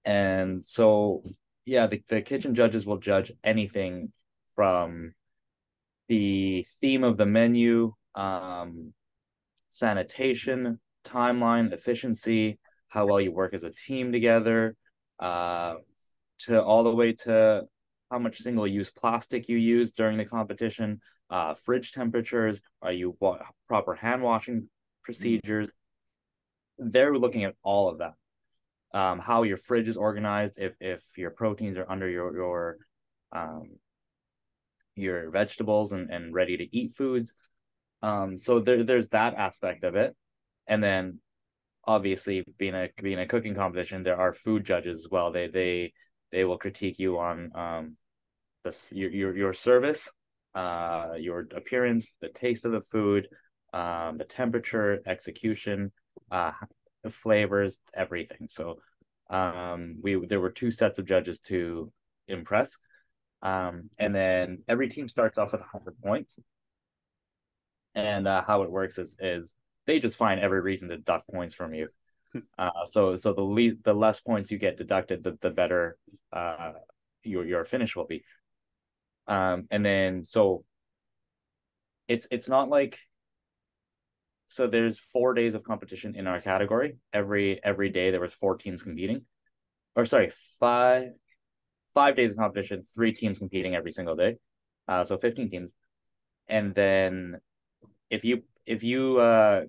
and 0.03 0.65
so 0.65 1.23
yeah, 1.65 1.85
the, 1.85 2.01
the 2.07 2.23
kitchen 2.23 2.55
judges 2.55 2.85
will 2.85 2.97
judge 2.97 3.31
anything 3.43 4.11
from 4.55 5.13
the 6.07 6.65
theme 6.81 7.03
of 7.03 7.17
the 7.17 7.25
menu 7.27 7.93
um, 8.17 8.93
sanitation, 9.69 10.79
timeline, 11.05 11.71
efficiency, 11.71 12.59
how 12.89 13.05
well 13.05 13.21
you 13.21 13.31
work 13.31 13.53
as 13.53 13.63
a 13.63 13.71
team 13.71 14.11
together, 14.11 14.75
uh, 15.19 15.75
to 16.39 16.61
all 16.61 16.83
the 16.83 16.93
way 16.93 17.13
to 17.13 17.63
how 18.11 18.19
much 18.19 18.37
single-use 18.37 18.89
plastic 18.89 19.47
you 19.47 19.57
use 19.57 19.91
during 19.91 20.17
the 20.17 20.25
competition, 20.25 20.99
uh, 21.29 21.53
fridge 21.53 21.91
temperatures, 21.91 22.61
are 22.81 22.91
you 22.91 23.15
wa- 23.19 23.39
proper 23.67 23.93
hand 23.93 24.21
washing 24.21 24.69
procedures? 25.03 25.67
They're 26.77 27.17
looking 27.17 27.43
at 27.43 27.55
all 27.63 27.89
of 27.89 27.99
that. 27.99 28.13
Um, 28.93 29.19
how 29.19 29.43
your 29.43 29.57
fridge 29.57 29.89
is 29.89 29.97
organized, 29.97 30.57
if 30.57 30.73
if 30.79 31.03
your 31.17 31.31
proteins 31.31 31.77
are 31.77 31.89
under 31.89 32.09
your 32.09 32.33
your 32.33 32.77
um, 33.33 33.71
your 34.95 35.29
vegetables 35.29 35.91
and, 35.91 36.09
and 36.09 36.33
ready 36.33 36.55
to 36.57 36.75
eat 36.75 36.93
foods, 36.93 37.33
um, 38.01 38.37
so 38.37 38.59
there, 38.59 38.83
there's 38.83 39.07
that 39.09 39.35
aspect 39.35 39.83
of 39.83 39.95
it, 39.95 40.15
and 40.67 40.83
then 40.83 41.19
obviously 41.85 42.43
being 42.57 42.75
a 42.75 42.89
being 43.01 43.19
a 43.19 43.27
cooking 43.27 43.55
competition, 43.55 44.03
there 44.03 44.19
are 44.19 44.33
food 44.33 44.65
judges 44.65 44.99
as 44.99 45.07
well. 45.09 45.31
They 45.31 45.47
they 45.47 45.93
they 46.31 46.45
will 46.45 46.57
critique 46.57 46.99
you 46.99 47.17
on 47.17 47.51
um, 47.55 47.97
this 48.63 48.89
your 48.91 49.09
your 49.09 49.35
your 49.35 49.53
service, 49.53 50.11
uh, 50.53 51.13
your 51.17 51.47
appearance, 51.55 52.13
the 52.21 52.29
taste 52.29 52.65
of 52.65 52.71
the 52.71 52.81
food, 52.81 53.27
um, 53.73 54.17
the 54.17 54.25
temperature, 54.25 55.01
execution, 55.05 55.91
uh, 56.29 56.51
flavors, 57.09 57.77
everything. 57.95 58.47
So 58.49 58.79
um, 59.29 59.97
we 60.01 60.23
there 60.27 60.39
were 60.39 60.51
two 60.51 60.71
sets 60.71 60.99
of 60.99 61.05
judges 61.05 61.39
to 61.47 61.91
impress. 62.27 62.77
Um, 63.43 63.91
and 63.99 64.15
then 64.15 64.63
every 64.67 64.89
team 64.89 65.07
starts 65.07 65.37
off 65.37 65.51
with 65.51 65.61
100 65.61 66.01
points 66.01 66.39
and 67.95 68.27
uh, 68.27 68.43
how 68.43 68.63
it 68.63 68.71
works 68.71 68.97
is 68.97 69.15
is 69.19 69.53
they 69.85 69.99
just 69.99 70.17
find 70.17 70.39
every 70.39 70.61
reason 70.61 70.89
to 70.89 70.97
deduct 70.97 71.29
points 71.29 71.53
from 71.53 71.73
you. 71.73 71.87
Uh, 72.59 72.85
so 72.85 73.15
so 73.15 73.33
the 73.33 73.41
least 73.41 73.77
the 73.83 73.93
less 73.93 74.19
points 74.19 74.51
you 74.51 74.57
get 74.57 74.77
deducted, 74.77 75.23
the 75.23 75.37
the 75.41 75.49
better 75.49 75.97
uh, 76.33 76.73
your 77.23 77.45
your 77.45 77.65
finish 77.65 77.95
will 77.95 78.05
be. 78.05 78.21
Um, 79.27 79.65
and 79.71 79.83
then 79.83 80.23
so 80.25 80.65
it's 82.07 82.27
it's 82.29 82.49
not 82.49 82.69
like 82.69 82.99
so 84.49 84.67
there's 84.67 84.97
four 84.97 85.33
days 85.33 85.53
of 85.53 85.63
competition 85.63 86.15
in 86.15 86.27
our 86.27 86.41
category. 86.41 86.97
Every 87.13 87.63
every 87.63 87.89
day 87.89 88.11
there 88.11 88.21
was 88.21 88.33
four 88.33 88.57
teams 88.57 88.83
competing, 88.83 89.25
or 89.95 90.05
sorry, 90.05 90.31
five 90.59 91.09
five 91.93 92.15
days 92.15 92.31
of 92.31 92.37
competition, 92.37 92.85
three 92.93 93.13
teams 93.13 93.39
competing 93.39 93.75
every 93.75 93.91
single 93.91 94.15
day. 94.15 94.37
Uh, 94.87 95.03
so 95.03 95.17
fifteen 95.17 95.49
teams, 95.49 95.73
and 96.47 96.73
then 96.75 97.37
if 98.09 98.23
you 98.23 98.43
if 98.65 98.83
you 98.83 99.17
uh, 99.17 99.63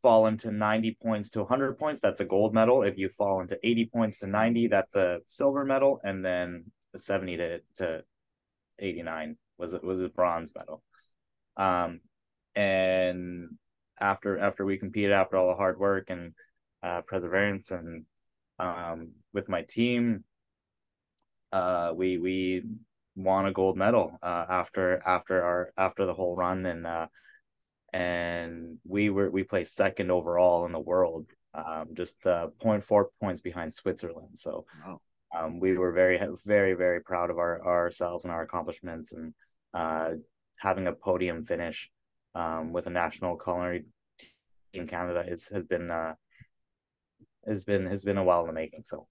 fall 0.00 0.26
into 0.26 0.50
90 0.50 0.98
points 1.02 1.30
to 1.30 1.40
100 1.40 1.78
points, 1.78 2.00
that's 2.00 2.20
a 2.20 2.24
gold 2.24 2.54
medal. 2.54 2.82
If 2.82 2.98
you 2.98 3.08
fall 3.08 3.40
into 3.40 3.58
80 3.62 3.86
points 3.86 4.18
to 4.18 4.26
90, 4.26 4.68
that's 4.68 4.94
a 4.94 5.20
silver 5.26 5.64
medal, 5.64 6.00
and 6.04 6.24
then 6.24 6.64
the 6.92 6.98
70 6.98 7.36
to, 7.36 7.60
to 7.76 8.04
89 8.78 9.36
was 9.58 9.74
was 9.82 10.00
a 10.00 10.08
bronze 10.08 10.52
medal. 10.54 10.82
Um, 11.56 12.00
and 12.54 13.50
after 14.00 14.38
after 14.38 14.64
we 14.64 14.78
competed, 14.78 15.12
after 15.12 15.36
all 15.36 15.48
the 15.48 15.54
hard 15.54 15.78
work 15.78 16.10
and 16.10 16.34
uh, 16.82 17.02
perseverance, 17.02 17.70
and 17.70 18.04
um, 18.58 19.12
with 19.32 19.48
my 19.48 19.62
team, 19.62 20.24
uh, 21.52 21.92
we 21.94 22.18
we 22.18 22.64
won 23.14 23.46
a 23.46 23.52
gold 23.52 23.76
medal 23.76 24.18
uh, 24.22 24.46
after 24.48 25.02
after 25.06 25.42
our 25.42 25.72
after 25.76 26.06
the 26.06 26.14
whole 26.14 26.34
run 26.34 26.64
and 26.66 26.86
uh, 26.86 27.06
and 27.92 28.78
we 28.86 29.10
were 29.10 29.30
we 29.30 29.42
placed 29.44 29.74
second 29.74 30.10
overall 30.10 30.66
in 30.66 30.72
the 30.72 30.80
world, 30.80 31.26
um, 31.54 31.88
just 31.94 32.26
uh, 32.26 32.48
0.4 32.62 33.04
points 33.20 33.40
behind 33.40 33.72
Switzerland. 33.72 34.30
So 34.36 34.64
wow. 34.84 35.00
um, 35.36 35.60
we 35.60 35.76
were 35.76 35.92
very 35.92 36.20
very 36.44 36.74
very 36.74 37.00
proud 37.00 37.30
of 37.30 37.38
our 37.38 37.64
ourselves 37.64 38.24
and 38.24 38.32
our 38.32 38.42
accomplishments, 38.42 39.12
and 39.12 39.34
uh, 39.74 40.12
having 40.56 40.86
a 40.86 40.92
podium 40.92 41.44
finish 41.44 41.90
um, 42.34 42.72
with 42.72 42.86
a 42.86 42.90
national 42.90 43.36
culinary 43.36 43.84
team 44.18 44.82
in 44.82 44.86
Canada 44.86 45.24
is, 45.26 45.48
has 45.48 45.66
been 45.66 45.90
uh, 45.90 46.14
has 47.46 47.64
been 47.64 47.86
has 47.86 48.04
been 48.04 48.18
a 48.18 48.24
while 48.24 48.40
in 48.42 48.46
the 48.46 48.52
making. 48.52 48.82
So 48.84 49.06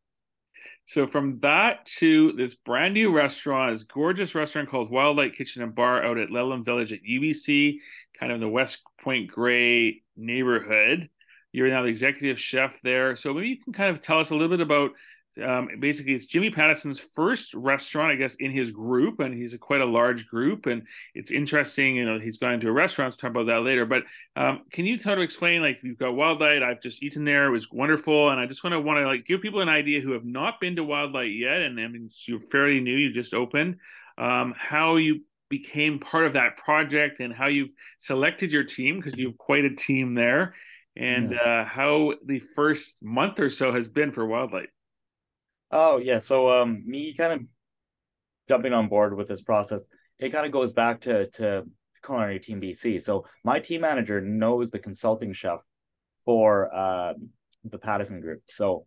so 0.85 1.07
from 1.07 1.39
that 1.41 1.85
to 1.97 2.33
this 2.33 2.53
brand 2.53 2.93
new 2.93 3.11
restaurant, 3.11 3.73
this 3.73 3.83
gorgeous 3.83 4.35
restaurant 4.35 4.69
called 4.69 4.91
Wildlight 4.91 5.33
Kitchen 5.33 5.63
and 5.63 5.73
Bar 5.73 6.03
out 6.03 6.17
at 6.17 6.29
Lelem 6.29 6.65
Village 6.65 6.91
at 6.91 7.03
UBC, 7.03 7.77
kind 8.19 8.31
of 8.31 8.35
in 8.35 8.41
the 8.41 8.49
West 8.49 8.79
Point 9.01 9.29
Grey 9.29 10.01
neighborhood. 10.17 11.09
You're 11.51 11.69
now 11.69 11.83
the 11.83 11.89
executive 11.89 12.39
chef 12.39 12.81
there. 12.81 13.15
So 13.15 13.33
maybe 13.33 13.49
you 13.49 13.57
can 13.63 13.73
kind 13.73 13.89
of 13.89 14.01
tell 14.01 14.19
us 14.19 14.29
a 14.29 14.33
little 14.33 14.49
bit 14.49 14.61
about 14.61 14.91
um, 15.43 15.69
basically 15.79 16.13
it's 16.13 16.25
Jimmy 16.25 16.49
Pattison's 16.49 16.99
first 16.99 17.53
restaurant, 17.53 18.11
I 18.11 18.15
guess, 18.15 18.35
in 18.35 18.51
his 18.51 18.71
group, 18.71 19.19
and 19.19 19.33
he's 19.33 19.53
a, 19.53 19.57
quite 19.57 19.81
a 19.81 19.85
large 19.85 20.27
group. 20.27 20.65
And 20.65 20.83
it's 21.15 21.31
interesting, 21.31 21.95
you 21.95 22.05
know, 22.05 22.19
he's 22.19 22.37
gone 22.37 22.53
into 22.53 22.67
a 22.67 22.71
restaurant. 22.71 23.07
Let's 23.07 23.17
talk 23.17 23.31
about 23.31 23.47
that 23.47 23.63
later. 23.63 23.85
But 23.85 24.03
um, 24.35 24.61
can 24.71 24.85
you 24.85 24.97
sort 24.97 25.17
of 25.17 25.23
explain, 25.23 25.61
like, 25.61 25.79
you've 25.83 25.97
got 25.97 26.13
Wildlight. 26.13 26.63
I've 26.63 26.81
just 26.81 27.01
eaten 27.01 27.23
there; 27.23 27.45
it 27.45 27.51
was 27.51 27.71
wonderful, 27.71 28.29
and 28.29 28.39
I 28.39 28.45
just 28.45 28.63
want 28.63 28.73
to 28.73 28.81
want 28.81 28.97
to 28.97 29.07
like 29.07 29.25
give 29.25 29.41
people 29.41 29.61
an 29.61 29.69
idea 29.69 30.01
who 30.01 30.11
have 30.11 30.25
not 30.25 30.59
been 30.59 30.75
to 30.75 30.83
Wildlight 30.83 31.37
yet, 31.37 31.61
and 31.61 31.79
I 31.79 31.87
mean, 31.87 32.09
you're 32.27 32.39
fairly 32.39 32.79
new, 32.79 32.95
you 32.95 33.13
just 33.13 33.33
opened, 33.33 33.77
um, 34.17 34.53
how 34.57 34.97
you 34.97 35.21
became 35.49 35.99
part 35.99 36.25
of 36.25 36.33
that 36.33 36.57
project 36.57 37.19
and 37.19 37.33
how 37.33 37.47
you've 37.47 37.73
selected 37.99 38.51
your 38.51 38.63
team 38.63 38.97
because 38.97 39.13
you 39.17 39.27
have 39.27 39.37
quite 39.37 39.65
a 39.65 39.75
team 39.75 40.15
there 40.15 40.53
and 40.95 41.31
yeah. 41.31 41.61
uh, 41.61 41.65
how 41.65 42.13
the 42.25 42.39
first 42.39 43.03
month 43.03 43.39
or 43.39 43.49
so 43.49 43.73
has 43.73 43.87
been 43.87 44.11
for 44.11 44.25
Wildlight. 44.25 44.67
Oh 45.71 45.97
yeah, 45.97 46.19
so 46.19 46.49
um, 46.49 46.83
me 46.85 47.13
kind 47.13 47.33
of 47.33 47.41
jumping 48.47 48.73
on 48.73 48.89
board 48.89 49.15
with 49.15 49.27
this 49.27 49.41
process, 49.41 49.81
it 50.19 50.31
kind 50.31 50.45
of 50.45 50.51
goes 50.51 50.73
back 50.73 51.01
to 51.01 51.27
to 51.31 51.63
culinary 52.03 52.39
team 52.39 52.59
BC. 52.59 53.01
So 53.01 53.25
my 53.43 53.59
team 53.59 53.81
manager 53.81 54.19
knows 54.21 54.71
the 54.71 54.79
consulting 54.79 55.31
chef 55.31 55.59
for 56.25 56.73
uh, 56.73 57.13
the 57.63 57.77
Pattison 57.77 58.19
group. 58.19 58.41
So 58.47 58.85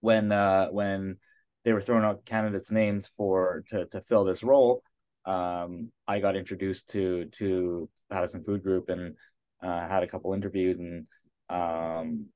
when 0.00 0.32
uh, 0.32 0.68
when 0.68 1.16
they 1.64 1.72
were 1.72 1.80
throwing 1.80 2.04
out 2.04 2.24
candidates' 2.24 2.70
names 2.70 3.10
for 3.16 3.64
to 3.70 3.86
to 3.86 4.00
fill 4.02 4.24
this 4.24 4.42
role, 4.42 4.82
um, 5.24 5.90
I 6.06 6.20
got 6.20 6.36
introduced 6.36 6.90
to 6.90 7.26
to 7.38 7.88
Pattison 8.10 8.44
Food 8.44 8.62
Group 8.62 8.90
and 8.90 9.16
uh, 9.62 9.88
had 9.88 10.02
a 10.02 10.06
couple 10.06 10.34
interviews 10.34 10.78
and 10.78 11.06
um, 11.48 12.26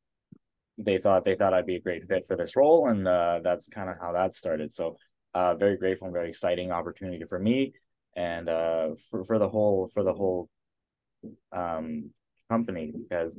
they 0.79 0.99
thought 0.99 1.25
they 1.25 1.37
thought 1.37 1.55
I'd 1.55 1.67
be 1.67 1.77
a 1.77 1.81
great 1.81 2.07
fit 2.09 2.27
for 2.27 2.37
this 2.37 2.57
role, 2.57 2.89
and 2.89 3.07
uh, 3.07 3.41
that's 3.43 3.69
kind 3.69 3.89
of 3.89 3.99
how 3.99 4.13
that 4.13 4.35
started. 4.35 4.75
So, 4.75 4.97
uh, 5.35 5.55
very 5.55 5.77
grateful 5.77 6.07
and 6.07 6.15
very 6.15 6.29
exciting 6.29 6.73
opportunity 6.73 7.25
for 7.25 7.39
me, 7.39 7.73
and 8.17 8.49
uh, 8.49 8.91
for 9.11 9.25
for 9.25 9.39
the 9.39 9.49
whole 9.49 9.91
for 9.95 10.03
the 10.03 10.13
whole 10.13 10.49
um, 11.53 12.11
company 12.51 12.93
because 12.93 13.39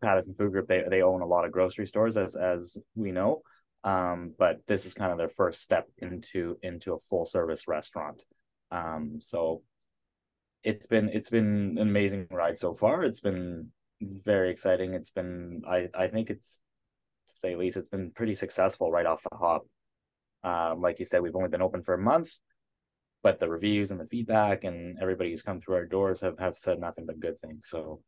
Pattison 0.00 0.34
Food 0.34 0.52
Group 0.52 0.68
they 0.68 0.84
they 0.88 1.02
own 1.02 1.22
a 1.22 1.26
lot 1.26 1.44
of 1.44 1.52
grocery 1.52 1.86
stores 1.86 2.16
as 2.16 2.36
as 2.36 2.78
we 2.94 3.10
know, 3.10 3.42
um, 3.84 4.34
but 4.38 4.60
this 4.66 4.86
is 4.86 4.94
kind 4.94 5.12
of 5.12 5.18
their 5.18 5.28
first 5.28 5.60
step 5.60 5.88
into 5.98 6.56
into 6.62 6.94
a 6.94 7.00
full 7.00 7.24
service 7.24 7.66
restaurant. 7.66 8.24
Um, 8.70 9.18
so 9.20 9.62
it's 10.62 10.86
been 10.86 11.08
it's 11.08 11.30
been 11.30 11.78
an 11.78 11.88
amazing 11.88 12.26
ride 12.30 12.58
so 12.58 12.74
far. 12.74 13.02
It's 13.02 13.20
been 13.20 13.72
very 14.00 14.50
exciting. 14.50 14.94
It's 14.94 15.10
been 15.10 15.62
I 15.68 15.88
I 15.94 16.08
think 16.08 16.30
it's 16.30 16.60
to 17.28 17.36
say 17.36 17.52
at 17.52 17.58
least 17.58 17.76
it's 17.76 17.88
been 17.88 18.10
pretty 18.12 18.34
successful 18.34 18.90
right 18.90 19.06
off 19.06 19.22
the 19.30 19.36
hop. 19.36 19.66
Um, 20.44 20.80
like 20.80 20.98
you 20.98 21.04
said, 21.04 21.20
we've 21.20 21.36
only 21.36 21.48
been 21.48 21.62
open 21.62 21.82
for 21.82 21.94
a 21.94 21.98
month, 21.98 22.30
but 23.22 23.38
the 23.38 23.48
reviews 23.48 23.90
and 23.90 24.00
the 24.00 24.06
feedback 24.06 24.64
and 24.64 24.98
everybody 25.00 25.30
who's 25.30 25.42
come 25.42 25.60
through 25.60 25.76
our 25.76 25.86
doors 25.86 26.20
have 26.20 26.38
have 26.38 26.56
said 26.56 26.78
nothing 26.78 27.06
but 27.06 27.20
good 27.20 27.38
things. 27.40 27.68
So, 27.68 28.02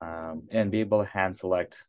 um, 0.00 0.48
and 0.50 0.70
be 0.70 0.80
able 0.80 1.02
to 1.02 1.10
hand 1.10 1.36
select 1.36 1.84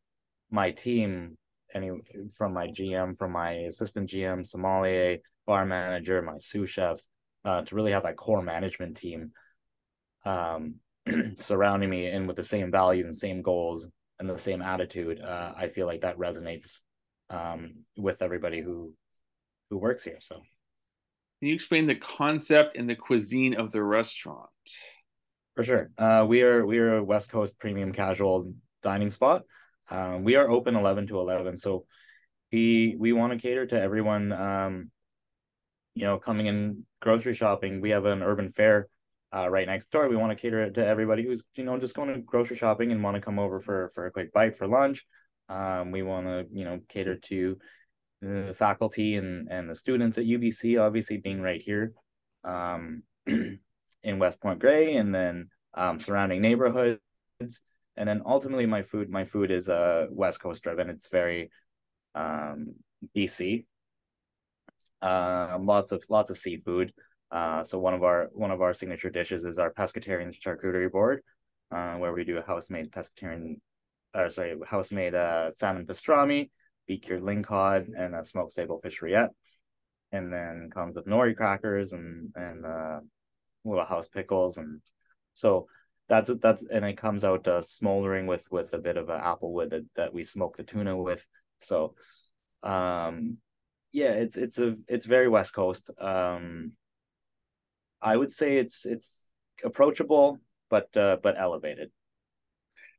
my 0.49 0.71
team 0.71 1.37
any 1.73 1.91
from 2.35 2.53
my 2.53 2.67
GM, 2.67 3.17
from 3.17 3.31
my 3.31 3.51
assistant 3.51 4.09
GM, 4.09 4.45
sommelier, 4.45 5.17
bar 5.45 5.65
manager, 5.65 6.21
my 6.21 6.37
sous 6.39 6.69
chefs, 6.69 7.07
uh, 7.43 7.61
to 7.63 7.75
really 7.75 7.91
have 7.91 8.03
that 8.03 8.17
core 8.17 8.41
management 8.41 8.97
team 8.97 9.31
um, 10.25 10.75
surrounding 11.37 11.89
me 11.89 12.07
and 12.07 12.27
with 12.27 12.35
the 12.35 12.43
same 12.43 12.71
values 12.71 13.05
and 13.05 13.15
same 13.15 13.41
goals 13.41 13.87
and 14.19 14.29
the 14.29 14.37
same 14.37 14.61
attitude, 14.61 15.21
uh, 15.21 15.53
I 15.55 15.69
feel 15.69 15.85
like 15.85 16.01
that 16.01 16.17
resonates 16.17 16.79
um, 17.29 17.85
with 17.97 18.21
everybody 18.21 18.61
who 18.61 18.93
who 19.69 19.77
works 19.77 20.03
here. 20.03 20.17
So, 20.19 20.35
can 20.35 21.49
you 21.49 21.53
explain 21.53 21.87
the 21.87 21.95
concept 21.95 22.75
and 22.75 22.89
the 22.89 22.95
cuisine 22.95 23.55
of 23.55 23.71
the 23.71 23.83
restaurant? 23.83 24.49
For 25.55 25.63
sure, 25.63 25.91
uh, 25.97 26.25
we 26.27 26.41
are 26.43 26.65
we 26.65 26.79
are 26.79 26.97
a 26.97 27.03
West 27.03 27.29
Coast 27.29 27.57
premium 27.59 27.91
casual 27.91 28.53
dining 28.83 29.09
spot. 29.09 29.43
Um, 29.89 30.23
we 30.23 30.35
are 30.35 30.49
open 30.49 30.75
eleven 30.75 31.07
to 31.07 31.19
eleven, 31.19 31.57
so 31.57 31.85
we 32.51 32.95
we 32.97 33.13
want 33.13 33.33
to 33.33 33.39
cater 33.39 33.65
to 33.67 33.79
everyone. 33.79 34.31
Um, 34.31 34.91
you 35.93 36.03
know, 36.03 36.17
coming 36.17 36.47
in 36.47 36.85
grocery 37.01 37.33
shopping, 37.33 37.79
we 37.79 37.91
have 37.91 38.05
an 38.05 38.21
urban 38.21 38.51
fare 38.51 38.89
uh, 39.35 39.49
right 39.49 39.67
next 39.67 39.91
door. 39.91 40.07
We 40.07 40.15
want 40.15 40.31
to 40.31 40.41
cater 40.41 40.61
it 40.61 40.75
to 40.75 40.85
everybody 40.85 41.23
who's 41.23 41.43
you 41.55 41.63
know 41.63 41.77
just 41.77 41.93
going 41.93 42.13
to 42.13 42.21
grocery 42.21 42.55
shopping 42.55 42.91
and 42.91 43.03
want 43.03 43.15
to 43.15 43.21
come 43.21 43.39
over 43.39 43.59
for 43.59 43.91
for 43.93 44.05
a 44.05 44.11
quick 44.11 44.31
bite 44.31 44.57
for 44.57 44.67
lunch. 44.67 45.05
Um, 45.49 45.91
we 45.91 46.03
want 46.03 46.27
to 46.27 46.45
you 46.51 46.63
know 46.63 46.79
cater 46.87 47.17
to 47.17 47.57
the 48.21 48.55
faculty 48.57 49.15
and 49.15 49.49
and 49.51 49.69
the 49.69 49.75
students 49.75 50.17
at 50.17 50.25
UBC, 50.25 50.81
obviously 50.81 51.17
being 51.17 51.41
right 51.41 51.61
here 51.61 51.93
um, 52.43 53.03
in 53.27 54.19
West 54.19 54.39
Point 54.41 54.59
Grey, 54.59 54.95
and 54.95 55.13
then 55.13 55.49
um, 55.73 55.99
surrounding 55.99 56.41
neighborhoods. 56.41 56.99
And 57.97 58.09
then 58.09 58.21
ultimately, 58.25 58.65
my 58.65 58.83
food 58.83 59.09
my 59.09 59.25
food 59.25 59.51
is 59.51 59.67
uh 59.67 60.07
West 60.11 60.39
Coast 60.39 60.63
driven. 60.63 60.89
It's 60.89 61.07
very 61.09 61.49
um, 62.13 62.75
BC. 63.15 63.65
Uh, 65.01 65.57
lots 65.59 65.91
of 65.91 66.03
lots 66.09 66.31
of 66.31 66.37
seafood. 66.37 66.93
Uh, 67.35 67.61
so 67.65 67.77
one 67.77 67.93
of 67.93 68.01
our 68.01 68.29
one 68.31 68.51
of 68.55 68.61
our 68.61 68.73
signature 68.73 69.09
dishes 69.09 69.43
is 69.43 69.59
our 69.59 69.73
pescatarian 69.73 70.31
charcuterie 70.33 70.89
board, 70.89 71.19
uh, 71.75 71.95
where 71.95 72.13
we 72.13 72.23
do 72.23 72.37
a 72.37 72.47
house-made 72.51 72.89
pescatarian, 72.95 73.59
or 74.15 74.29
sorry, 74.29 74.55
house-made 74.65 75.13
uh, 75.13 75.51
salmon 75.51 75.85
pastrami, 75.85 76.49
beet-cured 76.87 77.21
lingcod, 77.21 77.81
and 78.01 78.15
a 78.15 78.23
smoked 78.23 78.53
sable 78.53 78.79
fish. 78.79 79.01
And 80.11 80.31
then 80.31 80.69
comes 80.73 80.95
with 80.95 81.07
nori 81.07 81.35
crackers 81.35 81.91
and 81.91 82.31
and 82.35 82.65
uh, 82.65 82.99
little 83.65 83.83
house 83.83 84.07
pickles, 84.07 84.57
and 84.57 84.79
so 85.33 85.67
that's 86.07 86.31
that's 86.41 86.63
and 86.71 86.85
it 86.85 86.97
comes 86.97 87.25
out 87.25 87.45
uh, 87.49 87.61
smoldering 87.61 88.27
with 88.27 88.49
with 88.49 88.73
a 88.73 88.79
bit 88.87 88.95
of 88.95 89.09
an 89.09 89.19
apple 89.19 89.51
wood 89.51 89.71
that, 89.71 89.85
that 89.97 90.13
we 90.13 90.23
smoke 90.23 90.55
the 90.55 90.63
tuna 90.63 90.95
with. 90.95 91.25
So, 91.59 91.95
um, 92.63 93.39
yeah, 93.91 94.13
it's 94.23 94.37
it's 94.37 94.57
a 94.57 94.77
it's 94.87 95.05
very 95.05 95.27
West 95.27 95.53
Coast. 95.53 95.91
Um, 95.99 96.77
I 98.05 98.15
would 98.15 98.31
say 98.31 98.57
it's 98.57 98.85
it's 98.85 99.29
approachable, 99.63 100.39
but 100.69 100.95
uh, 100.95 101.17
but 101.21 101.35
elevated. 101.37 101.89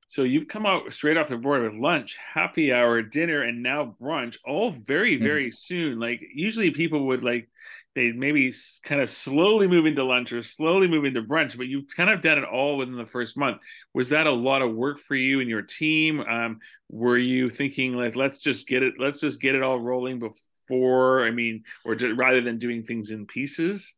So 0.09 0.23
you've 0.23 0.47
come 0.47 0.67
out 0.67 0.93
straight 0.93 1.17
off 1.17 1.29
the 1.29 1.37
board 1.37 1.63
with 1.63 1.81
lunch, 1.81 2.17
happy 2.33 2.73
hour, 2.73 3.03
dinner, 3.03 3.43
and 3.43 3.61
now 3.63 3.97
brunch, 4.01 4.37
all 4.45 4.71
very, 4.71 5.17
hmm. 5.17 5.25
very 5.25 5.47
mm-hmm. 5.47 5.55
soon. 5.55 5.99
Like 5.99 6.21
usually 6.35 6.71
people 6.71 7.07
would 7.07 7.25
like 7.25 7.49
they 7.95 8.13
maybe 8.13 8.53
kind 8.83 9.01
of 9.01 9.09
slowly 9.09 9.67
move 9.67 9.87
into 9.87 10.05
lunch 10.05 10.33
or 10.33 10.43
slowly 10.43 10.87
move 10.87 11.07
into 11.07 11.23
brunch, 11.23 11.57
but 11.57 11.67
you've 11.67 11.89
kind 11.97 12.11
of 12.11 12.21
done 12.21 12.37
it 12.37 12.45
all 12.45 12.77
within 12.77 12.97
the 12.97 13.07
first 13.07 13.39
month. 13.39 13.57
Was 13.95 14.11
that 14.11 14.27
a 14.27 14.33
lot 14.33 14.61
of 14.61 14.75
work 14.75 15.01
for 15.01 15.15
you 15.15 15.41
and 15.41 15.49
your 15.49 15.63
team? 15.63 16.21
Um, 16.21 16.61
were 16.91 17.17
you 17.17 17.49
thinking 17.49 17.95
like 17.95 18.15
let's 18.15 18.39
just 18.39 18.69
get 18.69 18.83
it, 18.83 18.95
let's 18.99 19.21
just 19.21 19.41
get 19.41 19.55
it 19.55 19.63
all 19.63 19.81
rolling 19.81 20.19
before? 20.19 21.25
I 21.25 21.31
mean, 21.31 21.65
or 21.85 21.95
just, 21.95 22.19
rather 22.19 22.43
than 22.43 22.59
doing 22.59 22.83
things 22.83 23.11
in 23.11 23.27
pieces? 23.27 23.95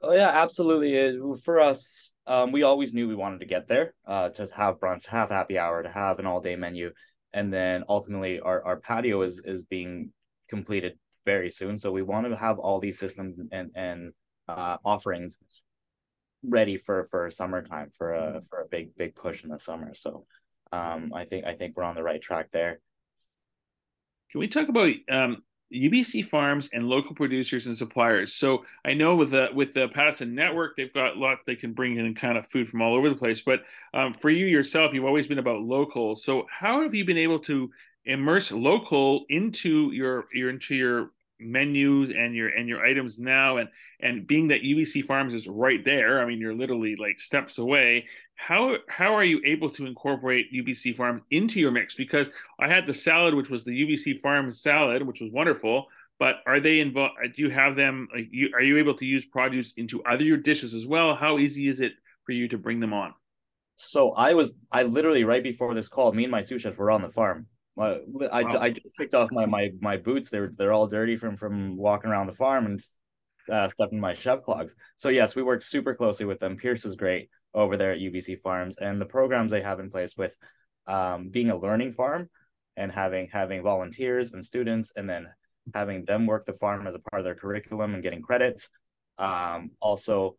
Oh 0.00 0.12
yeah, 0.12 0.28
absolutely. 0.28 0.94
It, 0.94 1.20
for 1.42 1.60
us, 1.60 2.12
um, 2.26 2.52
we 2.52 2.62
always 2.62 2.92
knew 2.92 3.08
we 3.08 3.14
wanted 3.14 3.40
to 3.40 3.46
get 3.46 3.68
there, 3.68 3.94
uh, 4.06 4.30
to 4.30 4.48
have 4.54 4.78
brunch, 4.78 5.06
have 5.06 5.30
happy 5.30 5.58
hour, 5.58 5.82
to 5.82 5.88
have 5.88 6.18
an 6.18 6.26
all 6.26 6.40
day 6.40 6.56
menu, 6.56 6.92
and 7.32 7.52
then 7.52 7.84
ultimately 7.88 8.40
our, 8.40 8.62
our 8.64 8.76
patio 8.76 9.22
is 9.22 9.40
is 9.44 9.62
being 9.62 10.10
completed 10.48 10.98
very 11.24 11.50
soon. 11.50 11.78
So 11.78 11.90
we 11.92 12.02
want 12.02 12.26
to 12.26 12.36
have 12.36 12.58
all 12.58 12.80
these 12.80 12.98
systems 12.98 13.38
and 13.50 13.70
and 13.74 14.12
uh, 14.48 14.76
offerings 14.84 15.38
ready 16.42 16.76
for 16.76 17.06
for 17.10 17.30
summertime 17.30 17.90
for 17.96 18.12
a 18.12 18.42
for 18.50 18.60
a 18.60 18.66
big 18.66 18.94
big 18.96 19.14
push 19.14 19.44
in 19.44 19.50
the 19.50 19.58
summer. 19.58 19.94
So 19.94 20.26
um, 20.72 21.12
I 21.14 21.24
think 21.24 21.46
I 21.46 21.54
think 21.54 21.76
we're 21.76 21.84
on 21.84 21.94
the 21.94 22.02
right 22.02 22.20
track 22.20 22.48
there. 22.52 22.80
Can 24.30 24.40
we 24.40 24.48
talk 24.48 24.68
about 24.68 24.92
um, 25.10 25.42
UBC 25.72 26.28
farms 26.28 26.68
and 26.72 26.88
local 26.88 27.14
producers 27.14 27.66
and 27.66 27.76
suppliers. 27.76 28.34
So 28.34 28.64
I 28.84 28.94
know 28.94 29.16
with 29.16 29.30
the 29.30 29.48
with 29.54 29.72
the 29.72 29.88
Pattison 29.88 30.34
network, 30.34 30.76
they've 30.76 30.92
got 30.92 31.16
a 31.16 31.18
lot 31.18 31.38
they 31.46 31.56
can 31.56 31.72
bring 31.72 31.96
in 31.96 32.14
kind 32.14 32.38
of 32.38 32.46
food 32.48 32.68
from 32.68 32.82
all 32.82 32.94
over 32.94 33.08
the 33.08 33.16
place. 33.16 33.42
But 33.42 33.62
um, 33.92 34.12
for 34.14 34.30
you 34.30 34.46
yourself, 34.46 34.92
you've 34.92 35.04
always 35.04 35.26
been 35.26 35.38
about 35.38 35.62
local. 35.62 36.16
So 36.16 36.46
how 36.48 36.82
have 36.82 36.94
you 36.94 37.04
been 37.04 37.18
able 37.18 37.38
to 37.40 37.70
immerse 38.04 38.52
local 38.52 39.24
into 39.28 39.90
your 39.92 40.26
your 40.32 40.50
into 40.50 40.74
your 40.74 41.10
menus 41.40 42.10
and 42.10 42.34
your 42.34 42.48
and 42.48 42.68
your 42.68 42.84
items 42.84 43.18
now 43.18 43.56
and 43.56 43.68
and 44.00 44.26
being 44.26 44.48
that 44.48 44.62
UBC 44.62 45.04
Farms 45.04 45.34
is 45.34 45.48
right 45.48 45.84
there 45.84 46.22
I 46.22 46.26
mean 46.26 46.38
you're 46.38 46.54
literally 46.54 46.96
like 46.96 47.18
steps 47.18 47.58
away 47.58 48.06
how 48.36 48.76
how 48.88 49.14
are 49.14 49.24
you 49.24 49.40
able 49.44 49.70
to 49.70 49.86
incorporate 49.86 50.52
UBC 50.52 50.96
Farms 50.96 51.22
into 51.30 51.60
your 51.60 51.70
mix 51.70 51.94
because 51.94 52.30
I 52.58 52.68
had 52.68 52.86
the 52.86 52.94
salad 52.94 53.34
which 53.34 53.50
was 53.50 53.64
the 53.64 53.70
UBC 53.70 54.20
Farms 54.20 54.60
salad 54.60 55.02
which 55.02 55.20
was 55.20 55.30
wonderful 55.30 55.86
but 56.18 56.36
are 56.46 56.60
they 56.60 56.80
involved 56.80 57.14
do 57.34 57.42
you 57.42 57.50
have 57.50 57.76
them 57.76 58.08
like 58.14 58.28
you 58.30 58.50
are 58.54 58.62
you 58.62 58.78
able 58.78 58.94
to 58.94 59.06
use 59.06 59.24
produce 59.24 59.72
into 59.76 60.02
other 60.04 60.24
your 60.24 60.36
dishes 60.36 60.74
as 60.74 60.86
well 60.86 61.14
how 61.14 61.38
easy 61.38 61.68
is 61.68 61.80
it 61.80 61.92
for 62.26 62.32
you 62.32 62.48
to 62.48 62.58
bring 62.58 62.80
them 62.80 62.92
on 62.92 63.14
so 63.76 64.12
I 64.12 64.34
was 64.34 64.52
I 64.70 64.82
literally 64.82 65.24
right 65.24 65.42
before 65.42 65.74
this 65.74 65.88
call 65.88 66.12
me 66.12 66.24
and 66.24 66.30
my 66.30 66.42
sous 66.42 66.62
chef 66.62 66.76
were 66.76 66.90
on 66.90 67.02
the 67.02 67.10
farm 67.10 67.46
I, 67.78 68.00
I, 68.30 68.42
wow. 68.42 68.58
I 68.60 68.70
just 68.70 68.86
picked 68.96 69.14
off 69.14 69.32
my 69.32 69.46
my 69.46 69.72
my 69.80 69.96
boots. 69.96 70.30
They're 70.30 70.52
they're 70.56 70.72
all 70.72 70.86
dirty 70.86 71.16
from 71.16 71.36
from 71.36 71.76
walking 71.76 72.08
around 72.08 72.28
the 72.28 72.32
farm 72.32 72.66
and 72.66 72.84
uh, 73.50 73.68
stepping 73.68 73.98
my 73.98 74.14
chef 74.14 74.44
clogs. 74.44 74.76
So 74.96 75.08
yes, 75.08 75.34
we 75.34 75.42
work 75.42 75.60
super 75.60 75.92
closely 75.92 76.24
with 76.24 76.38
them. 76.38 76.56
Pierce 76.56 76.84
is 76.84 76.94
great 76.94 77.30
over 77.54 77.76
there 77.76 77.92
at 77.92 78.00
UBC 78.00 78.40
Farms, 78.40 78.76
and 78.76 79.00
the 79.00 79.06
programs 79.06 79.50
they 79.50 79.62
have 79.62 79.80
in 79.80 79.90
place 79.90 80.16
with 80.16 80.36
um, 80.86 81.28
being 81.28 81.50
a 81.50 81.56
learning 81.56 81.92
farm 81.92 82.28
and 82.76 82.90
having 82.90 83.28
having 83.28 83.62
volunteers 83.62 84.32
and 84.32 84.44
students, 84.44 84.92
and 84.96 85.08
then 85.08 85.26
having 85.72 86.04
them 86.04 86.26
work 86.26 86.46
the 86.46 86.52
farm 86.52 86.86
as 86.86 86.94
a 86.94 86.98
part 86.98 87.20
of 87.20 87.24
their 87.24 87.34
curriculum 87.34 87.94
and 87.94 88.02
getting 88.02 88.22
credits. 88.22 88.68
Um, 89.18 89.70
also, 89.80 90.36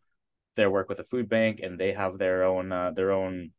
their 0.56 0.70
work 0.70 0.88
with 0.88 0.98
the 0.98 1.04
food 1.04 1.28
bank, 1.28 1.60
and 1.62 1.78
they 1.78 1.92
have 1.92 2.18
their 2.18 2.44
own 2.44 2.72
uh, 2.72 2.90
their 2.92 3.12
own 3.12 3.50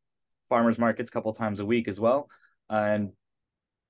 farmers 0.49 0.77
markets 0.77 1.09
a 1.09 1.13
couple 1.13 1.33
times 1.33 1.59
a 1.59 1.65
week 1.65 1.87
as 1.87 1.99
well. 1.99 2.29
And 2.69 3.11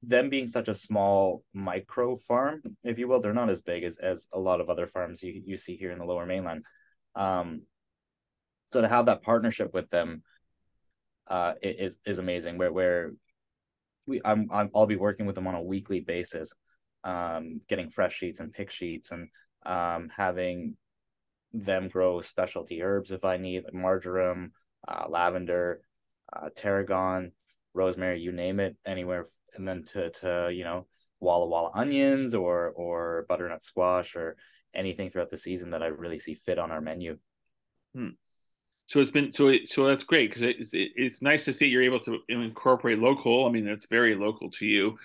them 0.04 0.30
being 0.30 0.48
such 0.48 0.68
a 0.68 0.74
small 0.74 1.44
micro 1.54 2.18
farm, 2.18 2.62
if 2.84 3.00
you 3.00 3.08
will, 3.08 3.20
they're 3.20 3.34
not 3.34 3.50
as 3.50 3.62
big 3.62 3.84
as, 3.84 3.98
as 3.98 4.28
a 4.32 4.40
lot 4.40 4.62
of 4.62 4.70
other 4.70 4.88
farms 4.88 5.24
you, 5.24 5.42
you 5.46 5.58
see 5.58 5.76
here 5.76 5.92
in 5.92 6.00
the 6.00 6.06
lower 6.06 6.26
mainland. 6.26 6.64
Um, 7.16 7.64
so 8.68 8.82
to 8.82 8.88
have 8.88 9.08
that 9.08 9.24
partnership 9.24 9.74
with 9.74 9.90
them 9.90 10.24
uh, 11.28 11.54
is 11.62 11.98
is 12.06 12.20
amazing. 12.20 12.58
Where 12.58 12.72
where 12.72 13.12
we 14.06 14.22
I'm, 14.24 14.48
I'm 14.52 14.70
I'll 14.76 14.86
be 14.86 14.96
working 14.96 15.26
with 15.26 15.36
them 15.36 15.48
on 15.48 15.56
a 15.56 15.62
weekly 15.62 16.00
basis, 16.00 16.54
um, 17.04 17.62
getting 17.68 17.90
fresh 17.90 18.16
sheets 18.16 18.40
and 18.40 18.54
pick 18.54 18.70
sheets 18.70 19.12
and 19.12 19.30
um, 19.66 20.10
having 20.16 20.78
them 21.54 21.88
grow 21.88 22.22
specialty 22.22 22.82
herbs 22.82 23.12
if 23.12 23.26
I 23.26 23.38
need 23.38 23.64
like 23.64 23.74
marjoram, 23.74 24.52
uh, 24.88 25.06
lavender, 25.10 25.82
uh, 26.34 26.50
tarragon, 26.56 27.32
rosemary, 27.74 28.20
you 28.20 28.32
name 28.32 28.60
it, 28.60 28.76
anywhere, 28.86 29.28
and 29.56 29.68
then 29.68 29.84
to 29.94 30.10
to 30.12 30.50
you 30.54 30.64
know 30.64 30.88
walla 31.20 31.48
walla 31.48 31.72
onions 31.74 32.34
or 32.34 32.70
or 32.70 33.26
butternut 33.28 33.64
squash 33.64 34.16
or 34.16 34.36
anything 34.74 35.10
throughout 35.10 35.30
the 35.30 35.38
season 35.38 35.72
that 35.72 35.84
I 35.84 35.88
really 35.88 36.20
see 36.20 36.36
fit 36.36 36.60
on 36.60 36.72
our 36.72 36.82
menu. 36.82 37.18
Hmm. 37.96 38.10
So 38.88 39.00
it's 39.00 39.12
been 39.12 39.32
so 39.32 39.50
it, 39.50 39.70
so 39.70 39.86
that's 39.86 40.04
great 40.04 40.30
because 40.30 40.44
it's 40.44 40.72
it's 40.74 41.22
nice 41.22 41.46
to 41.46 41.54
see 41.54 41.68
you're 41.68 41.84
able 41.84 42.00
to 42.02 42.20
incorporate 42.30 43.00
local. 43.00 43.46
I 43.46 43.52
mean, 43.52 43.68
it's 43.68 43.86
very 43.86 44.16
local 44.16 44.50
to 44.52 44.66
you 44.66 44.98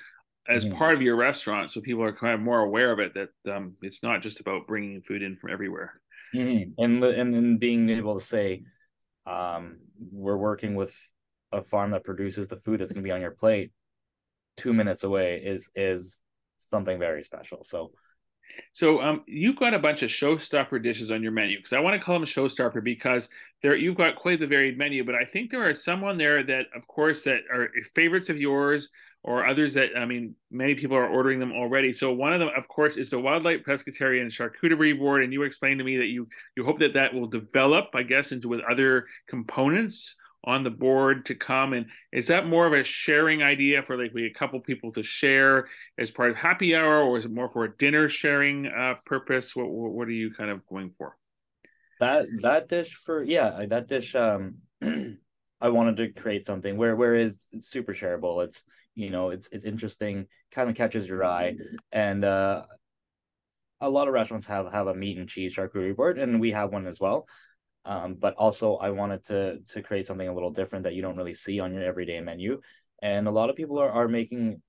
as 0.49 0.65
mm-hmm. 0.65 0.77
part 0.77 0.95
of 0.95 1.03
your 1.03 1.17
restaurant, 1.17 1.71
so 1.71 1.81
people 1.81 2.03
are 2.03 2.13
kind 2.13 2.35
of 2.35 2.41
more 2.41 2.61
aware 2.61 2.91
of 2.93 2.99
it 2.99 3.15
that 3.15 3.55
um, 3.55 3.75
it's 3.83 4.03
not 4.03 4.23
just 4.23 4.41
about 4.41 4.67
bringing 4.67 5.03
food 5.03 5.23
in 5.23 5.37
from 5.37 5.51
everywhere. 5.51 6.01
Mm-hmm. 6.35 6.83
And 6.83 7.05
and 7.05 7.35
and 7.35 7.61
being 7.61 7.91
able 7.91 8.19
to 8.19 8.25
say, 8.25 8.65
um, 9.27 9.79
we're 10.13 10.37
working 10.37 10.75
with 10.75 10.95
a 11.53 11.63
farm 11.63 11.91
that 11.91 12.05
produces 12.05 12.49
the 12.49 12.57
food 12.57 12.81
that's 12.81 12.93
going 12.93 13.03
to 13.03 13.07
be 13.07 13.13
on 13.13 13.21
your 13.21 13.33
plate 13.33 13.73
two 14.57 14.73
minutes 14.73 15.05
away 15.05 15.41
is 15.45 15.67
is 15.75 16.19
something 16.61 16.99
very 16.99 17.23
special. 17.23 17.65
So 17.65 17.93
so 18.73 19.01
um, 19.01 19.23
you've 19.27 19.57
got 19.57 19.75
a 19.75 19.79
bunch 19.79 20.03
of 20.03 20.11
showstopper 20.11 20.83
dishes 20.83 21.11
on 21.11 21.23
your 21.23 21.33
menu 21.33 21.59
because 21.59 21.73
I 21.73 21.81
want 21.81 21.99
to 21.99 22.05
call 22.05 22.19
them 22.19 22.27
showstopper 22.27 22.83
because 22.83 23.29
there 23.63 23.77
you've 23.77 23.97
got 23.97 24.17
quite 24.17 24.41
the 24.41 24.47
varied 24.47 24.79
menu. 24.79 25.05
But 25.05 25.15
I 25.15 25.25
think 25.25 25.51
there 25.51 25.69
are 25.69 25.75
some 25.75 26.05
on 26.05 26.19
there 26.19 26.43
that, 26.43 26.67
of 26.75 26.87
course, 26.87 27.23
that 27.25 27.41
are 27.53 27.71
favorites 27.95 28.29
of 28.29 28.39
yours 28.39 28.89
or 29.25 29.47
others 29.47 29.75
that 29.75 29.91
I 29.97 30.05
mean, 30.05 30.35
many 30.51 30.75
people 30.75 30.97
are 30.97 31.09
ordering 31.09 31.39
them 31.39 31.53
already. 31.53 31.93
So 31.93 32.13
one 32.13 32.33
of 32.33 32.41
them, 32.41 32.51
of 32.57 32.67
course, 32.69 32.97
is 32.97 33.11
the 33.11 33.19
Wildlight 33.19 33.65
Pescatarian 33.65 34.27
Charcuterie 34.27 34.99
Board, 34.99 35.23
and 35.23 35.33
you 35.33 35.43
explained 35.43 35.79
to 35.79 35.85
me 35.85 35.97
that 35.99 36.07
you 36.07 36.29
you 36.57 36.65
hope 36.65 36.79
that 36.81 36.95
that 36.95 37.15
will 37.15 37.29
develop, 37.29 37.91
I 37.95 38.03
guess, 38.03 38.33
into 38.33 38.49
with 38.49 38.61
other 38.71 39.07
components 39.29 40.17
on 40.45 40.65
the 40.65 40.71
board 40.71 41.27
to 41.27 41.35
come? 41.35 41.73
And 41.73 41.87
is 42.13 42.29
that 42.29 42.47
more 42.47 42.67
of 42.67 42.73
a 42.73 42.85
sharing 42.85 43.43
idea 43.43 43.83
for 43.83 43.97
like 43.97 44.13
we 44.13 44.27
a 44.27 44.33
couple 44.33 44.61
people 44.61 44.93
to 44.93 45.03
share 45.03 45.69
as 45.99 46.11
part 46.11 46.31
of 46.31 46.37
happy 46.37 46.75
hour 46.75 47.03
or 47.03 47.19
is 47.19 47.25
it 47.25 47.33
more 47.33 47.49
for 47.49 47.65
a 47.65 47.77
dinner 47.77 48.09
sharing 48.09 48.67
uh, 48.67 48.95
purpose? 49.05 49.55
What 49.55 49.69
what 49.71 50.09
are 50.09 50.13
you 50.13 50.33
kind 50.35 50.51
of 50.51 50.67
going 50.67 50.91
for? 50.91 51.17
That 52.01 52.27
that 52.43 52.69
dish 52.69 52.95
for 52.95 53.23
yeah 53.23 53.65
that 53.67 53.87
dish 53.87 54.15
um 54.17 54.57
i 55.61 55.69
wanted 55.69 55.97
to 55.99 56.21
create 56.21 56.45
something 56.45 56.77
where 56.77 56.97
where 56.97 57.15
it's, 57.15 57.47
it's 57.53 57.69
super 57.69 57.93
shareable. 57.93 58.45
It's 58.45 58.65
you 58.95 59.11
know 59.11 59.31
it's 59.31 59.49
it's 59.53 59.65
interesting 59.65 60.27
kind 60.51 60.69
of 60.69 60.75
catches 60.75 61.07
your 61.07 61.25
eye. 61.25 61.57
And 61.93 62.25
uh 62.25 62.65
a 63.81 63.91
lot 63.91 64.07
of 64.07 64.15
restaurants 64.15 64.47
have 64.47 64.71
have 64.73 64.87
a 64.87 64.95
meat 64.95 65.19
and 65.19 65.29
cheese 65.29 65.55
charcuterie 65.55 65.95
board 65.95 66.19
and 66.19 66.41
we 66.41 66.53
have 66.53 66.73
one 66.73 66.87
as 66.87 67.01
well 67.01 67.27
um, 67.85 68.15
but 68.15 68.35
also 68.35 68.77
I 68.77 68.91
wanted 68.91 69.25
to 69.27 69.59
to 69.69 69.83
create 69.83 70.07
something 70.07 70.29
a 70.29 70.35
little 70.35 70.51
different 70.51 70.85
that 70.85 70.95
you 70.95 71.03
don't 71.03 71.17
really 71.17 71.35
see 71.35 71.61
on 71.61 71.73
your 71.73 71.83
everyday 71.83 72.21
menu. 72.21 72.61
And 73.03 73.27
a 73.27 73.33
lot 73.33 73.51
of 73.51 73.57
people 73.57 73.79
are, 73.81 73.91
are 73.91 74.09
making 74.09 74.63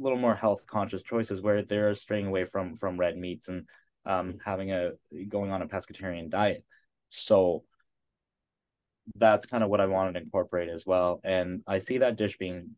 a 0.00 0.02
little 0.02 0.18
more 0.18 0.34
health 0.34 0.66
conscious 0.66 1.02
choices 1.02 1.42
where 1.42 1.62
they're 1.62 1.94
straying 1.94 2.26
away 2.26 2.44
from 2.44 2.76
from 2.76 2.98
red 2.98 3.16
meats 3.16 3.48
and 3.48 3.68
um, 4.06 4.38
having 4.44 4.72
a 4.72 4.92
going 5.28 5.50
on 5.50 5.62
a 5.62 5.68
pescatarian 5.68 6.30
diet. 6.30 6.64
So 7.10 7.64
that's 9.16 9.46
kind 9.46 9.62
of 9.62 9.70
what 9.70 9.80
I 9.80 9.86
wanted 9.86 10.14
to 10.14 10.20
incorporate 10.20 10.68
as 10.68 10.86
well. 10.86 11.20
And 11.24 11.62
I 11.66 11.78
see 11.78 11.98
that 11.98 12.16
dish 12.16 12.38
being, 12.38 12.70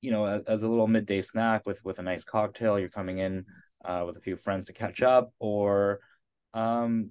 you 0.00 0.10
know, 0.10 0.24
as, 0.24 0.42
as 0.44 0.62
a 0.62 0.68
little 0.68 0.86
midday 0.86 1.20
snack 1.22 1.66
with 1.66 1.84
with 1.84 1.98
a 1.98 2.02
nice 2.02 2.24
cocktail. 2.24 2.78
You're 2.78 2.88
coming 2.88 3.18
in 3.18 3.44
uh, 3.84 4.04
with 4.06 4.16
a 4.16 4.20
few 4.20 4.36
friends 4.36 4.66
to 4.66 4.72
catch 4.72 5.02
up, 5.02 5.32
or 5.38 6.00
um, 6.54 7.10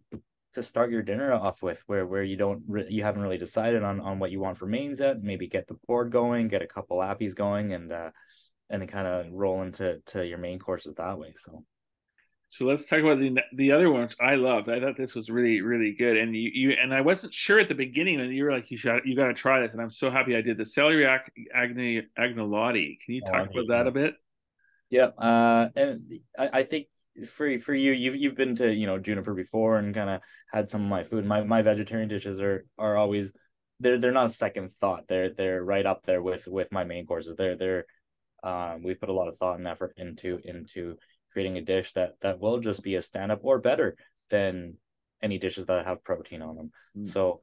to 0.53 0.63
start 0.63 0.91
your 0.91 1.01
dinner 1.01 1.33
off 1.33 1.63
with 1.63 1.81
where 1.87 2.05
where 2.05 2.23
you 2.23 2.37
don't 2.37 2.63
re- 2.67 2.87
you 2.89 3.03
haven't 3.03 3.21
really 3.21 3.37
decided 3.37 3.83
on 3.83 3.99
on 3.99 4.19
what 4.19 4.31
you 4.31 4.39
want 4.39 4.57
for 4.57 4.65
mains 4.65 4.99
yet 4.99 5.21
maybe 5.21 5.47
get 5.47 5.67
the 5.67 5.77
board 5.87 6.11
going 6.11 6.47
get 6.47 6.61
a 6.61 6.67
couple 6.67 6.97
appies 6.97 7.33
going 7.33 7.73
and 7.73 7.91
uh 7.91 8.09
and 8.69 8.81
then 8.81 8.87
kind 8.87 9.07
of 9.07 9.31
roll 9.31 9.61
into 9.61 10.01
to 10.05 10.25
your 10.25 10.37
main 10.37 10.59
courses 10.59 10.95
that 10.95 11.17
way 11.17 11.33
so 11.37 11.63
so 12.51 12.65
let's 12.65 12.85
talk 12.85 12.99
about 12.99 13.17
the 13.19 13.37
the 13.55 13.71
other 13.71 13.89
ones 13.89 14.13
I 14.19 14.35
loved. 14.35 14.67
I 14.67 14.81
thought 14.81 14.97
this 14.97 15.15
was 15.15 15.29
really 15.29 15.61
really 15.61 15.93
good, 15.93 16.17
and 16.17 16.35
you, 16.35 16.51
you 16.53 16.71
and 16.71 16.93
I 16.93 16.99
wasn't 16.99 17.33
sure 17.33 17.61
at 17.61 17.69
the 17.69 17.75
beginning, 17.75 18.19
and 18.19 18.35
you 18.35 18.43
were 18.43 18.51
like, 18.51 18.69
you 18.69 18.75
should 18.75 19.03
you 19.05 19.15
got 19.15 19.27
to 19.27 19.33
try 19.33 19.61
this, 19.61 19.71
and 19.71 19.81
I'm 19.81 19.89
so 19.89 20.11
happy 20.11 20.35
I 20.35 20.41
did 20.41 20.57
the 20.57 20.65
celery 20.65 21.07
agni 21.55 22.01
agnolotti. 22.19 22.97
Can 23.05 23.15
you 23.15 23.21
talk 23.21 23.47
oh, 23.55 23.59
about 23.59 23.67
that 23.69 23.87
a 23.87 23.91
bit? 23.91 24.15
Yeah, 24.89 25.05
uh, 25.17 25.69
and 25.77 26.19
I, 26.37 26.49
I 26.51 26.63
think 26.63 26.87
for 27.27 27.59
for 27.59 27.73
you 27.73 27.91
you've 27.91 28.15
you've 28.15 28.35
been 28.35 28.55
to 28.55 28.73
you 28.73 28.87
know 28.87 28.97
juniper 28.97 29.33
before 29.33 29.77
and 29.77 29.93
kind 29.93 30.09
of 30.09 30.21
had 30.51 30.69
some 30.69 30.83
of 30.83 30.89
my 30.89 31.03
food. 31.03 31.25
My 31.25 31.43
my 31.43 31.61
vegetarian 31.61 32.09
dishes 32.09 32.39
are 32.39 32.65
are 32.77 32.97
always 32.97 33.33
they're 33.79 33.99
they're 33.99 34.11
not 34.11 34.27
a 34.27 34.33
second 34.33 34.71
thought. 34.71 35.07
They're 35.07 35.29
they're 35.33 35.63
right 35.63 35.85
up 35.85 36.05
there 36.05 36.21
with 36.21 36.47
with 36.47 36.71
my 36.71 36.83
main 36.83 37.05
courses. 37.05 37.35
They're 37.35 37.55
they're 37.55 37.85
um 38.43 38.83
we've 38.83 38.99
put 38.99 39.09
a 39.09 39.13
lot 39.13 39.27
of 39.27 39.37
thought 39.37 39.57
and 39.57 39.67
effort 39.67 39.93
into 39.97 40.39
into 40.43 40.95
creating 41.31 41.57
a 41.57 41.61
dish 41.61 41.93
that 41.93 42.19
that 42.21 42.39
will 42.39 42.59
just 42.59 42.83
be 42.83 42.95
a 42.95 43.01
stand 43.01 43.31
up 43.31 43.39
or 43.43 43.59
better 43.59 43.95
than 44.29 44.75
any 45.21 45.37
dishes 45.37 45.65
that 45.65 45.85
have 45.85 46.03
protein 46.03 46.41
on 46.41 46.55
them. 46.55 46.71
Mm. 46.97 47.07
so 47.07 47.41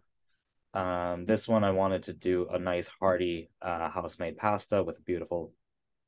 um 0.74 1.24
this 1.24 1.48
one 1.48 1.64
i 1.64 1.70
wanted 1.70 2.02
to 2.02 2.12
do 2.12 2.46
a 2.50 2.58
nice 2.58 2.88
hearty 3.00 3.50
uh 3.62 3.88
house 3.88 4.18
made 4.18 4.36
pasta 4.36 4.82
with 4.82 4.98
a 4.98 5.02
beautiful 5.02 5.52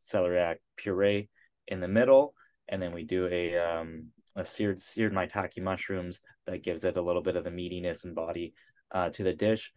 celeriac 0.04 0.56
puree 0.76 1.28
in 1.68 1.80
the 1.80 1.88
middle 1.88 2.34
and 2.70 2.80
then 2.80 2.92
we 2.92 3.02
do 3.02 3.26
a 3.26 3.58
um, 3.58 4.06
a 4.36 4.44
seared 4.44 4.80
seared 4.80 5.12
maitake 5.12 5.60
mushrooms 5.60 6.20
that 6.46 6.62
gives 6.62 6.84
it 6.84 6.96
a 6.96 7.02
little 7.02 7.22
bit 7.22 7.36
of 7.36 7.44
the 7.44 7.50
meatiness 7.50 8.04
and 8.04 8.14
body 8.14 8.54
uh, 8.92 9.10
to 9.10 9.22
the 9.22 9.34
dish, 9.34 9.72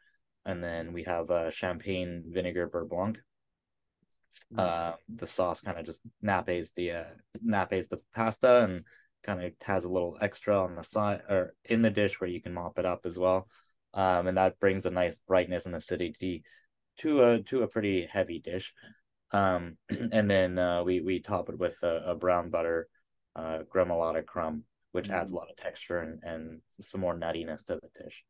and 0.46 0.64
then 0.64 0.94
we 0.94 1.04
have 1.04 1.30
a 1.30 1.52
champagne 1.52 2.24
vinegar 2.28 2.70
beurre 2.70 2.86
blanc. 2.88 3.18
Mm. 4.54 4.60
Uh, 4.60 4.94
the 5.16 5.28
sauce 5.28 5.62
kind 5.62 5.78
of 5.78 5.86
just 5.86 6.02
nappes 6.22 6.72
the 6.76 6.92
uh, 6.92 7.04
nappes 7.44 7.88
the 7.88 8.00
pasta 8.16 8.64
and 8.64 8.84
kind 9.24 9.44
of 9.44 9.52
has 9.62 9.84
a 9.86 9.90
little 9.90 10.18
extra 10.22 10.60
on 10.60 10.76
the 10.76 10.84
side 10.84 11.22
or 11.30 11.54
in 11.66 11.82
the 11.82 11.90
dish 11.90 12.20
where 12.20 12.30
you 12.30 12.42
can 12.42 12.54
mop 12.54 12.78
it 12.78 12.86
up 12.86 13.06
as 13.06 13.18
well, 13.18 13.48
um, 13.94 14.28
and 14.28 14.38
that 14.38 14.60
brings 14.60 14.86
a 14.86 14.92
nice 14.92 15.20
brightness 15.20 15.66
and 15.66 15.76
acidity 15.76 16.44
to 16.98 17.24
a 17.24 17.42
to 17.42 17.64
a 17.64 17.68
pretty 17.68 18.06
heavy 18.06 18.40
dish. 18.40 18.74
Um, 19.34 19.78
and 20.12 20.30
then 20.30 20.58
uh, 20.58 20.84
we 20.84 21.02
we 21.02 21.20
top 21.20 21.50
it 21.50 21.60
with 21.60 21.82
a, 21.84 22.04
a 22.08 22.16
brown 22.16 22.50
butter 22.50 22.88
uh, 23.36 23.60
gremolata 23.74 24.26
crumb, 24.26 24.64
which 24.92 25.06
mm-hmm. 25.06 25.16
adds 25.16 25.32
a 25.32 25.36
lot 25.36 25.50
of 25.50 25.58
texture 25.58 26.00
and, 26.00 26.24
and 26.24 26.62
some 26.82 27.02
more 27.02 27.16
nuttiness 27.16 27.66
to 27.66 27.76
the 27.76 28.04
dish. 28.04 28.24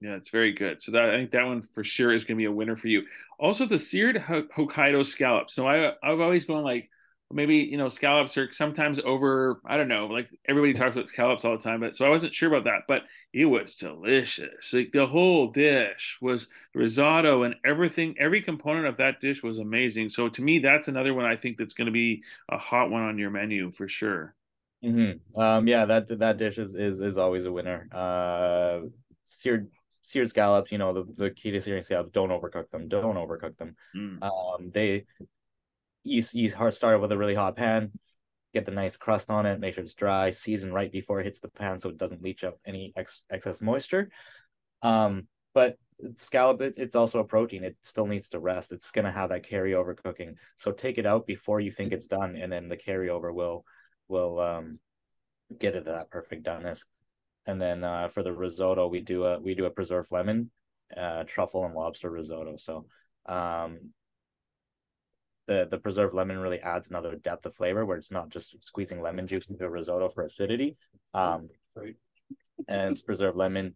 Yeah, 0.00 0.16
it's 0.16 0.30
very 0.30 0.52
good. 0.52 0.82
So 0.82 0.92
that 0.92 1.08
I 1.08 1.16
think 1.16 1.30
that 1.30 1.46
one 1.46 1.62
for 1.62 1.82
sure 1.82 2.12
is 2.12 2.24
going 2.24 2.36
to 2.36 2.42
be 2.42 2.44
a 2.44 2.52
winner 2.52 2.76
for 2.76 2.88
you. 2.88 3.04
Also, 3.38 3.64
the 3.64 3.78
seared 3.78 4.16
Hokkaido 4.16 5.04
scallops. 5.06 5.54
So 5.54 5.66
I 5.66 5.92
I've 6.02 6.20
always 6.20 6.44
gone 6.44 6.62
like 6.62 6.90
maybe 7.34 7.56
you 7.56 7.76
know 7.76 7.88
scallops 7.88 8.38
are 8.38 8.50
sometimes 8.52 8.98
over 9.04 9.60
i 9.66 9.76
don't 9.76 9.88
know 9.88 10.06
like 10.06 10.28
everybody 10.46 10.72
talks 10.72 10.96
about 10.96 11.08
scallops 11.08 11.44
all 11.44 11.56
the 11.56 11.62
time 11.62 11.80
but 11.80 11.96
so 11.96 12.06
i 12.06 12.08
wasn't 12.08 12.32
sure 12.32 12.48
about 12.48 12.64
that 12.64 12.82
but 12.88 13.02
it 13.34 13.46
was 13.46 13.74
delicious. 13.74 14.72
Like 14.72 14.92
the 14.92 15.06
whole 15.06 15.48
dish 15.48 16.18
was 16.22 16.46
risotto 16.72 17.42
and 17.42 17.56
everything 17.64 18.14
every 18.18 18.40
component 18.40 18.86
of 18.86 18.98
that 18.98 19.20
dish 19.20 19.42
was 19.42 19.58
amazing. 19.58 20.08
So 20.08 20.28
to 20.28 20.40
me 20.40 20.60
that's 20.60 20.86
another 20.86 21.12
one 21.12 21.24
i 21.24 21.34
think 21.34 21.58
that's 21.58 21.74
going 21.74 21.86
to 21.86 21.92
be 21.92 22.22
a 22.48 22.56
hot 22.56 22.90
one 22.90 23.02
on 23.02 23.18
your 23.18 23.30
menu 23.30 23.72
for 23.72 23.88
sure. 23.88 24.36
Mm-hmm. 24.84 25.40
um 25.40 25.66
yeah 25.66 25.84
that 25.86 26.16
that 26.20 26.36
dish 26.36 26.58
is 26.58 26.74
is, 26.74 27.00
is 27.00 27.18
always 27.18 27.44
a 27.44 27.52
winner. 27.52 27.88
Uh 27.90 28.82
seared 29.24 29.68
seared 30.02 30.28
scallops 30.28 30.70
you 30.70 30.78
know 30.78 30.92
the, 30.92 31.12
the 31.14 31.30
key 31.30 31.50
to 31.50 31.60
searing 31.60 31.82
scallops 31.82 32.12
don't 32.12 32.30
overcook 32.30 32.70
them 32.70 32.86
don't 32.86 33.16
overcook 33.16 33.56
them. 33.56 33.74
Mm. 33.96 34.22
um 34.22 34.70
they 34.72 35.06
you 36.04 36.22
you 36.32 36.50
start 36.70 37.00
with 37.00 37.12
a 37.12 37.18
really 37.18 37.34
hot 37.34 37.56
pan, 37.56 37.90
get 38.52 38.64
the 38.64 38.70
nice 38.70 38.96
crust 38.96 39.30
on 39.30 39.46
it, 39.46 39.58
make 39.58 39.74
sure 39.74 39.82
it's 39.82 39.94
dry, 39.94 40.30
season 40.30 40.72
right 40.72 40.92
before 40.92 41.20
it 41.20 41.24
hits 41.24 41.40
the 41.40 41.48
pan 41.48 41.80
so 41.80 41.88
it 41.88 41.98
doesn't 41.98 42.22
leach 42.22 42.44
out 42.44 42.58
any 42.64 42.92
ex- 42.96 43.22
excess 43.30 43.60
moisture. 43.60 44.10
Um, 44.82 45.26
but 45.54 45.76
scallop 46.18 46.60
it, 46.60 46.74
it's 46.76 46.96
also 46.96 47.20
a 47.20 47.24
protein. 47.24 47.64
It 47.64 47.76
still 47.82 48.06
needs 48.06 48.28
to 48.30 48.38
rest. 48.38 48.72
It's 48.72 48.90
gonna 48.90 49.10
have 49.10 49.30
that 49.30 49.46
carryover 49.46 49.96
cooking. 49.96 50.36
So 50.56 50.72
take 50.72 50.98
it 50.98 51.06
out 51.06 51.26
before 51.26 51.60
you 51.60 51.70
think 51.70 51.92
it's 51.92 52.06
done, 52.06 52.36
and 52.36 52.52
then 52.52 52.68
the 52.68 52.76
carryover 52.76 53.32
will 53.34 53.64
will 54.08 54.38
um 54.38 54.78
get 55.58 55.74
it 55.74 55.84
to 55.84 55.92
that 55.92 56.10
perfect 56.10 56.44
doneness. 56.44 56.84
And 57.46 57.60
then 57.60 57.84
uh, 57.84 58.08
for 58.08 58.22
the 58.22 58.32
risotto, 58.32 58.88
we 58.88 59.00
do 59.00 59.24
a 59.24 59.40
we 59.40 59.54
do 59.54 59.66
a 59.66 59.70
preserved 59.70 60.10
lemon, 60.10 60.50
uh, 60.96 61.24
truffle 61.24 61.64
and 61.64 61.74
lobster 61.74 62.10
risotto. 62.10 62.56
So 62.56 62.86
um, 63.26 63.92
the 65.46 65.68
the 65.70 65.78
preserved 65.78 66.14
lemon 66.14 66.38
really 66.38 66.60
adds 66.60 66.88
another 66.88 67.16
depth 67.16 67.46
of 67.46 67.54
flavor 67.54 67.84
where 67.84 67.98
it's 67.98 68.10
not 68.10 68.30
just 68.30 68.62
squeezing 68.62 69.02
lemon 69.02 69.26
juice 69.26 69.46
into 69.46 69.64
a 69.64 69.68
risotto 69.68 70.08
for 70.08 70.24
acidity. 70.24 70.76
Um, 71.12 71.48
and 72.68 72.92
it's 72.92 73.02
preserved 73.02 73.36
lemon, 73.36 73.74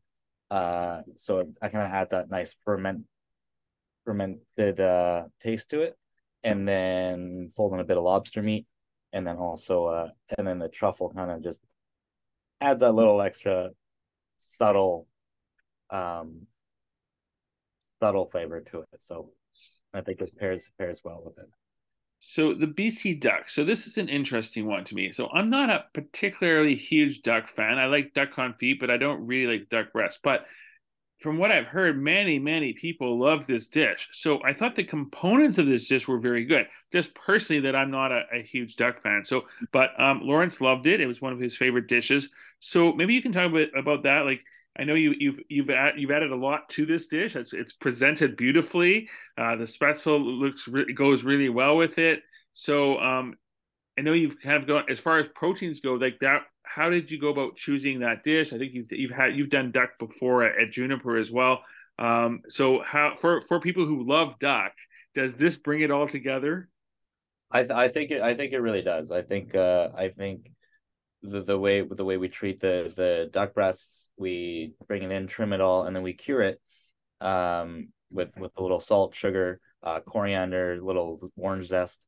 uh, 0.51 1.03
so 1.17 1.51
I 1.61 1.69
kind 1.69 1.87
of 1.87 1.93
add 1.93 2.11
that 2.11 2.31
nice 2.31 2.55
ferment 2.65 3.05
fermented 4.05 4.81
uh, 4.81 5.25
taste 5.41 5.71
to 5.71 5.83
it, 5.83 5.99
and 6.43 6.67
then 6.67 7.51
fold 7.55 7.75
in 7.75 7.81
a 7.81 7.85
bit 7.85 7.99
of 7.99 8.05
lobster 8.05 8.43
meat, 8.43 8.67
and 9.13 9.27
then 9.27 9.37
also 9.37 9.87
uh, 9.87 10.11
and 10.39 10.47
then 10.47 10.59
the 10.59 10.69
truffle 10.69 11.11
kind 11.11 11.31
of 11.31 11.43
just 11.43 11.61
adds 12.61 12.81
that 12.81 12.93
little 12.93 13.21
extra 13.21 13.71
subtle 14.37 15.07
um 15.91 16.47
subtle 18.01 18.27
flavor 18.27 18.61
to 18.61 18.81
it. 18.81 18.89
So 18.99 19.31
I 19.95 20.01
think 20.01 20.21
it 20.21 20.31
pairs 20.39 20.71
pairs 20.79 21.01
well 21.05 21.23
with 21.25 21.39
it. 21.39 21.51
So 22.21 22.53
the 22.53 22.67
BC 22.67 23.21
duck. 23.21 23.49
So 23.49 23.65
this 23.65 23.87
is 23.87 23.97
an 23.97 24.09
interesting 24.09 24.67
one 24.67 24.85
to 24.85 24.95
me. 24.95 25.13
So 25.13 25.29
I'm 25.33 25.51
not 25.51 25.71
a 25.71 25.85
particularly 25.95 26.75
huge 26.75 27.23
duck 27.23 27.49
fan. 27.49 27.79
I 27.79 27.87
like 27.87 28.13
duck 28.13 28.33
confit, 28.33 28.81
but 28.81 28.91
I 28.91 28.97
don't 28.97 29.27
really 29.27 29.59
like 29.59 29.69
duck 29.69 29.93
breast. 29.93 30.19
But 30.23 30.47
from 31.21 31.39
what 31.39 31.51
I've 31.53 31.67
heard, 31.67 32.01
many, 32.01 32.39
many 32.39 32.73
people 32.73 33.19
love 33.19 33.47
this 33.47 33.67
dish. 33.67 34.09
So 34.13 34.43
I 34.45 34.53
thought 34.53 34.77
the 34.77 34.85
components 34.85 35.59
of 35.59 35.67
this 35.67 35.89
dish 35.89 36.07
were 36.07 36.19
very 36.19 36.45
good. 36.45 36.67
Just 36.93 37.15
personally, 37.15 37.63
that 37.63 37.77
I'm 37.77 37.91
not 37.91 38.13
a, 38.13 38.23
a 38.33 38.43
huge 38.43 38.77
duck 38.77 39.01
fan. 39.01 39.25
So, 39.25 39.45
but 39.73 39.91
um, 40.01 40.21
Lawrence 40.23 40.61
loved 40.61 40.87
it. 40.87 41.01
It 41.01 41.07
was 41.07 41.21
one 41.21 41.33
of 41.33 41.41
his 41.41 41.57
favorite 41.57 41.89
dishes. 41.89 42.29
So 42.61 42.93
maybe 42.93 43.15
you 43.15 43.23
can 43.23 43.33
talk 43.33 43.51
a 43.51 43.55
bit 43.55 43.71
about 43.77 44.05
that. 44.05 44.25
Like 44.27 44.43
I 44.79 44.85
know 44.85 44.95
you, 44.95 45.15
you've 45.19 45.41
you've 45.49 45.71
add, 45.71 45.95
you've 45.97 46.11
added 46.11 46.31
a 46.31 46.37
lot 46.37 46.69
to 46.71 46.87
this 46.87 47.07
dish. 47.07 47.37
It's, 47.37 47.53
it's 47.53 47.73
presented 47.73 48.37
beautifully. 48.37 49.09
Uh, 49.37 49.57
the 49.57 49.65
spaetzle 49.65 50.23
looks 50.25 50.69
goes 50.95 51.25
really 51.25 51.49
well 51.49 51.77
with 51.77 51.99
it. 51.99 52.21
So 52.53 52.99
um, 52.99 53.35
I 53.99 54.03
know 54.03 54.13
you've 54.13 54.41
kind 54.41 54.57
of 54.57 54.67
gone 54.67 54.85
as 54.89 55.01
far 55.01 55.19
as 55.19 55.27
proteins 55.35 55.81
go, 55.81 55.95
like 55.95 56.19
that 56.21 56.43
how 56.69 56.91
did 56.91 57.11
you 57.11 57.19
go 57.19 57.29
about 57.29 57.57
choosing 57.57 58.01
that 58.01 58.23
dish? 58.23 58.53
I 58.53 58.59
think 58.59 58.75
you've 58.75 58.93
you've 58.93 59.11
had 59.11 59.35
you've 59.35 59.51
done 59.51 59.73
duck 59.73 59.91
before 59.99 60.45
at, 60.45 60.61
at 60.61 60.71
Juniper 60.71 61.17
as 61.17 61.31
well. 61.31 61.63
Um, 61.99 62.43
so 62.49 62.83
how 62.85 63.15
for 63.17 63.41
for 63.43 63.61
people 63.61 63.87
who 63.87 64.07
love 64.07 64.39
duck, 64.39 64.73
does 65.15 65.35
this 65.35 65.57
bring 65.57 65.81
it 65.81 65.91
all 65.91 66.07
together? 66.07 66.69
I 67.51 67.61
th- 67.63 67.73
I 67.73 67.89
think 67.89 68.11
it 68.11 68.21
I 68.21 68.35
think 68.35 68.53
it 68.53 68.61
really 68.61 68.83
does. 68.83 69.11
I 69.11 69.23
think 69.23 69.55
uh 69.55 69.89
I 69.95 70.09
think 70.09 70.51
the 71.23 71.43
the 71.43 71.59
way 71.59 71.83
the 71.83 72.05
way 72.05 72.17
we 72.17 72.29
treat 72.29 72.61
the 72.61 72.93
the 72.95 73.29
duck 73.33 73.55
breasts, 73.55 74.11
we 74.17 74.73
bring 74.87 75.03
it 75.03 75.11
in, 75.11 75.27
trim 75.27 75.53
it 75.53 75.61
all, 75.61 75.85
and 75.85 75.95
then 75.95 76.03
we 76.03 76.13
cure 76.13 76.41
it 76.41 76.61
um 77.21 77.89
with 78.11 78.37
with 78.37 78.53
a 78.57 78.63
little 78.63 78.81
salt, 78.81 79.15
sugar, 79.15 79.61
uh, 79.83 80.01
coriander, 80.01 80.81
little 80.81 81.31
orange 81.37 81.67
zest, 81.67 82.07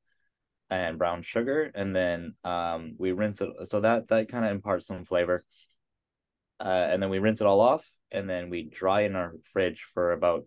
and 0.70 0.98
brown 0.98 1.22
sugar, 1.22 1.70
and 1.74 1.94
then 1.94 2.34
um, 2.44 2.94
we 2.98 3.12
rinse 3.12 3.40
it. 3.40 3.50
So 3.64 3.80
that 3.80 4.08
that 4.08 4.28
kind 4.28 4.44
of 4.44 4.52
imparts 4.52 4.86
some 4.86 5.04
flavor. 5.04 5.44
Uh, 6.60 6.88
and 6.90 7.02
then 7.02 7.08
we 7.08 7.18
rinse 7.18 7.40
it 7.40 7.46
all 7.46 7.60
off, 7.60 7.88
and 8.12 8.28
then 8.28 8.50
we 8.50 8.64
dry 8.64 9.02
in 9.02 9.16
our 9.16 9.34
fridge 9.44 9.86
for 9.94 10.12
about 10.12 10.44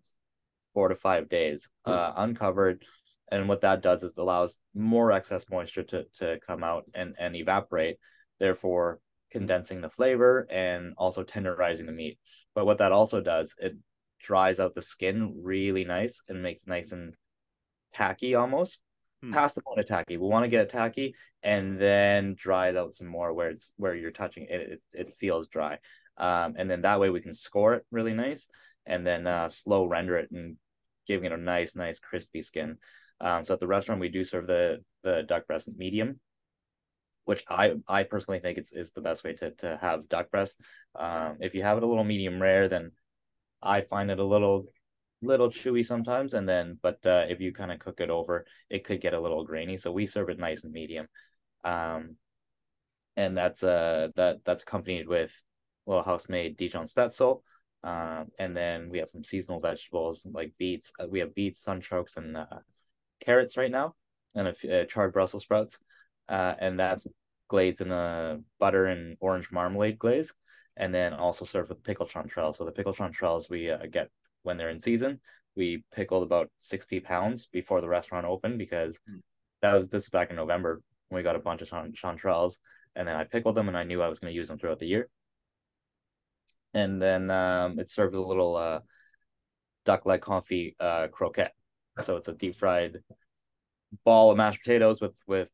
four 0.73 0.87
to 0.87 0.95
five 0.95 1.27
days, 1.27 1.69
uh, 1.85 2.13
uncovered. 2.15 2.83
And 3.31 3.49
what 3.49 3.61
that 3.61 3.81
does 3.81 4.03
is 4.03 4.13
allows 4.17 4.59
more 4.75 5.11
excess 5.11 5.45
moisture 5.49 5.83
to 5.83 6.05
to 6.19 6.39
come 6.45 6.63
out 6.63 6.85
and 6.93 7.15
and 7.19 7.35
evaporate, 7.35 7.97
therefore 8.39 8.99
condensing 9.31 9.81
the 9.81 9.89
flavor 9.89 10.47
and 10.49 10.93
also 10.97 11.23
tenderizing 11.23 11.85
the 11.85 11.91
meat. 11.91 12.19
But 12.55 12.65
what 12.65 12.77
that 12.77 12.91
also 12.91 13.21
does, 13.21 13.55
it 13.57 13.75
dries 14.21 14.59
out 14.59 14.75
the 14.75 14.81
skin 14.81 15.33
really 15.41 15.83
nice 15.83 16.21
and 16.29 16.41
makes 16.41 16.67
nice 16.67 16.91
and 16.91 17.15
tacky 17.91 18.35
almost 18.35 18.81
hmm. 19.21 19.31
past 19.31 19.55
the 19.55 19.61
point 19.61 19.79
of 19.79 19.87
tacky. 19.87 20.17
We 20.17 20.27
want 20.27 20.45
to 20.45 20.49
get 20.49 20.61
it 20.61 20.69
tacky 20.69 21.15
and 21.41 21.79
then 21.79 22.35
dry 22.37 22.69
it 22.69 22.77
out 22.77 22.93
some 22.93 23.07
more 23.07 23.33
where 23.33 23.49
it's 23.49 23.71
where 23.77 23.95
you're 23.95 24.11
touching 24.11 24.45
it, 24.49 24.61
it, 24.61 24.81
it 24.93 25.15
feels 25.15 25.47
dry. 25.47 25.79
Um, 26.17 26.53
and 26.57 26.69
then 26.69 26.81
that 26.81 26.99
way 26.99 27.09
we 27.09 27.21
can 27.21 27.33
score 27.33 27.73
it 27.73 27.85
really 27.91 28.13
nice 28.13 28.47
and 28.85 29.05
then 29.05 29.25
uh, 29.25 29.49
slow 29.49 29.85
render 29.85 30.17
it 30.17 30.29
and 30.31 30.57
giving 31.07 31.25
it 31.25 31.33
a 31.33 31.37
nice, 31.37 31.75
nice 31.75 31.99
crispy 31.99 32.41
skin. 32.41 32.77
Um, 33.19 33.45
so 33.45 33.53
at 33.53 33.59
the 33.59 33.67
restaurant 33.67 34.01
we 34.01 34.09
do 34.09 34.23
serve 34.23 34.47
the 34.47 34.83
the 35.03 35.23
duck 35.23 35.47
breast 35.47 35.69
medium, 35.75 36.19
which 37.25 37.43
I 37.49 37.75
I 37.87 38.03
personally 38.03 38.39
think 38.39 38.57
it's 38.57 38.71
is 38.71 38.91
the 38.91 39.01
best 39.01 39.23
way 39.23 39.33
to 39.33 39.51
to 39.51 39.77
have 39.81 40.09
duck 40.09 40.31
breast. 40.31 40.59
Um, 40.95 41.37
if 41.39 41.55
you 41.55 41.63
have 41.63 41.77
it 41.77 41.83
a 41.83 41.87
little 41.87 42.03
medium 42.03 42.41
rare, 42.41 42.67
then 42.67 42.91
I 43.61 43.81
find 43.81 44.11
it 44.11 44.19
a 44.19 44.25
little 44.25 44.67
little 45.21 45.49
chewy 45.49 45.85
sometimes 45.85 46.33
and 46.33 46.47
then 46.47 46.77
but 46.81 47.03
uh, 47.05 47.25
if 47.29 47.39
you 47.39 47.53
kind 47.53 47.71
of 47.71 47.79
cook 47.79 48.01
it 48.01 48.09
over 48.09 48.45
it 48.69 48.83
could 48.83 49.01
get 49.01 49.13
a 49.13 49.19
little 49.21 49.45
grainy. 49.45 49.77
So 49.77 49.91
we 49.91 50.05
serve 50.05 50.29
it 50.29 50.37
nice 50.37 50.63
and 50.63 50.73
medium. 50.73 51.07
Um 51.63 52.17
and 53.15 53.37
that's 53.37 53.63
uh 53.63 54.09
that 54.15 54.43
that's 54.43 54.63
accompanied 54.63 55.07
with 55.07 55.31
little 55.85 56.03
house 56.03 56.27
made 56.27 56.57
dijon 56.57 56.85
spaetzle 56.87 57.41
um 57.83 58.27
and 58.39 58.55
then 58.55 58.89
we 58.89 58.97
have 58.97 59.09
some 59.09 59.23
seasonal 59.23 59.59
vegetables 59.61 60.25
like 60.29 60.51
beets. 60.57 60.91
Uh, 60.99 61.07
we 61.07 61.19
have 61.19 61.33
beets 61.35 61.63
sunchokes 61.63 62.17
and 62.17 62.35
uh, 62.35 62.45
carrots 63.21 63.55
right 63.55 63.71
now 63.71 63.95
and 64.35 64.49
a, 64.49 64.55
a 64.65 64.81
uh, 64.81 64.85
charred 64.85 65.13
brussels 65.13 65.43
sprouts 65.43 65.79
uh 66.29 66.53
and 66.59 66.79
that's 66.79 67.05
glazed 67.49 67.81
in 67.81 67.91
a 67.91 68.39
butter 68.59 68.85
and 68.85 69.17
orange 69.19 69.51
marmalade 69.51 69.99
glaze 69.99 70.33
and 70.77 70.93
then 70.93 71.13
also 71.13 71.45
served 71.45 71.69
with 71.69 71.83
pickled 71.83 72.09
chanterelles 72.09 72.57
so 72.57 72.65
the 72.65 72.71
pickled 72.71 72.95
chanterelles 72.95 73.49
we 73.49 73.69
uh, 73.69 73.85
get 73.91 74.09
when 74.43 74.57
they're 74.57 74.69
in 74.69 74.79
season. 74.79 75.19
We 75.55 75.83
pickled 75.93 76.23
about 76.23 76.51
60 76.59 76.99
pounds 76.99 77.47
before 77.47 77.81
the 77.81 77.89
restaurant 77.89 78.25
opened 78.25 78.59
because 78.59 78.95
mm. 79.09 79.21
that 79.61 79.73
was 79.73 79.89
this 79.89 80.03
was 80.03 80.09
back 80.09 80.29
in 80.29 80.35
November 80.35 80.81
when 81.09 81.19
we 81.19 81.23
got 81.23 81.35
a 81.35 81.39
bunch 81.39 81.61
of 81.61 81.69
chanterelles 81.69 82.55
and 82.95 83.07
then 83.07 83.15
I 83.15 83.23
pickled 83.23 83.55
them 83.55 83.67
and 83.67 83.77
I 83.77 83.83
knew 83.83 84.01
I 84.01 84.09
was 84.09 84.19
going 84.19 84.31
to 84.31 84.35
use 84.35 84.47
them 84.47 84.59
throughout 84.59 84.79
the 84.79 84.87
year. 84.87 85.09
And 86.75 87.01
then 87.01 87.29
um, 87.29 87.79
it's 87.79 87.93
served 87.93 88.13
with 88.13 88.23
a 88.23 88.27
little 88.27 88.55
uh, 88.55 88.79
duck 89.85 90.05
leg 90.05 90.21
confit 90.21 90.75
uh, 90.79 91.07
croquette. 91.07 91.53
So 92.01 92.17
it's 92.17 92.27
a 92.27 92.33
deep 92.33 92.55
fried 92.55 92.97
ball 94.03 94.31
of 94.31 94.37
mashed 94.37 94.63
potatoes 94.63 94.99
with 94.99 95.13
with 95.27 95.49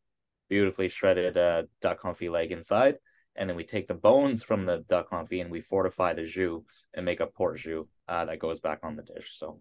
beautifully 0.49 0.89
shredded 0.89 1.37
uh, 1.37 1.63
duck 1.81 2.01
confit 2.01 2.31
leg 2.31 2.51
inside 2.51 2.97
and 3.39 3.49
then 3.49 3.55
we 3.55 3.63
take 3.63 3.87
the 3.87 3.93
bones 3.93 4.43
from 4.43 4.65
the 4.65 4.83
duck 4.89 5.09
confit 5.09 5.41
and 5.41 5.49
we 5.49 5.61
fortify 5.61 6.13
the 6.13 6.25
jus 6.25 6.61
and 6.93 7.05
make 7.05 7.21
a 7.21 7.25
port 7.27 7.57
jus 7.57 7.85
uh, 8.07 8.25
that 8.25 8.39
goes 8.39 8.59
back 8.59 8.79
on 8.83 8.95
the 8.95 9.03
dish. 9.03 9.37
So. 9.39 9.59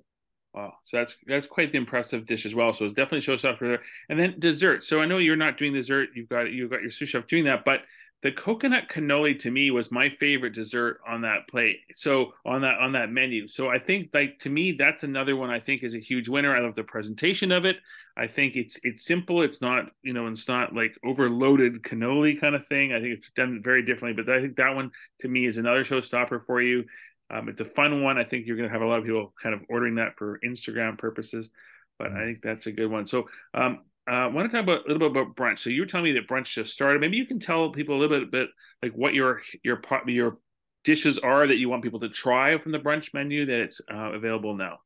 Wow, 0.55 0.73
so 0.85 0.97
that's 0.97 1.15
that's 1.27 1.47
quite 1.47 1.71
the 1.73 1.79
impressive 1.79 2.27
dish 2.27 2.47
as 2.47 2.55
well. 2.55 2.73
So 2.73 2.87
it 2.87 2.97
definitely 2.97 3.21
shows 3.21 3.45
up 3.45 3.59
for 3.59 3.69
there. 3.69 3.83
And 4.09 4.19
then 4.19 4.35
dessert. 4.39 4.83
So 4.83 5.01
I 5.01 5.07
know 5.07 5.19
you're 5.19 5.37
not 5.37 5.59
doing 5.59 5.75
dessert. 5.75 6.09
You've 6.15 6.29
got 6.29 6.51
you've 6.51 6.71
got 6.71 6.81
your 6.81 6.91
sous 6.91 7.09
chef 7.09 7.27
doing 7.27 7.45
that, 7.45 7.65
but 7.65 7.83
the 8.23 8.33
coconut 8.33 8.89
cannoli 8.89 9.39
to 9.39 9.51
me 9.51 9.71
was 9.71 9.93
my 9.93 10.11
favorite 10.19 10.53
dessert 10.53 10.99
on 11.07 11.23
that 11.23 11.47
plate. 11.49 11.77
So 11.95 12.33
on 12.45 12.63
that 12.63 12.79
on 12.81 12.93
that 12.93 13.11
menu. 13.11 13.47
So 13.47 13.69
i 13.69 13.79
think 13.79 14.11
like 14.13 14.39
to 14.41 14.51
me 14.51 14.73
that's 14.73 15.05
another 15.05 15.37
one 15.37 15.51
i 15.51 15.61
think 15.61 15.83
is 15.83 15.95
a 15.95 16.01
huge 16.01 16.29
winner. 16.29 16.55
I 16.55 16.61
love 16.61 16.75
the 16.75 16.83
presentation 16.83 17.53
of 17.53 17.65
it. 17.65 17.77
I 18.17 18.27
think 18.27 18.57
it's 18.57 18.79
it's 18.83 19.05
simple. 19.05 19.43
It's 19.43 19.61
not 19.61 19.87
you 20.03 20.13
know 20.13 20.27
it's 20.27 20.49
not 20.49 20.75
like 20.75 20.99
overloaded 21.05 21.83
cannoli 21.83 22.41
kind 22.41 22.55
of 22.55 22.67
thing. 22.67 22.93
I 22.93 23.01
think 23.01 23.19
it's 23.19 23.31
done 23.37 23.61
very 23.63 23.85
differently 23.85 24.23
but 24.23 24.33
i 24.33 24.41
think 24.41 24.57
that 24.57 24.75
one 24.75 24.91
to 25.21 25.29
me 25.29 25.47
is 25.47 25.59
another 25.59 25.85
showstopper 25.85 26.45
for 26.45 26.61
you. 26.61 26.85
Um, 27.31 27.49
it's 27.49 27.61
a 27.61 27.67
fun 27.67 28.03
one. 28.03 28.17
I 28.17 28.25
think 28.25 28.47
you're 28.47 28.57
going 28.57 28.69
to 28.69 28.73
have 28.73 28.81
a 28.83 28.87
lot 28.87 29.01
of 29.01 29.05
people 29.05 29.35
kind 29.41 29.55
of 29.55 29.61
ordering 29.69 29.97
that 29.97 30.17
for 30.17 30.41
instagram 30.45 30.97
purposes 30.97 31.51
but 31.99 32.13
I 32.13 32.25
think 32.25 32.43
that's 32.43 32.67
a 32.67 32.73
good 32.73 32.91
one. 32.91 33.07
So, 33.07 33.29
um, 33.55 33.81
uh, 34.09 34.15
I 34.15 34.27
want 34.29 34.51
to 34.51 34.57
talk 34.57 34.63
about 34.63 34.87
a 34.87 34.93
little 34.93 35.11
bit 35.11 35.21
about 35.21 35.37
brunch. 35.37 35.59
So 35.59 35.71
you 35.71 35.83
were 35.83 35.87
telling 35.87 36.05
me 36.05 36.13
that 36.13 36.29
brunch 36.29 36.47
just 36.47 36.73
started. 36.73 37.01
Maybe 37.01 37.17
you 37.17 37.27
can 37.27 37.41
tell 37.41 37.71
people 37.71 37.97
a 37.97 37.99
little 37.99 38.21
bit, 38.21 38.31
bit 38.31 38.49
like 38.83 38.93
what 38.93 39.15
your 39.15 39.43
your 39.63 39.83
your 40.07 40.39
dishes 40.85 41.19
are 41.19 41.47
that 41.47 41.57
you 41.57 41.69
want 41.69 41.83
people 41.83 42.01
to 42.01 42.09
try 42.09 42.57
from 42.59 42.73
the 42.73 42.79
brunch 42.79 43.13
menu 43.13 43.45
that 43.47 43.61
it's 43.61 43.81
uh, 43.93 44.13
available 44.13 44.57
now. 44.57 44.79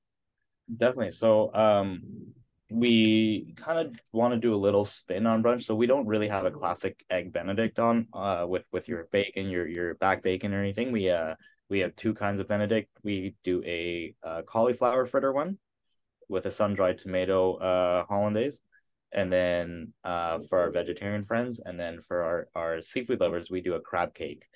Definitely. 0.76 1.12
So 1.12 1.52
um, 1.54 2.02
we 2.70 3.54
kind 3.56 3.78
of 3.78 3.94
want 4.12 4.34
to 4.34 4.40
do 4.40 4.54
a 4.54 4.56
little 4.56 4.84
spin 4.84 5.26
on 5.26 5.42
brunch. 5.42 5.64
So 5.64 5.74
we 5.74 5.86
don't 5.86 6.06
really 6.06 6.28
have 6.28 6.44
a 6.44 6.50
classic 6.50 7.04
egg 7.10 7.32
Benedict 7.32 7.78
on 7.78 8.08
uh, 8.12 8.46
with 8.48 8.64
with 8.72 8.88
your 8.88 9.08
bacon, 9.12 9.48
your 9.48 9.68
your 9.68 9.94
back 9.96 10.22
bacon 10.22 10.52
or 10.52 10.60
anything. 10.60 10.90
We 10.90 11.10
uh 11.10 11.36
we 11.68 11.78
have 11.80 11.94
two 11.96 12.14
kinds 12.14 12.40
of 12.40 12.48
Benedict. 12.48 12.90
We 13.04 13.36
do 13.44 13.62
a 13.64 14.14
uh, 14.24 14.42
cauliflower 14.42 15.06
fritter 15.06 15.32
one 15.32 15.58
with 16.28 16.46
a 16.46 16.50
sun 16.50 16.74
dried 16.74 16.98
tomato 16.98 17.54
uh 17.56 18.04
hollandaise 18.06 18.58
and 19.12 19.32
then 19.32 19.92
uh, 20.04 20.40
for 20.48 20.60
our 20.60 20.70
vegetarian 20.70 21.24
friends, 21.24 21.60
and 21.64 21.78
then 21.78 22.00
for 22.00 22.22
our 22.22 22.48
our 22.54 22.82
seafood 22.82 23.20
lovers, 23.20 23.50
we 23.50 23.60
do 23.60 23.74
a 23.74 23.80
crab 23.80 24.14
cake, 24.14 24.46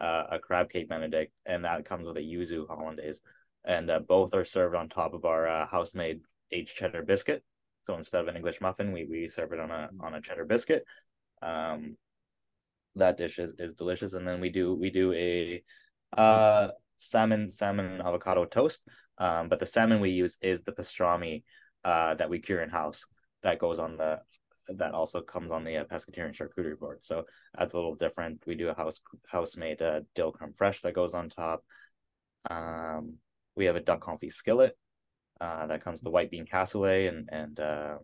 uh, 0.00 0.24
a 0.32 0.38
crab 0.38 0.70
cake 0.70 0.88
Benedict, 0.88 1.32
and 1.46 1.64
that 1.64 1.84
comes 1.84 2.06
with 2.06 2.16
a 2.16 2.20
yuzu 2.20 2.66
hollandaise, 2.68 3.20
and 3.64 3.90
uh, 3.90 4.00
both 4.00 4.34
are 4.34 4.44
served 4.44 4.74
on 4.74 4.88
top 4.88 5.14
of 5.14 5.24
our 5.24 5.48
uh, 5.48 5.66
house 5.66 5.94
made 5.94 6.20
aged 6.52 6.76
cheddar 6.76 7.02
biscuit. 7.02 7.42
So 7.82 7.96
instead 7.96 8.20
of 8.20 8.28
an 8.28 8.36
English 8.36 8.60
muffin, 8.60 8.92
we 8.92 9.04
we 9.04 9.28
serve 9.28 9.52
it 9.52 9.60
on 9.60 9.70
a 9.70 9.88
on 10.00 10.14
a 10.14 10.20
cheddar 10.20 10.44
biscuit. 10.44 10.84
Um, 11.42 11.96
that 12.96 13.16
dish 13.16 13.38
is, 13.38 13.54
is 13.58 13.74
delicious, 13.74 14.12
and 14.12 14.26
then 14.26 14.40
we 14.40 14.50
do 14.50 14.74
we 14.74 14.90
do 14.90 15.12
a 15.12 15.62
uh 16.16 16.68
salmon 16.96 17.50
salmon 17.50 18.00
avocado 18.00 18.44
toast. 18.44 18.82
Um, 19.18 19.48
but 19.48 19.60
the 19.60 19.66
salmon 19.66 20.00
we 20.00 20.10
use 20.10 20.38
is 20.42 20.62
the 20.62 20.72
pastrami 20.72 21.44
uh, 21.84 22.14
that 22.14 22.30
we 22.30 22.40
cure 22.40 22.62
in 22.62 22.70
house. 22.70 23.06
That 23.42 23.58
goes 23.58 23.78
on 23.78 23.96
the 23.96 24.20
that 24.68 24.94
also 24.94 25.20
comes 25.20 25.50
on 25.50 25.64
the 25.64 25.78
uh, 25.78 25.84
pescatarian 25.84 26.36
charcuterie 26.36 26.78
board. 26.78 27.02
So 27.02 27.24
that's 27.58 27.72
a 27.72 27.76
little 27.76 27.94
different. 27.94 28.42
We 28.46 28.54
do 28.54 28.68
a 28.68 28.74
house 28.74 29.00
house 29.26 29.56
made 29.56 29.82
uh, 29.82 30.02
dill 30.14 30.32
creme 30.32 30.52
fraiche 30.52 30.82
that 30.82 30.94
goes 30.94 31.14
on 31.14 31.28
top. 31.28 31.64
Um, 32.48 33.14
we 33.56 33.64
have 33.66 33.76
a 33.76 33.80
duck 33.80 34.04
confit 34.04 34.32
skillet 34.32 34.76
uh, 35.40 35.66
that 35.66 35.82
comes 35.82 35.98
with 35.98 36.04
the 36.04 36.10
white 36.10 36.30
bean 36.30 36.46
cassoulet 36.46 37.08
and 37.08 37.28
and 37.32 37.60
uh, 37.60 37.98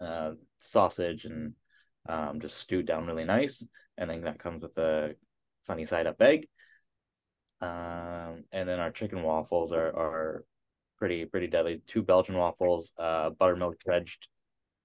uh, 0.00 0.32
sausage 0.58 1.24
and 1.24 1.54
um, 2.08 2.40
just 2.40 2.58
stewed 2.58 2.86
down 2.86 3.06
really 3.06 3.24
nice. 3.24 3.64
And 3.96 4.10
then 4.10 4.22
that 4.22 4.38
comes 4.38 4.62
with 4.62 4.76
a 4.78 5.14
sunny 5.62 5.86
side 5.86 6.06
up 6.06 6.20
egg. 6.20 6.48
Um, 7.60 8.44
and 8.52 8.68
then 8.68 8.80
our 8.80 8.90
chicken 8.90 9.22
waffles 9.22 9.72
are 9.72 9.88
are 9.96 10.44
pretty 10.98 11.24
pretty 11.24 11.46
deadly. 11.46 11.82
Two 11.86 12.02
Belgian 12.02 12.36
waffles, 12.36 12.92
uh, 12.98 13.30
buttermilk 13.30 13.78
dredged 13.80 14.28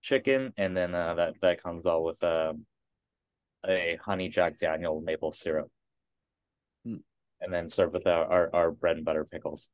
chicken, 0.02 0.54
and 0.58 0.76
then 0.76 0.94
uh, 0.96 1.16
that 1.16 1.34
that 1.42 1.64
comes 1.64 1.86
all 1.86 2.04
with 2.04 2.24
um, 2.24 2.66
a 3.68 3.98
honey 4.04 4.30
Jack 4.30 4.60
Daniel 4.60 5.02
maple 5.02 5.32
syrup, 5.32 5.70
hmm. 6.86 6.98
and 7.42 7.54
then 7.54 7.70
served 7.70 7.94
with 7.94 8.08
our, 8.08 8.26
our, 8.26 8.50
our 8.54 8.72
bread 8.72 8.98
and 8.98 9.06
butter 9.06 9.26
pickles. 9.26 9.70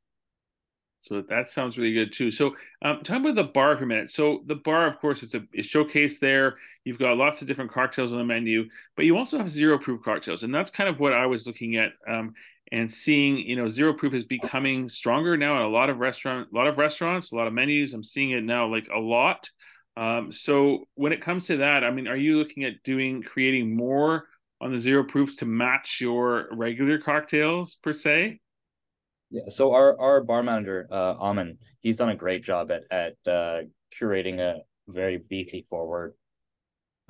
So 1.02 1.22
that 1.28 1.48
sounds 1.48 1.78
really 1.78 1.92
good 1.92 2.12
too. 2.12 2.32
So, 2.32 2.56
um, 2.82 3.02
talk 3.04 3.20
about 3.20 3.36
the 3.36 3.44
bar 3.44 3.76
for 3.76 3.84
a 3.84 3.86
minute. 3.86 4.10
So, 4.10 4.42
the 4.46 4.56
bar, 4.56 4.88
of 4.88 4.98
course, 4.98 5.22
it's 5.22 5.34
a 5.34 5.44
it's 5.52 5.68
showcase 5.68 6.18
there. 6.18 6.56
You've 6.84 6.98
got 6.98 7.16
lots 7.16 7.42
of 7.42 7.48
different 7.48 7.70
cocktails 7.70 8.12
on 8.12 8.18
the 8.18 8.24
menu, 8.24 8.64
but 8.96 9.04
you 9.04 9.16
also 9.16 9.38
have 9.38 9.48
zero 9.48 9.78
proof 9.78 10.02
cocktails, 10.02 10.42
and 10.42 10.52
that's 10.52 10.70
kind 10.70 10.88
of 10.88 10.98
what 10.98 11.12
I 11.12 11.26
was 11.26 11.46
looking 11.46 11.76
at 11.76 11.92
um, 12.08 12.34
and 12.72 12.90
seeing. 12.90 13.38
You 13.38 13.56
know, 13.56 13.68
zero 13.68 13.92
proof 13.94 14.14
is 14.14 14.24
becoming 14.24 14.88
stronger 14.88 15.36
now 15.36 15.56
in 15.56 15.62
a 15.62 15.68
lot 15.68 15.90
of 15.90 15.98
restaurant, 15.98 16.48
a 16.52 16.56
lot 16.56 16.66
of 16.66 16.78
restaurants, 16.78 17.32
a 17.32 17.36
lot 17.36 17.46
of 17.46 17.52
menus. 17.52 17.92
I'm 17.92 18.04
seeing 18.04 18.30
it 18.30 18.44
now 18.44 18.66
like 18.66 18.88
a 18.94 18.98
lot. 18.98 19.48
Um, 19.96 20.30
so, 20.30 20.84
when 20.94 21.12
it 21.12 21.22
comes 21.22 21.46
to 21.46 21.58
that, 21.58 21.84
I 21.84 21.90
mean, 21.90 22.06
are 22.06 22.16
you 22.16 22.38
looking 22.38 22.64
at 22.64 22.82
doing 22.84 23.22
creating 23.22 23.74
more 23.74 24.24
on 24.60 24.72
the 24.72 24.80
zero 24.80 25.04
proofs 25.04 25.36
to 25.36 25.46
match 25.46 25.98
your 26.00 26.48
regular 26.52 26.98
cocktails 26.98 27.76
per 27.82 27.92
se? 27.92 28.40
Yeah, 29.30 29.48
so 29.48 29.72
our 29.72 29.98
our 30.00 30.22
bar 30.22 30.42
manager, 30.42 30.86
uh, 30.90 31.14
Amin, 31.18 31.58
he's 31.80 31.96
done 31.96 32.10
a 32.10 32.16
great 32.16 32.44
job 32.44 32.70
at 32.70 32.84
at 32.90 33.16
uh, 33.26 33.62
curating 33.98 34.38
a 34.38 34.60
very 34.88 35.18
BC 35.18 35.66
forward 35.66 36.14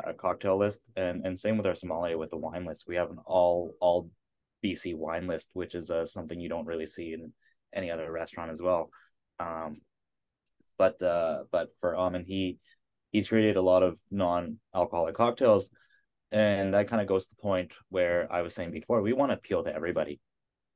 uh, 0.05 0.13
cocktail 0.15 0.57
list, 0.57 0.81
and 0.97 1.27
and 1.27 1.39
same 1.39 1.57
with 1.57 1.67
our 1.67 1.75
sommelier 1.75 2.17
with 2.19 2.31
the 2.31 2.37
wine 2.37 2.65
list. 2.65 2.85
We 2.87 2.97
have 2.97 3.11
an 3.11 3.19
all 3.27 3.75
all 3.81 4.11
BC 4.71 4.95
wine 4.95 5.27
list, 5.27 5.49
which 5.53 5.75
is 5.75 5.91
uh, 5.91 6.07
something 6.07 6.41
you 6.41 6.49
don't 6.49 6.67
really 6.67 6.87
see 6.87 7.13
in 7.13 7.33
any 7.75 7.91
other 7.91 8.11
restaurant 8.11 8.51
as 8.51 8.61
well. 8.61 8.91
Um, 9.39 9.77
but 10.79 11.01
uh, 11.03 11.45
but 11.51 11.69
for 11.81 11.97
Amin, 11.97 12.25
he 12.25 12.59
he's 13.13 13.29
created 13.29 13.57
a 13.57 13.63
lot 13.63 13.83
of 13.83 13.99
non-alcoholic 14.11 15.15
cocktails, 15.15 15.71
and 16.33 16.75
that 16.75 16.89
kind 16.89 17.03
of 17.03 17.09
goes 17.09 17.27
to 17.27 17.35
the 17.35 17.43
point 17.43 17.73
where 17.89 18.27
I 18.31 18.43
was 18.43 18.55
saying 18.55 18.73
before. 18.73 19.03
We 19.03 19.13
want 19.13 19.31
to 19.33 19.37
appeal 19.37 19.65
to 19.65 19.75
everybody 19.75 20.21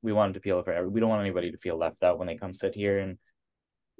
we 0.01 0.13
want 0.13 0.33
to 0.33 0.39
appeal 0.39 0.61
for 0.63 0.73
every, 0.73 0.89
we 0.89 0.99
don't 0.99 1.09
want 1.09 1.21
anybody 1.21 1.51
to 1.51 1.57
feel 1.57 1.77
left 1.77 2.03
out 2.03 2.17
when 2.17 2.27
they 2.27 2.35
come 2.35 2.53
sit 2.53 2.75
here 2.75 2.99
and 2.99 3.17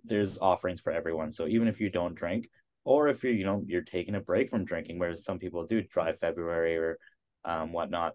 there's 0.03 0.37
offerings 0.39 0.81
for 0.81 0.91
everyone 0.91 1.31
so 1.31 1.47
even 1.47 1.67
if 1.67 1.79
you 1.79 1.89
don't 1.89 2.15
drink 2.15 2.49
or 2.83 3.07
if 3.07 3.23
you're 3.23 3.33
you 3.33 3.45
know 3.45 3.63
you're 3.67 3.83
taking 3.83 4.15
a 4.15 4.19
break 4.19 4.49
from 4.49 4.65
drinking 4.65 4.97
whereas 4.97 5.23
some 5.23 5.37
people 5.37 5.65
do 5.65 5.81
dry 5.83 6.11
february 6.11 6.75
or 6.75 6.97
um, 7.45 7.71
whatnot 7.71 8.13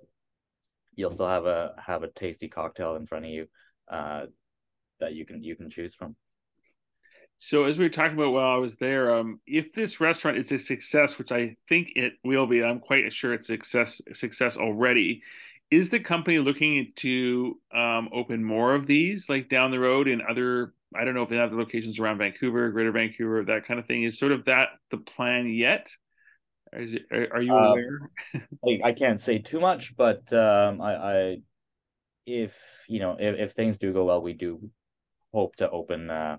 you'll 0.97 1.11
still 1.11 1.28
have 1.28 1.47
a 1.47 1.74
have 1.84 2.03
a 2.03 2.09
tasty 2.09 2.49
cocktail 2.49 2.97
in 2.97 3.07
front 3.07 3.24
of 3.26 3.30
you 3.30 3.47
uh, 3.90 4.26
that 5.01 5.14
you 5.14 5.24
can 5.24 5.42
you 5.42 5.55
can 5.55 5.70
choose 5.70 5.94
from. 5.94 6.16
So 7.38 7.64
as 7.64 7.76
we 7.76 7.84
were 7.84 7.90
talking 7.90 8.16
about 8.16 8.32
while 8.32 8.55
I 8.55 8.59
was 8.59 8.76
there, 8.76 9.14
um, 9.14 9.40
if 9.47 9.74
this 9.74 10.01
restaurant 10.01 10.38
is 10.38 10.51
a 10.53 10.59
success, 10.59 11.18
which 11.18 11.32
I 11.32 11.57
think 11.68 11.92
it 11.94 12.14
will 12.24 12.47
be, 12.47 12.64
I'm 12.64 12.80
quite 12.80 13.12
sure 13.12 13.34
it's 13.34 13.47
success 13.47 14.01
success 14.14 14.57
already 14.57 15.22
is 15.70 15.90
the 15.90 16.01
company 16.01 16.38
looking 16.38 16.92
to 16.97 17.59
um, 17.74 18.09
open 18.12 18.44
more 18.44 18.74
of 18.74 18.86
these 18.86 19.28
like 19.28 19.49
down 19.49 19.70
the 19.70 19.80
road 19.80 20.07
in 20.09 20.22
other 20.28 20.72
i 20.94 21.05
don't 21.05 21.14
know 21.14 21.22
if 21.22 21.32
in 21.32 21.38
other 21.38 21.57
locations 21.57 21.99
around 21.99 22.18
vancouver 22.18 22.70
greater 22.70 22.92
vancouver 22.92 23.44
that 23.44 23.66
kind 23.66 23.80
of 23.80 23.86
thing? 23.86 24.05
Is 24.05 24.18
sort 24.18 24.32
of 24.32 24.44
that 24.44 24.68
the 24.90 24.99
plan 24.99 25.49
yet 25.49 25.90
it, 26.72 27.06
are, 27.32 27.42
you 27.42 27.54
um, 27.54 27.64
aware 27.64 28.10
I, 28.68 28.80
I, 28.84 28.92
can't 28.92 29.20
say 29.20 29.38
too 29.38 29.60
much 29.60 29.96
but 29.96 30.32
um, 30.32 30.80
I, 30.80 30.94
I 30.94 31.36
if 32.26 32.58
you 32.88 33.00
know 33.00 33.16
if, 33.18 33.38
if 33.38 33.52
things 33.52 33.78
do 33.78 33.92
go 33.92 34.04
well 34.04 34.22
we 34.22 34.32
do 34.32 34.70
hope 35.32 35.56
to 35.56 35.70
open 35.70 36.10
uh 36.10 36.38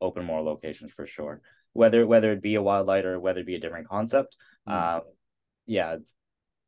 open 0.00 0.24
more 0.24 0.42
locations 0.42 0.92
for 0.92 1.06
sure 1.06 1.40
whether 1.72 2.06
whether 2.06 2.32
it 2.32 2.42
be 2.42 2.56
a 2.56 2.62
wildlight 2.62 3.04
or 3.04 3.20
whether 3.20 3.40
it 3.40 3.46
be 3.46 3.54
a 3.54 3.60
different 3.60 3.88
concept 3.88 4.36
mm. 4.68 4.96
um 4.96 5.02
yeah 5.66 5.96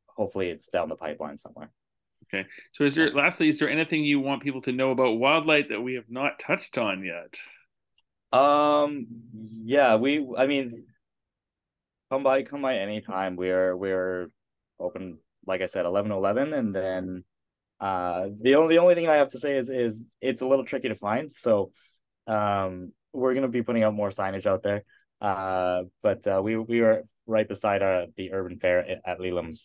hopefully 0.05 0.49
it's 0.49 0.67
down 0.67 0.89
the 0.89 0.95
pipeline 0.95 1.37
somewhere 1.37 1.71
Okay. 2.33 2.47
So, 2.73 2.85
is 2.85 2.95
there 2.95 3.13
lastly, 3.13 3.49
is 3.49 3.59
there 3.59 3.69
anything 3.69 4.03
you 4.03 4.19
want 4.19 4.41
people 4.41 4.61
to 4.61 4.71
know 4.71 4.91
about 4.91 5.19
Wildlight 5.19 5.69
that 5.69 5.81
we 5.81 5.95
have 5.95 6.09
not 6.09 6.39
touched 6.39 6.77
on 6.77 7.03
yet? 7.03 7.37
Um. 8.31 9.07
Yeah. 9.65 9.95
We. 9.95 10.25
I 10.37 10.47
mean, 10.47 10.85
come 12.11 12.23
by. 12.23 12.43
Come 12.43 12.61
by 12.61 12.75
anytime. 12.75 13.35
We're 13.35 13.75
we're 13.75 14.27
open. 14.79 15.19
Like 15.47 15.61
I 15.61 15.67
said, 15.67 15.85
eleven 15.85 16.11
eleven, 16.11 16.53
and 16.53 16.75
then 16.75 17.23
uh, 17.79 18.27
the 18.39 18.55
only 18.55 18.75
the 18.75 18.81
only 18.81 18.93
thing 18.93 19.07
I 19.07 19.15
have 19.15 19.29
to 19.29 19.39
say 19.39 19.57
is 19.57 19.69
is 19.69 20.05
it's 20.19 20.41
a 20.41 20.45
little 20.45 20.65
tricky 20.65 20.89
to 20.89 20.95
find. 20.95 21.31
So, 21.35 21.71
um, 22.27 22.91
we're 23.13 23.33
gonna 23.33 23.47
be 23.47 23.63
putting 23.63 23.83
out 23.83 23.95
more 23.95 24.09
signage 24.09 24.45
out 24.45 24.61
there. 24.61 24.83
Uh, 25.19 25.83
but 26.03 26.27
uh, 26.27 26.41
we 26.43 26.57
we 26.57 26.81
are 26.81 27.03
right 27.25 27.47
beside 27.47 27.81
our 27.81 28.05
the 28.17 28.33
urban 28.33 28.59
fare 28.59 28.85
at 29.05 29.19
Lelem 29.19 29.57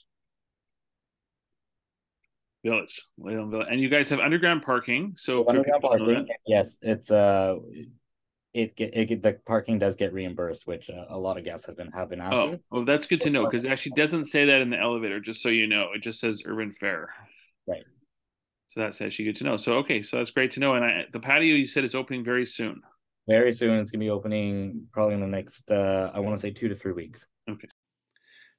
Village, 2.65 3.03
Village, 3.19 3.67
and 3.71 3.81
you 3.81 3.89
guys 3.89 4.09
have 4.09 4.21
underground 4.21 4.63
parking. 4.63 5.15
So 5.17 5.47
underground 5.47 5.83
parking, 5.83 6.29
yes, 6.47 6.79
it's 6.81 7.11
uh, 7.11 7.57
it 8.57 8.77
get 8.77 8.97
it 8.97 9.07
get, 9.07 9.23
the 9.23 9.39
parking 9.45 9.79
does 9.79 9.97
get 9.97 10.13
reimbursed, 10.13 10.67
which 10.67 10.89
uh, 10.89 11.05
a 11.11 11.19
lot 11.19 11.37
of 11.37 11.45
guests 11.45 11.67
have 11.67 11.77
been 11.77 11.91
have 11.93 12.09
been 12.09 12.21
asking. 12.21 12.61
Oh, 12.73 12.79
oh 12.79 12.85
that's 12.85 13.07
good 13.07 13.21
to 13.23 13.31
know 13.31 13.45
because 13.45 13.65
it 13.65 13.71
actually 13.71 13.93
doesn't 13.97 14.25
say 14.25 14.47
that 14.47 14.61
in 14.61 14.71
the 14.71 14.79
elevator. 14.79 15.21
Just 15.21 15.43
so 15.43 15.51
you 15.51 15.67
know, 15.67 15.89
it 15.95 16.03
just 16.03 16.21
says 16.21 16.43
Urban 16.47 16.73
Fare. 16.73 17.11
Right. 17.69 17.85
So 18.69 18.81
that's 18.81 19.01
actually 19.01 19.27
good 19.27 19.37
to 19.37 19.45
know. 19.45 19.57
So 19.57 19.75
okay, 19.75 20.03
so 20.03 20.17
that's 20.17 20.31
great 20.31 20.53
to 20.53 20.61
know. 20.61 20.75
And 20.75 20.85
I, 20.85 21.05
the 21.13 21.21
patio 21.21 21.55
you 21.55 21.67
said 21.67 21.85
is 21.85 21.95
opening 21.95 22.25
very 22.25 22.47
soon. 22.47 22.81
Very 23.29 23.53
soon, 23.53 23.79
it's 23.79 23.91
gonna 23.91 24.05
be 24.05 24.11
opening 24.11 24.87
probably 24.93 25.15
in 25.15 25.21
the 25.21 25.27
next 25.27 25.71
uh, 25.71 26.11
I 26.15 26.21
want 26.21 26.37
to 26.37 26.41
say 26.41 26.51
two 26.51 26.69
to 26.69 26.75
three 26.75 26.93
weeks. 26.93 27.27
Okay. 27.51 27.69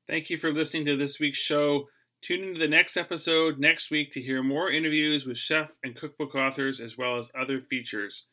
Thank 0.07 0.29
you 0.29 0.37
for 0.37 0.53
listening 0.53 0.85
to 0.85 0.95
this 0.95 1.19
week's 1.19 1.39
show. 1.39 1.85
Tune 2.21 2.43
into 2.43 2.59
the 2.59 2.67
next 2.67 2.97
episode 2.97 3.59
next 3.59 3.91
week 3.91 4.11
to 4.13 4.21
hear 4.21 4.41
more 4.41 4.71
interviews 4.71 5.25
with 5.25 5.37
chef 5.37 5.71
and 5.83 5.95
cookbook 5.95 6.35
authors 6.35 6.79
as 6.79 6.97
well 6.97 7.17
as 7.17 7.31
other 7.39 7.59
features. 7.59 8.25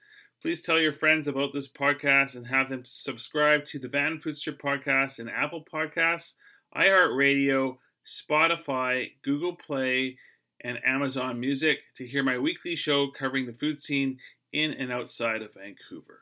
Please 0.45 0.61
tell 0.61 0.79
your 0.79 0.93
friends 0.93 1.27
about 1.27 1.55
this 1.55 1.69
podcast 1.69 2.35
and 2.37 2.47
have 2.49 2.69
them 2.69 2.83
subscribe 2.85 3.65
to 3.65 3.79
the 3.79 3.89
Vanfoodster 3.89 4.55
podcast 4.55 5.19
in 5.19 5.27
Apple 5.27 5.65
Podcasts, 5.65 6.35
iHeartRadio, 6.77 7.79
Spotify, 8.07 9.13
Google 9.23 9.57
Play, 9.57 10.19
and 10.61 10.77
Amazon 10.85 11.41
Music 11.41 11.79
to 11.97 12.07
hear 12.07 12.23
my 12.23 12.37
weekly 12.37 12.77
show 12.77 13.11
covering 13.11 13.47
the 13.47 13.55
food 13.55 13.83
scene 13.83 14.19
in 14.53 14.73
and 14.73 14.93
outside 14.93 15.41
of 15.41 15.55
Vancouver. 15.55 16.21